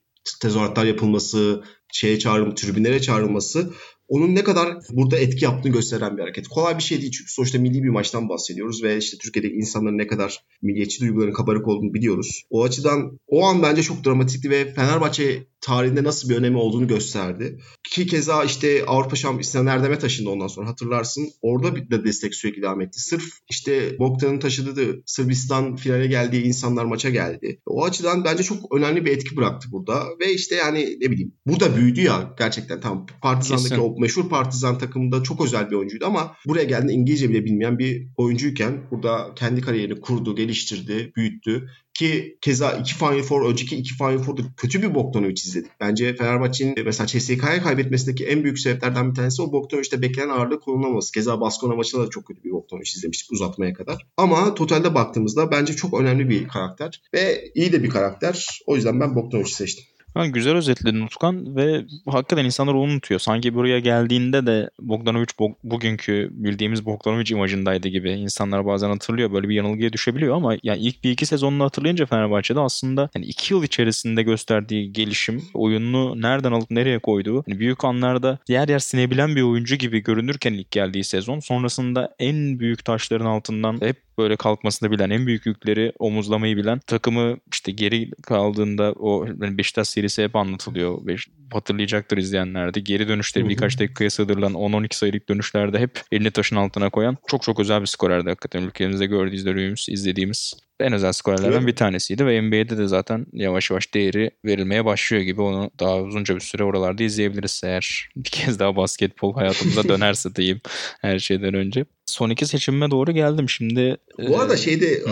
tezahüratlar 0.42 0.86
yapılması, 0.86 1.64
şeye 1.94 2.20
çağrılması, 2.20 2.56
tribünlere 2.56 3.02
çağrılması 3.02 3.74
onun 4.10 4.36
ne 4.36 4.44
kadar 4.44 4.78
burada 4.92 5.18
etki 5.18 5.46
yaptığını 5.46 5.74
gösteren 5.74 6.18
bir 6.18 6.22
hareket. 6.22 6.48
Kolay 6.48 6.78
bir 6.78 6.84
şey 6.84 7.02
değil 7.02 7.12
çünkü 7.12 7.32
sonuçta 7.32 7.60
milli 7.60 7.84
bir 7.84 7.90
maçtan 7.90 8.30
bahsediyoruz 8.30 8.84
ve 8.84 8.98
işte 8.98 9.18
Türkiye'deki 9.18 9.56
insanların 9.56 9.98
ne 9.98 10.08
kadar 10.08 10.44
milliyetçi 10.62 11.02
duyguların 11.02 11.34
kabarık 11.34 11.68
olduğunu 11.68 11.94
biliyoruz. 11.94 12.44
O 12.50 12.64
açıdan 12.64 13.20
o 13.28 13.46
an 13.46 13.64
bence 13.64 13.84
çok 13.84 14.06
dramatikti 14.06 14.50
ve 14.50 14.74
Fenerbahçe 14.74 15.48
tarihinde 15.62 16.04
nasıl 16.04 16.30
bir 16.30 16.36
önemi 16.36 16.58
olduğunu 16.58 16.88
gösterdi. 16.88 17.60
Ki 17.92 18.08
keza 18.08 18.44
işte 18.44 18.84
Avrupa 18.88 19.16
Şampiyonu 19.16 19.70
Erdem'e 19.70 20.00
taşındı 20.00 20.30
ondan 20.30 20.48
sonra 20.48 20.70
hatırlarsın. 20.70 21.30
Orada 21.42 21.76
bir 21.76 21.90
de 21.90 22.04
destek 22.04 22.36
sürekli 22.36 22.62
devam 22.62 22.82
etti. 22.82 23.00
Sırf 23.00 23.24
işte 23.50 24.00
Bogdan'ın 24.00 24.40
taşıdığı 24.40 25.04
Sırbistan 25.06 25.76
finale 25.76 26.08
geldiği 26.08 26.44
insanlar 26.44 26.86
maça 26.86 27.10
geldi. 27.10 27.62
O 27.66 27.86
açıdan 27.86 28.24
bence 28.24 28.44
çok 28.44 28.76
önemli 28.76 29.06
bir 29.06 29.12
etki 29.12 29.38
bıraktı 29.38 29.68
burada. 29.72 30.04
Ve 30.20 30.34
işte 30.34 30.56
yani 30.56 30.98
ne 31.02 31.12
bileyim 31.12 31.34
burada 31.48 31.76
büyüdü 31.76 32.02
ya 32.02 32.36
gerçekten 32.38 32.82
tam 32.82 33.06
Partizan'daki 33.22 33.70
Kesin. 33.70 33.82
o 33.82 33.96
meşhur 34.00 34.30
Partizan 34.30 34.78
takımında 34.78 35.24
çok 35.24 35.46
özel 35.46 35.72
bir 35.72 35.76
oyuncuydu 35.76 36.06
ama 36.06 36.36
buraya 36.48 36.64
geldiğinde 36.64 36.94
İngilizce 36.94 37.30
bile 37.30 37.46
bilmeyen 37.46 37.80
bir 37.80 38.08
oyuncuyken 38.18 38.88
burada 38.92 39.34
kendi 39.36 39.62
kariyerini 39.62 40.02
kurdu, 40.02 40.36
geliştirdi, 40.36 41.12
büyüttü. 41.16 41.70
Ki 42.00 42.38
keza 42.42 42.72
iki 42.72 42.96
Final 42.96 43.22
Four, 43.22 43.50
önceki 43.50 43.76
iki 43.76 43.94
Final 43.94 44.18
Four'da 44.18 44.42
kötü 44.58 44.82
bir 44.82 44.96
Bogdanovic 44.96 45.34
izledik. 45.34 45.72
Bence 45.80 46.16
Fenerbahçe'nin 46.16 46.86
mesela 46.86 47.08
CSK'ya 47.08 47.62
kaybetmesindeki 47.64 48.26
en 48.26 48.44
büyük 48.44 48.60
sebeplerden 48.60 49.10
bir 49.10 49.16
tanesi 49.16 49.42
o 49.42 49.52
Bogdanovic'te 49.52 50.02
beklenen 50.02 50.30
ağırlığı 50.30 50.60
kullanılmaması. 50.60 51.12
Keza 51.12 51.42
Baskona 51.42 51.76
maçında 51.76 52.06
da 52.06 52.10
çok 52.10 52.26
kötü 52.28 52.44
bir 52.44 52.52
Bogdanovic 52.52 52.92
izlemiştik 52.96 53.32
uzatmaya 53.32 53.74
kadar. 53.74 54.08
Ama 54.18 54.54
totalde 54.54 54.96
baktığımızda 54.96 55.52
bence 55.52 55.76
çok 55.76 56.02
önemli 56.02 56.30
bir 56.30 56.48
karakter 56.48 57.02
ve 57.14 57.52
iyi 57.56 57.72
de 57.72 57.84
bir 57.84 57.90
karakter. 57.90 58.62
O 58.66 58.76
yüzden 58.76 59.00
ben 59.00 59.16
Bogdanovic'i 59.16 59.54
seçtim. 59.54 59.86
Ha, 60.14 60.26
güzel 60.28 60.56
özetledin 60.56 61.02
Utkan 61.02 61.56
ve 61.56 61.86
hakikaten 62.06 62.46
insanlar 62.46 62.74
onu 62.74 62.82
unutuyor. 62.82 63.20
Sanki 63.20 63.54
buraya 63.56 63.80
geldiğinde 63.80 64.46
de 64.46 64.70
Bogdanovic 64.80 65.26
bo- 65.26 65.56
bugünkü 65.64 66.30
bildiğimiz 66.32 66.86
Bogdanovic 66.86 67.26
imajındaydı 67.32 67.88
gibi. 67.88 68.12
İnsanlar 68.12 68.66
bazen 68.66 68.90
hatırlıyor 68.90 69.34
böyle 69.34 69.50
bir 69.50 69.56
yanılgıya 69.56 69.94
düşebiliyor 69.94 70.36
ama 70.36 70.56
yani 70.64 70.80
ilk 70.80 71.04
bir 71.04 71.12
iki 71.12 71.26
sezonunu 71.26 71.64
hatırlayınca 71.64 72.06
Fenerbahçe'de 72.06 72.60
aslında 72.60 73.10
yani 73.16 73.26
iki 73.26 73.54
yıl 73.54 73.64
içerisinde 73.64 74.24
gösterdiği 74.24 74.94
gelişim, 74.94 75.44
oyununu 75.54 76.22
nereden 76.22 76.52
alıp 76.52 76.72
nereye 76.72 77.00
koyduğu 77.00 77.44
yani 77.48 77.60
büyük 77.60 77.86
anlarda 77.86 78.40
yer 78.48 78.68
yer 78.68 78.80
sinebilen 78.80 79.36
bir 79.36 79.42
oyuncu 79.42 79.76
gibi 79.76 80.04
görünürken 80.04 80.54
ilk 80.54 80.72
geldiği 80.72 81.04
sezon 81.04 81.40
sonrasında 81.40 82.16
en 82.20 82.60
büyük 82.60 82.86
taşların 82.86 83.26
altından 83.26 83.82
hep 83.82 83.98
böyle 84.20 84.36
kalkmasını 84.36 84.92
bilen, 84.92 85.10
en 85.10 85.28
büyük 85.28 85.46
yükleri 85.46 85.94
omuzlamayı 86.00 86.58
bilen 86.58 86.80
takımı 86.80 87.38
işte 87.54 87.72
geri 87.72 88.12
kaldığında 88.12 88.94
o 88.94 89.26
yani 89.26 89.58
Beşiktaş 89.58 89.88
serisi 89.88 90.24
hep 90.24 90.36
anlatılıyor. 90.36 91.08
Beş, 91.08 91.28
hatırlayacaktır 91.54 92.18
izleyenler 92.18 92.74
de. 92.74 92.80
Geri 92.80 93.08
dönüşleri 93.08 93.50
birkaç 93.50 93.80
dakikaya 93.80 94.10
sığdırılan 94.10 94.54
10-12 94.54 94.96
sayılık 94.96 95.30
dönüşlerde 95.30 95.80
hep 95.80 96.02
elini 96.12 96.32
taşın 96.32 96.56
altına 96.56 96.90
koyan 96.90 97.18
çok 97.28 97.44
çok 97.44 97.60
özel 97.60 97.82
bir 97.82 97.86
skorerdi 97.86 98.30
hakikaten. 98.30 98.62
Ülkemizde 98.62 99.06
gördüğümüz, 99.06 99.90
izlediğimiz 99.90 100.54
en 100.80 100.94
özel 100.94 101.12
skorerlerden 101.12 101.68
bir 101.68 101.76
tanesiydi 101.76 102.26
ve 102.26 102.42
NBA'de 102.42 102.78
de 102.78 102.88
zaten 102.88 103.26
yavaş 103.34 103.72
yavaş 103.72 103.94
değeri 103.94 104.32
verilmeye 104.46 104.86
başlıyor 104.86 105.24
gibi 105.24 105.42
onu 105.42 105.72
daha 105.80 106.02
uzunca 106.02 106.36
bir 106.36 106.40
süre 106.40 106.64
oralarda 106.64 107.04
izleyebiliriz 107.04 107.62
eğer 107.66 108.10
bir 108.16 108.30
kez 108.30 108.60
daha 108.60 108.76
basketbol 108.76 109.34
hayatımıza 109.34 109.84
dönerse 109.90 110.36
diyeyim 110.36 110.62
her 111.02 111.20
şeyden 111.20 111.54
önce. 111.54 111.86
Son 112.10 112.30
iki 112.30 112.46
seçimime 112.46 112.92
doğru 112.92 113.12
geldim 113.12 113.50
şimdi. 113.50 113.98
Bu 114.28 114.40
arada 114.40 114.58
şeyde 114.58 115.04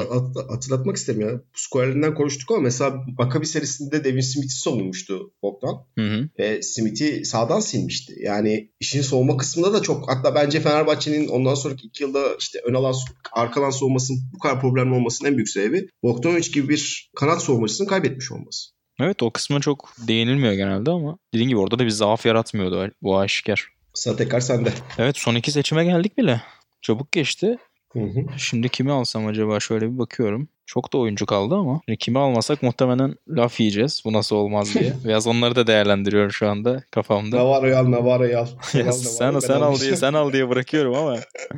hatırlatmak 0.49 0.97
isterim 0.97 1.21
ya. 1.21 1.41
Skorerlerinden 1.55 2.15
konuştuk 2.15 2.51
ama 2.51 2.61
mesela 2.61 3.03
Bakabi 3.17 3.45
serisinde 3.45 4.03
Devin 4.03 4.21
Smith'i 4.21 4.59
savunmuştu 4.59 5.31
Bogdan. 5.41 5.85
Hı 5.97 6.01
hı. 6.01 6.29
Ve 6.39 6.61
Smith'i 6.61 7.25
sağdan 7.25 7.59
silmişti. 7.59 8.13
Yani 8.19 8.69
işin 8.79 9.01
soğuma 9.01 9.37
kısmında 9.37 9.73
da 9.73 9.81
çok 9.81 10.09
hatta 10.09 10.35
bence 10.35 10.59
Fenerbahçe'nin 10.59 11.27
ondan 11.27 11.55
sonraki 11.55 11.87
iki 11.87 12.03
yılda 12.03 12.19
işte 12.39 12.59
ön 12.65 12.73
alan 12.73 12.95
arkadan 13.33 13.69
soğumasının 13.69 14.19
bu 14.33 14.39
kadar 14.39 14.61
problemli 14.61 14.95
olmasının 14.95 15.29
en 15.29 15.37
büyük 15.37 15.49
sebebi 15.49 15.87
Bogdanovic 16.03 16.51
gibi 16.53 16.69
bir 16.69 17.11
kanat 17.15 17.43
savunmacısını 17.43 17.87
kaybetmiş 17.87 18.31
olması. 18.31 18.69
Evet 18.99 19.23
o 19.23 19.31
kısma 19.31 19.59
çok 19.59 19.93
değinilmiyor 20.07 20.53
genelde 20.53 20.91
ama 20.91 21.17
dediğim 21.33 21.49
gibi 21.49 21.59
orada 21.59 21.79
da 21.79 21.85
bir 21.85 21.89
zaaf 21.89 22.25
yaratmıyordu 22.25 22.91
bu 23.01 23.19
aşikar. 23.19 23.67
Sıra 23.93 24.15
tekrar 24.15 24.39
sende. 24.39 24.73
Evet 24.97 25.17
son 25.17 25.35
iki 25.35 25.51
seçime 25.51 25.85
geldik 25.85 26.17
bile. 26.17 26.41
Çabuk 26.87 27.11
geçti. 27.11 27.57
Hı 27.93 27.99
hı. 27.99 28.25
Şimdi 28.37 28.69
kimi 28.69 28.91
alsam 28.91 29.27
acaba 29.27 29.59
şöyle 29.59 29.93
bir 29.93 29.97
bakıyorum. 29.97 30.49
Çok 30.65 30.93
da 30.93 30.97
oyuncu 30.97 31.25
kaldı 31.25 31.55
ama 31.55 31.81
yani 31.87 31.97
kimi 31.97 32.19
almasak 32.19 32.63
muhtemelen 32.63 33.15
laf 33.29 33.59
yiyeceğiz. 33.59 34.01
Bu 34.05 34.13
nasıl 34.13 34.35
olmaz 34.35 34.75
diye. 34.75 34.93
Biraz 35.05 35.27
onları 35.27 35.55
da 35.55 35.67
değerlendiriyorum 35.67 36.31
şu 36.31 36.49
anda 36.49 36.83
kafamda. 36.91 37.37
Navarro'yu 37.37 37.77
al, 37.77 37.91
Navarro'yu 37.91 38.39
al. 38.39 38.45
Sen, 38.61 38.91
sen, 38.91 39.39
sen 39.39 39.61
al 39.61 39.79
diye 39.79 39.95
sen 39.95 40.13
al 40.13 40.33
diye 40.33 40.49
bırakıyorum 40.49 40.95
ama. 40.95 41.15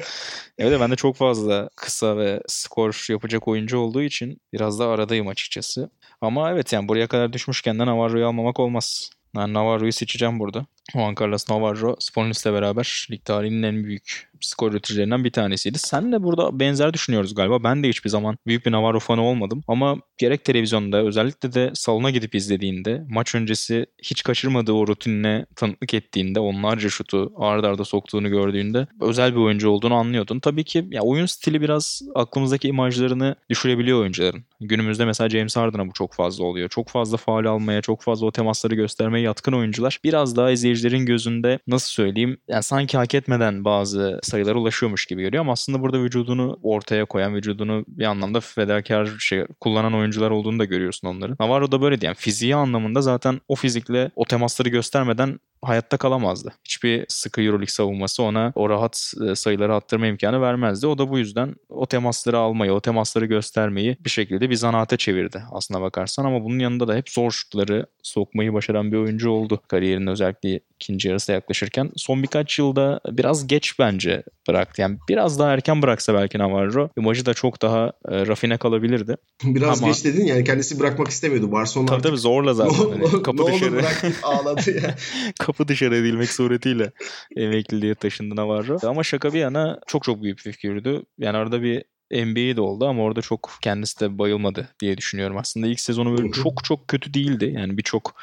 evet 0.57 0.79
ben 0.81 0.91
de 0.91 0.95
çok 0.95 1.15
fazla 1.15 1.69
kısa 1.75 2.17
ve 2.17 2.41
skor 2.47 3.05
yapacak 3.09 3.47
oyuncu 3.47 3.77
olduğu 3.77 4.01
için 4.01 4.41
biraz 4.53 4.79
da 4.79 4.87
aradayım 4.87 5.27
açıkçası. 5.27 5.89
Ama 6.21 6.51
evet 6.51 6.73
yani 6.73 6.87
buraya 6.87 7.07
kadar 7.07 7.33
düşmüşken 7.33 7.79
de 7.79 7.85
Navarro'yu 7.85 8.27
almamak 8.27 8.59
olmaz. 8.59 9.09
Ben 9.35 9.53
Navarro'yu 9.53 9.93
seçeceğim 9.93 10.39
burada. 10.39 10.65
Juan 10.93 11.15
Carlos 11.21 11.49
Navarro 11.49 11.95
Spolinis'le 11.99 12.45
beraber 12.45 13.07
lig 13.11 13.25
tarihinin 13.25 13.63
en 13.63 13.83
büyük 13.83 14.28
skor 14.41 14.71
üreticilerinden 14.71 15.23
bir 15.23 15.31
tanesiydi. 15.31 15.77
Sen 15.77 16.11
de 16.11 16.23
burada 16.23 16.59
benzer 16.59 16.93
düşünüyoruz 16.93 17.35
galiba. 17.35 17.63
Ben 17.63 17.83
de 17.83 17.89
hiçbir 17.89 18.09
zaman 18.09 18.37
büyük 18.47 18.65
bir 18.65 18.71
Navarro 18.71 18.99
fanı 18.99 19.23
olmadım. 19.23 19.63
Ama 19.67 19.97
gerek 20.17 20.43
televizyonda 20.43 21.03
özellikle 21.03 21.53
de 21.53 21.71
salona 21.73 22.09
gidip 22.09 22.35
izlediğinde 22.35 23.05
maç 23.09 23.35
öncesi 23.35 23.85
hiç 24.03 24.23
kaçırmadığı 24.23 24.73
o 24.73 24.87
rutinine 24.87 25.45
tanıklık 25.55 25.93
ettiğinde 25.93 26.39
onlarca 26.39 26.89
şutu 26.89 27.33
ardarda 27.37 27.79
arda 27.79 27.85
soktuğunu 27.85 28.29
gördüğünde 28.29 28.87
özel 29.01 29.35
bir 29.35 29.39
oyuncu 29.39 29.69
olduğunu 29.69 29.93
anlıyordun. 29.93 30.39
Tabii 30.39 30.63
ki 30.63 30.87
ya 30.91 31.01
oyun 31.01 31.25
stili 31.25 31.61
biraz 31.61 32.01
aklımızdaki 32.15 32.67
imajlarını 32.67 33.35
düşürebiliyor 33.49 33.99
oyuncuların. 33.99 34.43
Günümüzde 34.61 35.05
mesela 35.05 35.29
James 35.29 35.57
Harden'a 35.57 35.87
bu 35.87 35.93
çok 35.93 36.13
fazla 36.13 36.45
oluyor. 36.45 36.69
Çok 36.69 36.89
fazla 36.89 37.17
faal 37.17 37.45
almaya, 37.45 37.81
çok 37.81 38.01
fazla 38.01 38.25
o 38.25 38.31
temasları 38.31 38.75
göstermeye 38.75 39.25
yatkın 39.25 39.53
oyuncular 39.53 39.99
biraz 40.03 40.35
daha 40.35 40.51
izleyicilerin 40.51 41.05
gözünde 41.05 41.59
nasıl 41.67 41.89
söyleyeyim 41.89 42.37
yani 42.47 42.63
sanki 42.63 42.97
hak 42.97 43.15
etmeden 43.15 43.65
bazı 43.65 44.19
sayılara 44.29 44.57
ulaşıyormuş 44.57 45.05
gibi 45.05 45.21
görüyor 45.21 45.41
ama 45.41 45.51
aslında 45.51 45.81
burada 45.81 46.03
vücudunu 46.03 46.59
ortaya 46.63 47.05
koyan, 47.05 47.35
vücudunu 47.35 47.85
bir 47.87 48.05
anlamda 48.05 48.39
fedakar 48.39 49.09
şey 49.19 49.45
kullanan 49.59 49.93
oyuncular 49.93 50.31
olduğunu 50.31 50.59
da 50.59 50.65
görüyorsun 50.65 51.07
onların. 51.07 51.37
Navarro 51.39 51.71
da 51.71 51.81
böyle 51.81 52.01
diyen 52.01 52.09
yani 52.09 52.15
fiziği 52.15 52.55
anlamında 52.55 53.01
zaten 53.01 53.41
o 53.47 53.55
fizikle 53.55 54.11
o 54.15 54.25
temasları 54.25 54.69
göstermeden 54.69 55.39
hayatta 55.61 55.97
kalamazdı. 55.97 56.53
Hiçbir 56.63 57.05
sıkı 57.07 57.41
Euroleague 57.41 57.67
savunması 57.67 58.23
ona 58.23 58.51
o 58.55 58.69
rahat 58.69 59.13
e, 59.29 59.35
sayıları 59.35 59.75
attırma 59.75 60.07
imkanı 60.07 60.41
vermezdi. 60.41 60.87
O 60.87 60.97
da 60.97 61.09
bu 61.09 61.19
yüzden 61.19 61.55
o 61.69 61.85
temasları 61.85 62.37
almayı, 62.37 62.73
o 62.73 62.81
temasları 62.81 63.25
göstermeyi 63.25 63.97
bir 64.05 64.09
şekilde 64.09 64.49
bir 64.49 64.55
zanaate 64.55 64.97
çevirdi 64.97 65.43
aslına 65.51 65.81
bakarsan. 65.81 66.25
Ama 66.25 66.43
bunun 66.43 66.59
yanında 66.59 66.87
da 66.87 66.95
hep 66.95 67.09
zor 67.09 67.31
şutları 67.31 67.85
sokmayı 68.03 68.53
başaran 68.53 68.91
bir 68.91 68.97
oyuncu 68.97 69.29
oldu. 69.29 69.61
Kariyerinin 69.67 70.07
özellikle 70.07 70.59
ikinci 70.75 71.07
yarısı 71.07 71.31
yaklaşırken. 71.31 71.91
Son 71.95 72.23
birkaç 72.23 72.59
yılda 72.59 72.99
biraz 73.09 73.47
geç 73.47 73.79
bence 73.79 74.18
bıraktı. 74.47 74.81
Yani 74.81 74.97
biraz 75.09 75.39
daha 75.39 75.53
erken 75.53 75.81
bıraksa 75.81 76.13
belki 76.13 76.37
Navarro 76.37 76.89
imajı 76.97 77.25
da 77.25 77.33
çok 77.33 77.61
daha 77.61 77.93
e, 78.09 78.27
rafine 78.27 78.57
kalabilirdi. 78.57 79.15
Biraz 79.43 79.83
Ama... 79.83 79.91
geç 79.91 80.05
dedin 80.05 80.25
yani 80.25 80.43
kendisi 80.43 80.79
bırakmak 80.79 81.07
istemiyordu. 81.07 81.51
Barcelona 81.51 81.87
tabii 81.87 82.01
tabii 82.01 82.17
zorla 82.17 82.53
zaten. 82.53 82.89
hani, 82.89 83.23
kapı 83.23 83.47
dışarı. 83.47 83.81
ağladı 84.23 84.71
ya. 84.83 84.95
kapı 85.39 85.67
dışarı 85.67 85.95
edilmek 85.95 86.31
suretiyle 86.31 86.91
emekliliğe 87.35 87.95
taşındı 87.95 88.35
Navarro. 88.35 88.77
Ama 88.83 89.03
şaka 89.03 89.33
bir 89.33 89.39
yana 89.39 89.79
çok 89.87 90.03
çok 90.03 90.23
büyük 90.23 90.45
bir 90.45 90.51
figürdü. 90.51 91.03
Yani 91.17 91.37
arada 91.37 91.61
bir 91.61 91.83
NBA 92.11 92.55
de 92.55 92.61
oldu 92.61 92.87
ama 92.87 93.03
orada 93.03 93.21
çok 93.21 93.51
kendisi 93.61 93.99
de 93.99 94.17
bayılmadı 94.17 94.69
diye 94.79 94.97
düşünüyorum. 94.97 95.37
Aslında 95.37 95.67
ilk 95.67 95.79
sezonu 95.79 96.17
böyle 96.17 96.31
çok 96.31 96.63
çok 96.63 96.87
kötü 96.87 97.13
değildi. 97.13 97.53
Yani 97.55 97.77
birçok 97.77 98.15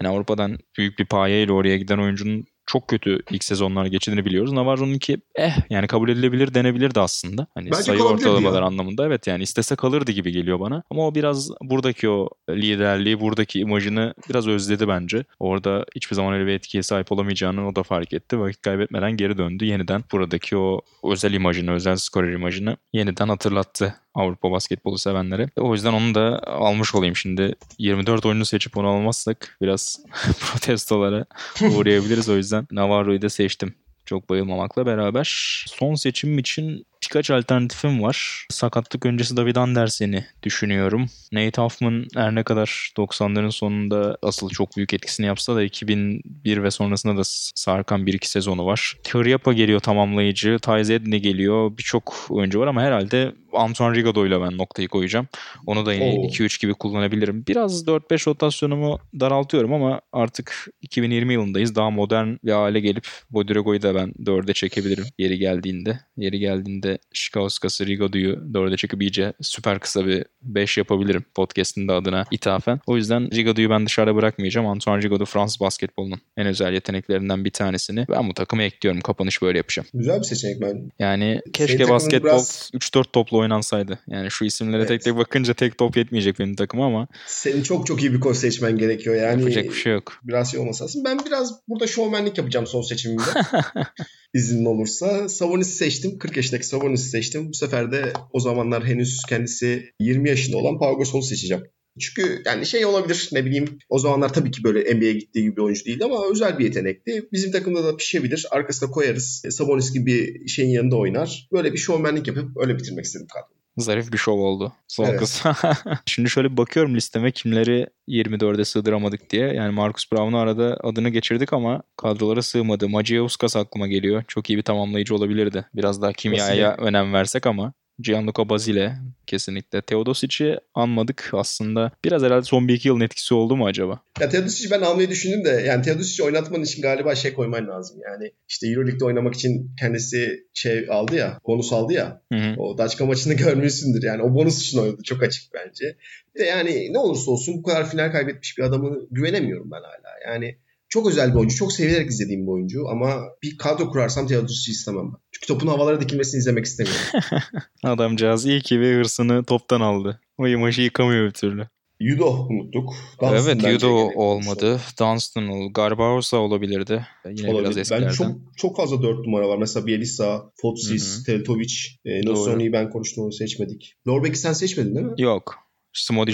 yani 0.00 0.14
Avrupa'dan 0.14 0.58
büyük 0.78 0.98
bir 0.98 1.06
payeyle 1.06 1.52
oraya 1.52 1.76
giden 1.76 1.98
oyuncunun 1.98 2.44
çok 2.66 2.88
kötü 2.88 3.18
ilk 3.30 3.44
sezonlar 3.44 3.86
geçirdiğini 3.86 4.24
biliyoruz. 4.24 4.52
Navarro'nunki 4.52 5.18
eh 5.34 5.52
yani 5.70 5.86
kabul 5.86 6.08
edilebilir 6.08 6.54
denebilirdi 6.54 7.00
aslında. 7.00 7.46
Hani 7.54 7.70
Bence 7.70 7.82
sayı 7.82 8.02
ortalamalar 8.02 8.60
ya. 8.60 8.66
anlamında 8.66 9.06
evet 9.06 9.26
yani 9.26 9.42
istese 9.42 9.76
kalırdı 9.76 10.12
gibi 10.12 10.32
geliyor 10.32 10.60
bana. 10.60 10.82
Ama 10.90 11.06
o 11.06 11.14
biraz 11.14 11.50
buradaki 11.62 12.08
o 12.08 12.28
liderliği, 12.50 13.20
buradaki 13.20 13.60
imajını 13.60 14.14
biraz 14.28 14.48
özledi 14.48 14.88
bence. 14.88 15.24
Orada 15.38 15.84
hiçbir 15.96 16.16
zaman 16.16 16.34
öyle 16.34 16.46
bir 16.46 16.52
etkiye 16.52 16.82
sahip 16.82 17.12
olamayacağını 17.12 17.68
o 17.68 17.76
da 17.76 17.82
fark 17.82 18.12
etti. 18.12 18.38
Vakit 18.38 18.62
kaybetmeden 18.62 19.16
geri 19.16 19.38
döndü. 19.38 19.64
Yeniden 19.64 20.04
buradaki 20.12 20.56
o 20.56 20.80
özel 21.04 21.32
imajını, 21.32 21.72
özel 21.72 21.96
skorer 21.96 22.32
imajını 22.32 22.76
yeniden 22.92 23.28
hatırlattı 23.28 23.94
Avrupa 24.14 24.50
basketbolu 24.50 24.98
sevenlere. 24.98 25.48
O 25.56 25.72
yüzden 25.72 25.92
onu 25.92 26.14
da 26.14 26.42
almış 26.46 26.94
olayım 26.94 27.16
şimdi. 27.16 27.54
24 27.78 28.26
oyuncu 28.26 28.44
seçip 28.44 28.76
onu 28.76 28.88
almazsak 28.88 29.56
biraz 29.62 30.00
protestolara 30.40 31.24
uğrayabiliriz. 31.62 32.28
O 32.28 32.36
yüzden 32.36 32.66
Navarro'yu 32.70 33.22
da 33.22 33.28
seçtim. 33.28 33.74
Çok 34.06 34.30
bayılmamakla 34.30 34.86
beraber. 34.86 35.64
Son 35.68 35.94
seçimim 35.94 36.38
için 36.38 36.86
birkaç 37.04 37.30
alternatifim 37.30 38.02
var. 38.02 38.46
Sakatlık 38.50 39.06
öncesi 39.06 39.36
David 39.36 39.56
Andersen'i 39.56 40.24
düşünüyorum. 40.42 41.06
Nate 41.32 41.62
Hoffman 41.62 42.06
her 42.14 42.34
ne 42.34 42.42
kadar 42.42 42.90
90'ların 42.96 43.50
sonunda 43.50 44.18
asıl 44.22 44.48
çok 44.48 44.76
büyük 44.76 44.94
etkisini 44.94 45.26
yapsa 45.26 45.56
da 45.56 45.62
2001 45.62 46.62
ve 46.62 46.70
sonrasında 46.70 47.16
da 47.16 47.22
sarkan 47.54 48.06
1-2 48.06 48.26
sezonu 48.26 48.66
var. 48.66 48.96
Kyriapa 49.04 49.52
geliyor 49.52 49.80
tamamlayıcı. 49.80 50.58
Tyze 50.58 50.94
Edney 50.94 51.20
geliyor. 51.20 51.78
Birçok 51.78 52.26
oyuncu 52.30 52.60
var 52.60 52.66
ama 52.66 52.82
herhalde 52.82 53.32
Antoine 53.52 53.96
Rigaud 53.96 54.16
ile 54.16 54.40
ben 54.40 54.58
noktayı 54.58 54.88
koyacağım. 54.88 55.28
Onu 55.66 55.86
da 55.86 55.94
yine 55.94 56.04
Oo. 56.04 56.26
2-3 56.26 56.60
gibi 56.60 56.74
kullanabilirim. 56.74 57.44
Biraz 57.46 57.86
4-5 57.86 58.30
rotasyonumu 58.30 58.98
daraltıyorum 59.20 59.72
ama 59.72 60.00
artık 60.12 60.66
2020 60.82 61.32
yılındayız. 61.32 61.74
Daha 61.74 61.90
modern 61.90 62.36
bir 62.44 62.52
hale 62.52 62.80
gelip 62.80 63.08
Bodirogo'yu 63.30 63.82
da 63.82 63.94
ben 63.94 64.12
4'e 64.24 64.52
çekebilirim 64.52 65.04
yeri 65.18 65.38
geldiğinde. 65.38 66.00
Yeri 66.16 66.38
geldiğinde 66.38 66.93
Şikaoskas'ı 67.12 67.86
Rigaud'u 67.86 68.18
4'e 68.18 68.76
çekip 68.76 69.02
iyice 69.02 69.32
süper 69.40 69.80
kısa 69.80 70.06
bir 70.06 70.24
5 70.44 70.78
yapabilirim 70.78 71.24
podcast'ın 71.34 71.88
da 71.88 71.94
adına 71.94 72.24
ithafen. 72.30 72.80
O 72.86 72.96
yüzden 72.96 73.30
Rigaud'u 73.34 73.70
ben 73.70 73.86
dışarıda 73.86 74.14
bırakmayacağım. 74.16 74.66
Antoine 74.66 75.02
Rigaud'u 75.02 75.24
Fransız 75.24 75.60
basketbolunun 75.60 76.20
en 76.36 76.46
özel 76.46 76.72
yeteneklerinden 76.72 77.44
bir 77.44 77.50
tanesini. 77.50 78.06
Ben 78.10 78.28
bu 78.28 78.34
takıma 78.34 78.62
ekliyorum. 78.62 79.00
Kapanış 79.00 79.42
böyle 79.42 79.58
yapacağım. 79.58 79.88
Güzel 79.94 80.18
bir 80.18 80.24
seçenek 80.24 80.60
ben. 80.60 80.90
Yani 80.98 81.40
keşke 81.52 81.72
takımın 81.76 81.94
basketbol 81.94 82.28
biraz- 82.28 82.70
3-4 82.74 83.12
topla 83.12 83.36
oynansaydı. 83.38 83.98
Yani 84.08 84.30
şu 84.30 84.44
isimlere 84.44 84.76
Evet. 84.78 84.88
tek 84.88 85.02
tek 85.04 85.16
bakınca 85.16 85.54
tek 85.54 85.78
top 85.78 85.96
yetmeyecek 85.96 86.38
benim 86.38 86.54
takıma 86.56 86.86
ama 86.86 87.08
Senin 87.26 87.62
çok 87.62 87.86
çok 87.86 88.02
iyi 88.02 88.12
bir 88.12 88.20
koç 88.20 88.36
seçmen 88.36 88.78
gerekiyor. 88.78 89.16
Yani 89.16 89.40
yapacak 89.40 89.64
bir 89.64 89.72
şey 89.74 89.92
yok. 89.92 90.12
biraz 90.24 90.50
şey 90.50 90.60
olması 90.60 90.84
lazım. 90.84 91.02
Ben 91.04 91.18
biraz 91.26 91.52
burada 91.68 91.86
şovmenlik 91.86 92.38
yapacağım 92.38 92.66
son 92.66 92.82
seçimimde. 92.82 93.22
İzin 94.34 94.64
olursa. 94.64 95.28
Sabonis'i 95.28 95.72
seçtim. 95.76 96.18
40 96.18 96.36
yaşındaki 96.36 96.66
Sabonis'i 96.66 97.08
seçtim. 97.08 97.48
Bu 97.48 97.54
sefer 97.54 97.92
de 97.92 98.12
o 98.32 98.40
zamanlar 98.40 98.84
henüz 98.86 99.22
kendisi 99.28 99.92
20 100.00 100.28
yaşında 100.34 100.56
olan 100.56 100.78
Pau 100.78 100.98
Gasol'u 100.98 101.22
seçeceğim. 101.22 101.64
Çünkü 102.00 102.42
yani 102.46 102.66
şey 102.66 102.86
olabilir 102.86 103.28
ne 103.32 103.44
bileyim 103.44 103.78
o 103.88 103.98
zamanlar 103.98 104.32
tabii 104.32 104.50
ki 104.50 104.64
böyle 104.64 104.94
NBA'ye 104.94 105.12
gittiği 105.12 105.42
gibi 105.42 105.56
bir 105.56 105.62
oyuncu 105.62 105.84
değildi 105.84 106.04
ama 106.04 106.30
özel 106.30 106.58
bir 106.58 106.64
yetenekti. 106.64 107.28
Bizim 107.32 107.52
takımda 107.52 107.84
da 107.84 107.96
pişebilir. 107.96 108.46
Arkasına 108.50 108.90
koyarız. 108.90 109.42
Sabonis 109.50 109.92
gibi 109.92 110.48
şeyin 110.48 110.70
yanında 110.70 110.96
oynar. 110.96 111.48
Böyle 111.52 111.72
bir 111.72 111.78
şovmenlik 111.78 112.26
yapıp 112.26 112.56
öyle 112.56 112.78
bitirmek 112.78 113.04
istedim 113.04 113.26
kadroyu. 113.34 113.64
Zarif 113.78 114.12
bir 114.12 114.18
şov 114.18 114.38
oldu. 114.38 114.72
Son 114.88 115.04
Evet. 115.04 115.20
kısmı. 115.20 115.54
Şimdi 116.06 116.30
şöyle 116.30 116.52
bir 116.52 116.56
bakıyorum 116.56 116.96
listeme 116.96 117.32
kimleri 117.32 117.86
24'e 118.08 118.64
sığdıramadık 118.64 119.30
diye. 119.30 119.46
Yani 119.46 119.72
Marcus 119.72 120.12
Brown'u 120.12 120.38
arada 120.38 120.78
adını 120.82 121.08
geçirdik 121.08 121.52
ama 121.52 121.82
kadrolara 121.96 122.42
sığmadı. 122.42 122.88
Maciejuskas 122.88 123.56
aklıma 123.56 123.86
geliyor. 123.86 124.24
Çok 124.28 124.50
iyi 124.50 124.58
bir 124.58 124.62
tamamlayıcı 124.62 125.14
olabilirdi. 125.14 125.66
Biraz 125.74 126.02
daha 126.02 126.12
kimyaya 126.12 126.76
önem 126.76 127.12
versek 127.12 127.46
ama. 127.46 127.72
Gianluca 128.00 128.48
Basile 128.48 128.96
kesinlikle. 129.26 129.82
Teodosic'i 129.82 130.58
anmadık 130.74 131.30
aslında. 131.32 131.90
Biraz 132.04 132.22
herhalde 132.22 132.44
son 132.44 132.68
bir 132.68 132.74
iki 132.74 132.88
yılın 132.88 133.00
etkisi 133.00 133.34
oldu 133.34 133.56
mu 133.56 133.66
acaba? 133.66 134.00
Ya 134.20 134.28
Teodosic'i 134.28 134.70
ben 134.70 134.80
almayı 134.80 135.10
düşündüm 135.10 135.44
de 135.44 135.50
yani 135.50 135.82
Teodosic'i 135.82 136.26
oynatman 136.26 136.62
için 136.62 136.82
galiba 136.82 137.14
şey 137.14 137.34
koyman 137.34 137.68
lazım. 137.68 138.00
Yani 138.04 138.32
işte 138.48 138.68
Euroleague'de 138.68 139.04
oynamak 139.04 139.34
için 139.34 139.70
kendisi 139.80 140.46
şey 140.54 140.86
aldı 140.90 141.16
ya, 141.16 141.40
bonus 141.46 141.72
aldı 141.72 141.92
ya. 141.92 142.22
Hı 142.32 142.38
hı. 142.38 142.54
O 142.58 142.78
Daçka 142.78 143.06
maçını 143.06 143.34
görmüşsündür 143.44 144.02
yani. 144.02 144.22
O 144.22 144.34
bonus 144.34 144.62
için 144.62 144.78
oynadı. 144.78 145.02
Çok 145.04 145.22
açık 145.22 145.54
bence. 145.54 145.96
Bir 146.34 146.40
de 146.40 146.44
yani 146.44 146.92
ne 146.92 146.98
olursa 146.98 147.30
olsun 147.30 147.54
bu 147.58 147.62
kadar 147.62 147.90
final 147.90 148.12
kaybetmiş 148.12 148.58
bir 148.58 148.62
adamı 148.62 148.98
güvenemiyorum 149.10 149.70
ben 149.70 149.80
hala. 149.82 150.32
Yani 150.32 150.58
çok 150.94 151.08
özel 151.08 151.30
bir 151.30 151.38
oyuncu. 151.38 151.56
Çok 151.56 151.72
sevilerek 151.72 152.10
izlediğim 152.10 152.46
bir 152.46 152.52
oyuncu. 152.52 152.88
Ama 152.88 153.22
bir 153.42 153.58
kadro 153.58 153.90
kurarsam 153.90 154.26
Teodosic'i 154.26 154.72
istemem 154.72 155.12
ben. 155.12 155.18
Çünkü 155.32 155.46
topun 155.46 155.66
havalara 155.66 156.00
dikilmesini 156.00 156.38
izlemek 156.38 156.64
istemiyorum. 156.64 157.04
Adamcağız 157.84 158.46
iyi 158.46 158.60
ki 158.60 158.80
bir 158.80 158.96
hırsını 158.96 159.44
toptan 159.44 159.80
aldı. 159.80 160.20
O 160.38 160.46
imajı 160.46 160.82
yıkamıyor 160.82 161.26
bir 161.26 161.30
türlü. 161.30 161.68
Yudo 162.00 162.46
unuttuk. 162.50 162.94
Dunstan 163.20 163.34
evet 163.34 163.72
Yudo 163.72 164.10
olmadı. 164.14 164.80
Dunstan 165.00 165.48
ol. 165.48 165.72
Garbarosa 165.72 166.36
olabilirdi. 166.36 167.06
Yine 167.30 167.50
Olabilir. 167.50 167.64
biraz 167.64 167.78
eskilerden. 167.78 168.06
Bence 168.06 168.16
çok 168.16 168.36
çok 168.56 168.76
fazla 168.76 169.02
dört 169.02 169.26
numara 169.26 169.48
var. 169.48 169.58
Mesela 169.58 169.86
Bielisa, 169.86 170.50
Fotsis. 170.56 171.24
Teltovic, 171.24 171.74
e, 172.04 172.26
Nosoni'yi 172.26 172.72
ben 172.72 172.90
konuştum 172.90 173.24
onu 173.24 173.32
seçmedik. 173.32 173.94
Lorbek'i 174.08 174.38
sen 174.38 174.52
seçmedin 174.52 174.94
değil 174.94 175.06
mi? 175.06 175.14
Yok. 175.18 175.63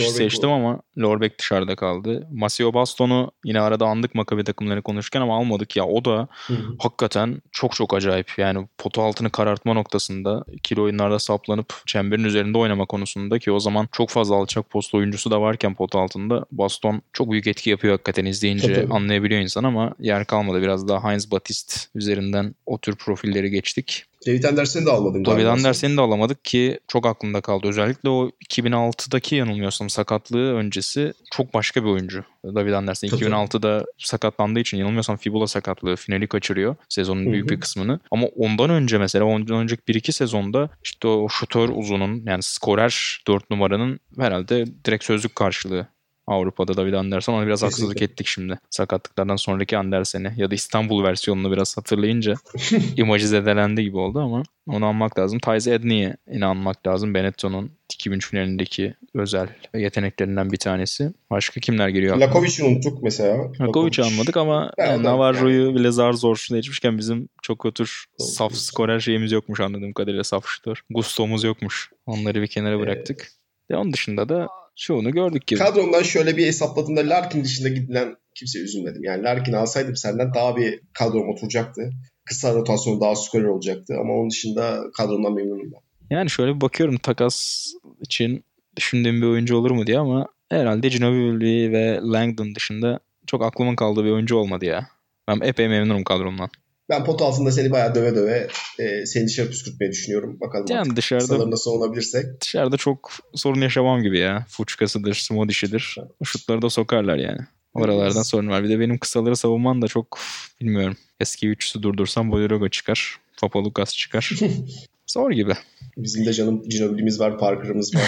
Lorbeck 0.07 0.17
seçtim 0.17 0.51
ama 0.51 0.81
Lorbeck 0.99 1.39
dışarıda 1.39 1.77
kaldı. 1.77 2.29
Masio 2.33 2.75
Baston'u 2.75 3.31
yine 3.45 3.61
arada 3.61 3.87
andık 3.87 4.15
Makabi 4.15 4.45
takımları 4.45 4.83
konuşurken 4.83 5.21
ama 5.21 5.37
almadık 5.37 5.77
ya. 5.77 5.85
O 5.87 6.05
da 6.05 6.29
Hı 6.47 6.55
hı. 6.55 6.77
hakikaten 6.79 7.43
çok 7.53 7.73
çok 7.73 7.95
acayip. 7.95 8.33
Yani 8.39 8.69
potu 8.79 9.03
altını 9.03 9.31
karartma 9.31 9.75
noktasında 9.75 10.45
ikili 10.53 10.81
oyunlarda 10.81 11.19
saplanıp 11.19 11.83
çemberin 11.87 12.25
üzerinde 12.25 12.59
oynama 12.59 12.87
konusunda 12.87 13.39
ki 13.39 13.53
o 13.53 13.61
zaman 13.61 13.89
çok 13.93 14.11
fazla 14.11 14.35
alçak 14.35 14.71
post 14.71 14.95
oyuncusu 14.95 15.31
da 15.31 15.41
varken 15.41 15.75
pot 15.75 15.95
altında 15.95 16.45
Baston 16.53 17.03
çok 17.13 17.31
büyük 17.31 17.47
etki 17.47 17.71
yapıyor 17.71 17.95
hakikaten 17.95 18.25
izleyince 18.25 18.67
Tabii, 18.67 18.75
tabii. 18.75 18.95
anlayabiliyor 18.95 19.41
insan 19.41 19.65
ama 19.65 19.93
yer 19.99 20.25
kalmadı. 20.25 20.63
Biraz 20.63 20.89
daha 20.89 21.11
Heinz 21.11 21.31
Batiste 21.31 21.75
üzerinden 21.95 22.55
o 22.67 22.79
tür 22.79 22.97
profilleri 22.97 23.51
geçtik. 23.51 24.05
David 24.27 24.45
Anderson'ı 24.45 24.87
da 24.87 24.93
almadın 24.93 25.25
David 25.25 25.37
galiba. 25.37 25.51
Andersen'i 25.51 25.97
de 25.97 26.01
alamadık 26.01 26.45
ki 26.45 26.81
çok 26.89 27.07
aklımda 27.07 27.41
kaldı. 27.41 27.69
Özellikle 27.69 28.09
o 28.09 28.31
2006'daki 28.51 29.35
yanılmıyorsam 29.35 29.91
sakatlığı 29.91 30.55
öncesi 30.55 31.13
çok 31.31 31.55
başka 31.55 31.85
bir 31.85 31.89
oyuncu. 31.89 32.25
David 32.45 32.73
Andersen 32.73 33.09
Tabii. 33.09 33.25
2006'da 33.25 33.85
sakatlandığı 33.99 34.61
için 34.61 34.79
yanılmıyorsam 34.79 35.17
fibula 35.17 35.47
sakatlığı 35.47 35.97
finali 35.97 36.27
kaçırıyor 36.27 36.77
sezonun 36.89 37.33
büyük 37.33 37.51
bir 37.51 37.61
kısmını. 37.61 38.01
Ama 38.11 38.27
ondan 38.27 38.71
önce 38.71 38.99
mesela 38.99 39.25
ondan 39.25 39.57
önceki 39.57 39.83
1-2 39.83 40.13
sezonda 40.13 40.71
işte 40.85 41.09
o 41.09 41.29
şutör 41.29 41.69
uzunun 41.69 42.23
yani 42.27 42.43
skorer 42.43 43.23
4 43.27 43.51
numaranın 43.51 44.01
herhalde 44.19 44.65
direkt 44.85 45.05
sözlük 45.05 45.37
karşılığı. 45.37 45.87
Avrupa'da 46.27 46.77
David 46.77 46.93
Anderson 46.93 47.35
ona 47.35 47.47
biraz 47.47 47.61
Kesinlikle. 47.61 47.67
haksızlık 47.87 48.03
ettik 48.11 48.27
şimdi. 48.27 48.59
Sakatlıklardan 48.71 49.37
sonraki 49.37 49.79
Andersen'i 49.79 50.33
ya 50.37 50.51
da 50.51 50.55
İstanbul 50.55 51.05
versiyonunu 51.05 51.53
biraz 51.53 51.77
hatırlayınca 51.77 52.35
imajı 52.97 53.29
zedelendi 53.29 53.83
gibi 53.83 53.97
oldu 53.99 54.19
ama 54.21 54.43
onu 54.69 54.87
anmak 54.87 55.19
lazım. 55.19 55.39
Tyze 55.39 55.75
Edney'e 55.75 56.17
inanmak 56.31 56.87
lazım. 56.87 57.15
Benetton'un 57.15 57.71
2003 57.95 58.31
finalindeki 58.31 58.95
özel 59.15 59.49
yeteneklerinden 59.75 60.53
bir 60.53 60.57
tanesi. 60.57 61.13
Başka 61.31 61.61
kimler 61.61 61.89
geliyor? 61.89 62.17
Lakovic'i 62.17 62.65
unuttuk 62.65 63.03
mesela. 63.03 63.53
Lakovic'i 63.61 64.03
almadık 64.03 64.37
ama 64.37 64.73
yani 64.79 65.05
da- 65.05 65.11
Navarro'yu 65.11 65.75
bile 65.75 65.91
zar 65.91 66.13
zor 66.13 66.37
seçmişken 66.37 66.99
bizim 66.99 67.29
çok 67.43 67.65
otur 67.67 68.05
saf 68.19 68.55
skorer 68.55 69.01
şeyimiz 69.01 69.33
yokmuş 69.33 69.61
anladığım 69.61 69.93
kadarıyla 69.93 70.25
saf 70.25 70.47
şutör. 70.47 70.83
Gusto'muz 70.91 71.45
yokmuş. 71.45 71.91
Onları 72.07 72.43
bir 72.43 72.47
kenara 72.47 72.81
bıraktık. 72.81 73.29
Ve 73.71 73.77
onun 73.77 73.93
dışında 73.93 74.29
da 74.29 74.49
çoğunu 74.81 75.11
gördük 75.11 75.47
gibi. 75.47 75.59
Kadromdan 75.59 76.03
şöyle 76.03 76.37
bir 76.37 76.47
hesapladığımda 76.47 77.01
Larkin 77.01 77.45
dışında 77.45 77.69
gidilen 77.69 78.17
kimse 78.35 78.59
üzülmedim. 78.59 79.05
Yani 79.05 79.23
Larkin 79.23 79.53
alsaydım 79.53 79.97
senden 79.97 80.35
daha 80.35 80.57
bir 80.57 80.81
kadrom 80.93 81.29
oturacaktı. 81.29 81.91
Kısa 82.25 82.55
rotasyonu 82.55 83.01
daha 83.01 83.17
skorer 83.17 83.45
olacaktı. 83.45 83.95
Ama 84.01 84.15
onun 84.15 84.31
dışında 84.31 84.83
kadromdan 84.97 85.35
memnunum 85.35 85.73
ben. 85.73 86.17
Yani 86.17 86.31
şöyle 86.31 86.55
bir 86.55 86.61
bakıyorum 86.61 86.97
takas 86.97 87.67
için 88.01 88.45
düşündüğüm 88.77 89.23
bir 89.23 89.27
oyuncu 89.27 89.57
olur 89.57 89.71
mu 89.71 89.87
diye 89.87 89.99
ama 89.99 90.27
herhalde 90.49 90.89
Ginobili 90.89 91.73
ve 91.73 92.01
Langdon 92.03 92.55
dışında 92.55 93.01
çok 93.27 93.45
aklımın 93.45 93.77
kaldığı 93.77 94.05
bir 94.05 94.11
oyuncu 94.11 94.37
olmadı 94.37 94.65
ya. 94.65 94.87
Ben 95.29 95.41
epey 95.43 95.69
memnunum 95.69 96.05
kadromdan. 96.05 96.49
Ben 96.91 97.05
pot 97.05 97.23
altında 97.23 97.53
seni 97.53 97.71
bayağı 97.71 97.95
döve 97.95 98.15
döve 98.15 98.49
e, 98.79 99.07
seni 99.07 99.27
dışarı 99.27 99.49
püskürtmeyi 99.51 99.93
düşünüyorum. 99.93 100.41
Bakalım 100.41 100.67
Yani 100.71 100.81
artık 100.81 100.97
dışarıda 100.97 101.25
kısalarına 101.25 101.57
savunabilirsek. 101.57 102.41
dışarıda 102.41 102.77
çok 102.77 103.11
sorun 103.35 103.61
yaşamam 103.61 104.03
gibi 104.03 104.19
ya. 104.19 104.47
Fuçkasıdır, 104.49 105.15
smodişidir. 105.15 105.97
O 106.21 106.25
şutları 106.25 106.63
da 106.63 106.71
sokarlar 106.71 107.17
yani. 107.17 107.39
Oralardan 107.75 108.15
Evet. 108.17 108.27
sorun 108.27 108.49
var. 108.49 108.65
Bir 108.65 108.69
de 108.69 108.81
benim 108.81 108.99
kısaları 108.99 109.37
savunman 109.37 109.83
da 109.83 109.89
çok 109.89 110.19
bilmiyorum. 110.61 110.97
Eski 111.21 111.49
üçlüsü 111.49 111.83
durdursam 111.83 112.33
Bodirogo 112.33 112.69
çıkar. 112.69 113.17
Papalukas 113.41 113.95
çıkar. 113.97 114.31
Zor 115.07 115.31
gibi. 115.31 115.53
Bizim 115.97 116.27
de 116.27 116.33
canım 116.33 116.63
Ginobili'miz 116.69 117.21
var, 117.21 117.39
Parker'ımız 117.39 117.95
var. 117.95 118.03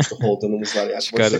işte 0.00 0.16
Holden'ımız 0.20 0.76
var. 0.76 0.86
Yani 0.90 1.00
Çıkar, 1.02 1.30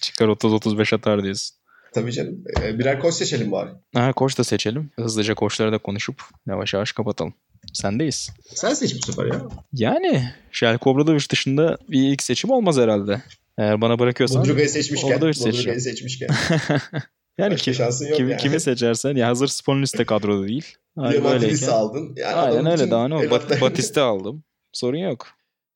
çıkar 0.00 0.28
30-35 0.28 0.94
atar 0.96 1.22
diyorsun. 1.24 1.56
Tabii 1.94 2.12
canım. 2.12 2.44
Ee, 2.62 2.78
birer 2.78 3.00
koç 3.00 3.14
seçelim 3.14 3.52
bari. 3.52 3.70
Ha, 3.94 4.12
koç 4.12 4.38
da 4.38 4.44
seçelim. 4.44 4.90
Hızlıca 4.96 5.34
koçları 5.34 5.72
da 5.72 5.78
konuşup 5.78 6.22
yavaş 6.46 6.74
yavaş 6.74 6.92
kapatalım. 6.92 7.34
Sendeyiz. 7.72 8.30
Sen 8.54 8.74
seç 8.74 8.94
bu 9.02 9.06
sefer 9.12 9.24
ya. 9.24 9.42
Yani 9.72 10.30
Şelko 10.52 10.90
Obradoviç 10.90 11.30
dışında 11.30 11.78
bir 11.88 12.02
ilk 12.12 12.22
seçim 12.22 12.50
olmaz 12.50 12.78
herhalde. 12.78 13.22
Eğer 13.58 13.80
bana 13.80 13.98
bırakıyorsan. 13.98 14.42
Bodruga'yı 14.42 14.68
seçmişken. 14.68 15.08
Obradoviç 15.08 15.36
seçeceğim. 15.38 15.80
seçmişken. 15.80 16.28
yani 17.38 17.52
Başka 17.52 17.64
kim, 17.64 17.74
şansın 17.74 18.06
yok 18.06 18.16
kimi, 18.16 18.30
yani. 18.30 18.40
kimi 18.40 18.60
seçersen 18.60 19.16
ya 19.16 19.28
hazır 19.28 19.48
Spolinis 19.48 19.94
de 19.98 20.04
kadroda 20.04 20.48
değil. 20.48 20.76
Diamantidis'i 20.96 21.42
böyleyken. 21.42 21.68
aldın. 21.68 22.14
Yani 22.16 22.34
Aynen 22.34 22.66
öyle 22.66 22.90
daha 22.90 23.08
ne 23.08 23.14
olur. 23.14 23.30
Bat, 23.30 23.60
Batiste 23.60 24.00
aldım. 24.00 24.44
Sorun 24.72 24.98
yok. 24.98 25.26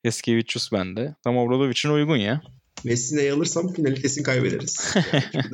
Eskevicius 0.05 0.73
bende. 0.73 1.15
Tam 1.25 1.37
Obradoviç'in 1.37 1.89
uygun 1.91 2.17
ya. 2.17 2.41
Messi'neyi 2.85 3.33
alırsam 3.33 3.73
finali 3.73 4.03
kesin 4.03 4.23
kaybederiz. 4.23 4.77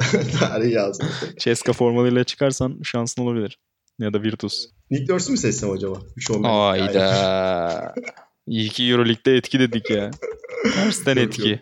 Tarihi 0.40 0.72
yazdım. 0.72 1.08
Ceska 1.38 1.72
formalıyla 1.72 2.24
çıkarsan 2.24 2.80
şansın 2.84 3.22
olabilir. 3.22 3.58
Ya 3.98 4.12
da 4.12 4.22
Virtus. 4.22 4.66
Nick 4.90 5.12
Nurse'u 5.12 5.30
mu 5.30 5.36
seçsem 5.38 5.70
acaba? 5.70 6.02
Ayda. 6.44 7.94
İyi 8.46 8.68
ki 8.68 8.84
Euroleague'de 8.84 9.36
etki 9.36 9.58
dedik 9.58 9.90
ya. 9.90 10.10
Tersten 10.74 11.16
etki. 11.16 11.60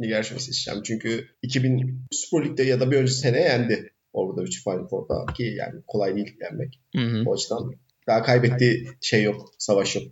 Nurse'u 0.00 0.40
seçeceğim. 0.40 0.82
Çünkü 0.82 1.28
2000 1.42 2.00
Super 2.12 2.44
Lig'de 2.44 2.62
ya 2.62 2.80
da 2.80 2.90
bir 2.90 2.96
önceki 2.96 3.18
sene 3.18 3.40
yendi. 3.40 3.92
Orada 4.12 4.42
3 4.42 4.64
Final 4.64 4.88
Four'da 4.88 5.32
ki 5.32 5.42
yani 5.42 5.80
kolay 5.86 6.16
değil 6.16 6.36
yenmek. 6.40 6.80
Hı 6.96 7.02
hı. 7.02 7.22
O 7.26 7.34
açıdan 7.34 7.72
daha 8.06 8.22
kaybettiği 8.22 8.88
şey 9.00 9.22
yok. 9.22 9.50
Savaş 9.58 9.96
yok. 9.96 10.04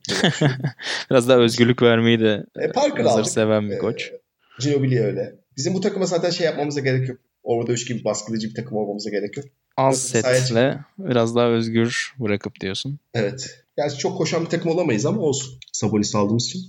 Biraz 1.10 1.28
daha 1.28 1.38
özgürlük 1.38 1.82
vermeyi 1.82 2.20
de 2.20 2.44
e, 2.60 2.72
Parker 2.72 3.04
hazır 3.04 3.20
aldık. 3.20 3.32
seven 3.32 3.70
bir 3.70 3.74
Ee, 3.74 3.78
koç. 3.78 4.12
Ginobili 4.60 5.00
öyle. 5.00 5.34
Bizim 5.56 5.74
bu 5.74 5.80
takıma 5.80 6.06
zaten 6.06 6.30
şey 6.30 6.46
yapmamıza 6.46 6.80
gerek 6.80 7.08
yok. 7.08 7.18
Orada 7.42 7.72
3 7.72 7.88
gibi 7.88 8.04
baskılayıcı 8.04 8.48
bir 8.48 8.54
takım 8.54 8.76
olmamıza 8.76 9.10
gerek 9.10 9.36
yok. 9.36 9.46
Az 9.76 10.02
setle 10.02 10.78
biraz 10.98 11.34
daha 11.34 11.48
özgür 11.48 12.14
bırakıp 12.18 12.60
diyorsun. 12.60 12.98
Evet. 13.14 13.64
Gerçi 13.76 13.98
çok 13.98 14.18
koşan 14.18 14.44
bir 14.44 14.50
takım 14.50 14.70
olamayız 14.70 15.06
ama 15.06 15.20
olsun. 15.20 15.58
Sabonis 15.72 16.14
aldığımız 16.14 16.46
için. 16.46 16.60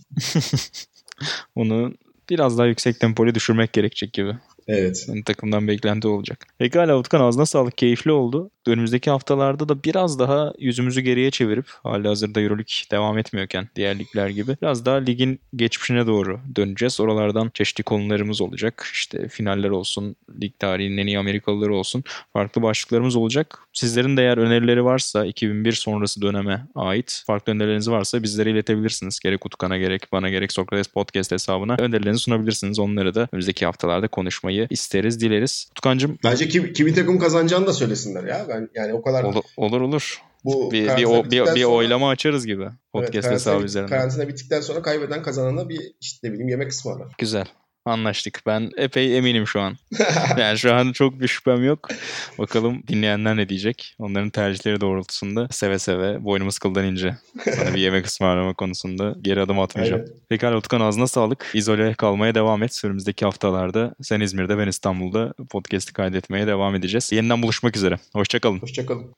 Onu 1.55 1.93
biraz 2.29 2.57
daha 2.57 2.67
yüksek 2.67 2.99
tempolu 2.99 3.35
düşürmek 3.35 3.73
gerekecek 3.73 4.13
gibi. 4.13 4.37
Evet. 4.67 5.05
Yani 5.07 5.23
takımdan 5.23 5.67
beklenti 5.67 6.07
olacak. 6.07 6.47
Pekala 6.57 6.97
Utkan 6.97 7.21
ağzına 7.21 7.45
sağlık. 7.45 7.77
Keyifli 7.77 8.11
oldu. 8.11 8.51
Önümüzdeki 8.67 9.09
haftalarda 9.09 9.69
da 9.69 9.83
biraz 9.83 10.19
daha 10.19 10.53
yüzümüzü 10.59 11.01
geriye 11.01 11.31
çevirip 11.31 11.65
hali 11.83 12.07
hazırda 12.07 12.41
Euroleague 12.41 12.91
devam 12.91 13.17
etmiyorken 13.17 13.69
diğer 13.75 13.99
ligler 13.99 14.29
gibi 14.29 14.57
biraz 14.61 14.85
daha 14.85 14.95
ligin 14.95 15.39
geçmişine 15.55 16.07
doğru 16.07 16.39
döneceğiz. 16.55 16.99
Oralardan 16.99 17.51
çeşitli 17.53 17.83
konularımız 17.83 18.41
olacak. 18.41 18.89
İşte 18.93 19.27
finaller 19.27 19.69
olsun, 19.69 20.15
lig 20.41 20.59
tarihinin 20.59 20.97
en 20.97 21.07
iyi 21.07 21.19
Amerikalıları 21.19 21.75
olsun. 21.75 22.03
Farklı 22.33 22.61
başlıklarımız 22.61 23.15
olacak. 23.15 23.59
Sizlerin 23.73 24.17
de 24.17 24.21
eğer 24.21 24.37
önerileri 24.37 24.85
varsa 24.85 25.25
2001 25.25 25.71
sonrası 25.71 26.21
döneme 26.21 26.67
ait 26.75 27.23
farklı 27.27 27.53
önerileriniz 27.53 27.89
varsa 27.89 28.23
bizlere 28.23 28.51
iletebilirsiniz. 28.51 29.19
Gerek 29.19 29.45
Utkan'a 29.45 29.77
gerek 29.77 30.07
bana 30.11 30.29
gerek 30.29 30.51
Sokrates 30.51 30.87
Podcast 30.87 31.31
hesabına 31.31 31.75
önerilerinizi 31.79 32.23
sunabilirsiniz. 32.23 32.79
Onları 32.79 33.15
da 33.15 33.27
önümüzdeki 33.31 33.65
haftalarda 33.65 34.07
konuşmayı 34.07 34.50
isteriz, 34.69 35.21
dileriz. 35.21 35.67
Utkan'cığım 35.71 36.17
Bence 36.23 36.47
kim, 36.47 36.73
kimin 36.73 36.93
takım 36.93 37.19
kazanacağını 37.19 37.67
da 37.67 37.73
söylesinler 37.73 38.23
ya. 38.23 38.45
Ben 38.49 38.69
yani 38.75 38.93
o 38.93 39.01
kadar 39.01 39.23
olur 39.23 39.43
olur. 39.57 39.81
olur. 39.81 40.21
bu 40.43 40.71
Bir, 40.71 40.97
bir, 40.97 41.03
o, 41.03 41.17
bir, 41.17 41.23
bittikten 41.23 41.55
bir 41.55 41.61
sonra- 41.63 41.75
oylama 41.75 42.09
açarız 42.09 42.45
gibi 42.45 42.63
Evet, 42.63 42.73
podcast 42.93 43.11
karantina 43.11 43.33
hesabı 43.33 43.63
üzerinden. 43.65 43.89
Karantina 43.89 44.27
bittikten 44.27 44.61
sonra 44.61 44.81
kaybeden 44.81 45.23
kazanana 45.23 45.69
bir 45.69 45.81
işte 46.01 46.27
ne 46.27 46.31
bileyim 46.33 46.49
yemek 46.49 46.71
ısmarlar. 46.71 47.07
Güzel. 47.17 47.45
Anlaştık. 47.85 48.41
Ben 48.45 48.69
epey 48.77 49.17
eminim 49.17 49.47
şu 49.47 49.61
an. 49.61 49.77
yani 50.37 50.57
şu 50.57 50.73
an 50.73 50.91
çok 50.91 51.19
bir 51.19 51.27
şüphem 51.27 51.63
yok. 51.65 51.89
Bakalım 52.37 52.83
dinleyenler 52.87 53.37
ne 53.37 53.49
diyecek? 53.49 53.95
Onların 53.99 54.29
tercihleri 54.29 54.81
doğrultusunda 54.81 55.47
seve 55.51 55.79
seve 55.79 56.23
boynumuz 56.23 56.59
kıldan 56.59 56.85
ince. 56.85 57.17
Sana 57.55 57.73
bir 57.73 57.79
yemek 57.79 58.05
ısmarlama 58.05 58.53
konusunda 58.53 59.15
geri 59.21 59.41
adım 59.41 59.59
atmayacağım. 59.59 60.01
Aynen. 60.01 60.13
Pekala 60.29 60.57
Utkan 60.57 60.81
ağzına 60.81 61.07
sağlık. 61.07 61.51
İzole 61.53 61.93
kalmaya 61.93 62.35
devam 62.35 62.63
et. 62.63 62.81
Önümüzdeki 62.85 63.25
haftalarda 63.25 63.95
sen 64.01 64.19
İzmir'de 64.21 64.57
ben 64.57 64.67
İstanbul'da 64.67 65.33
podcast'i 65.49 65.93
kaydetmeye 65.93 66.47
devam 66.47 66.75
edeceğiz. 66.75 67.11
Yeniden 67.11 67.41
buluşmak 67.43 67.77
üzere. 67.77 67.97
Hoşçakalın. 68.13 68.59
Hoşçakalın. 68.59 69.13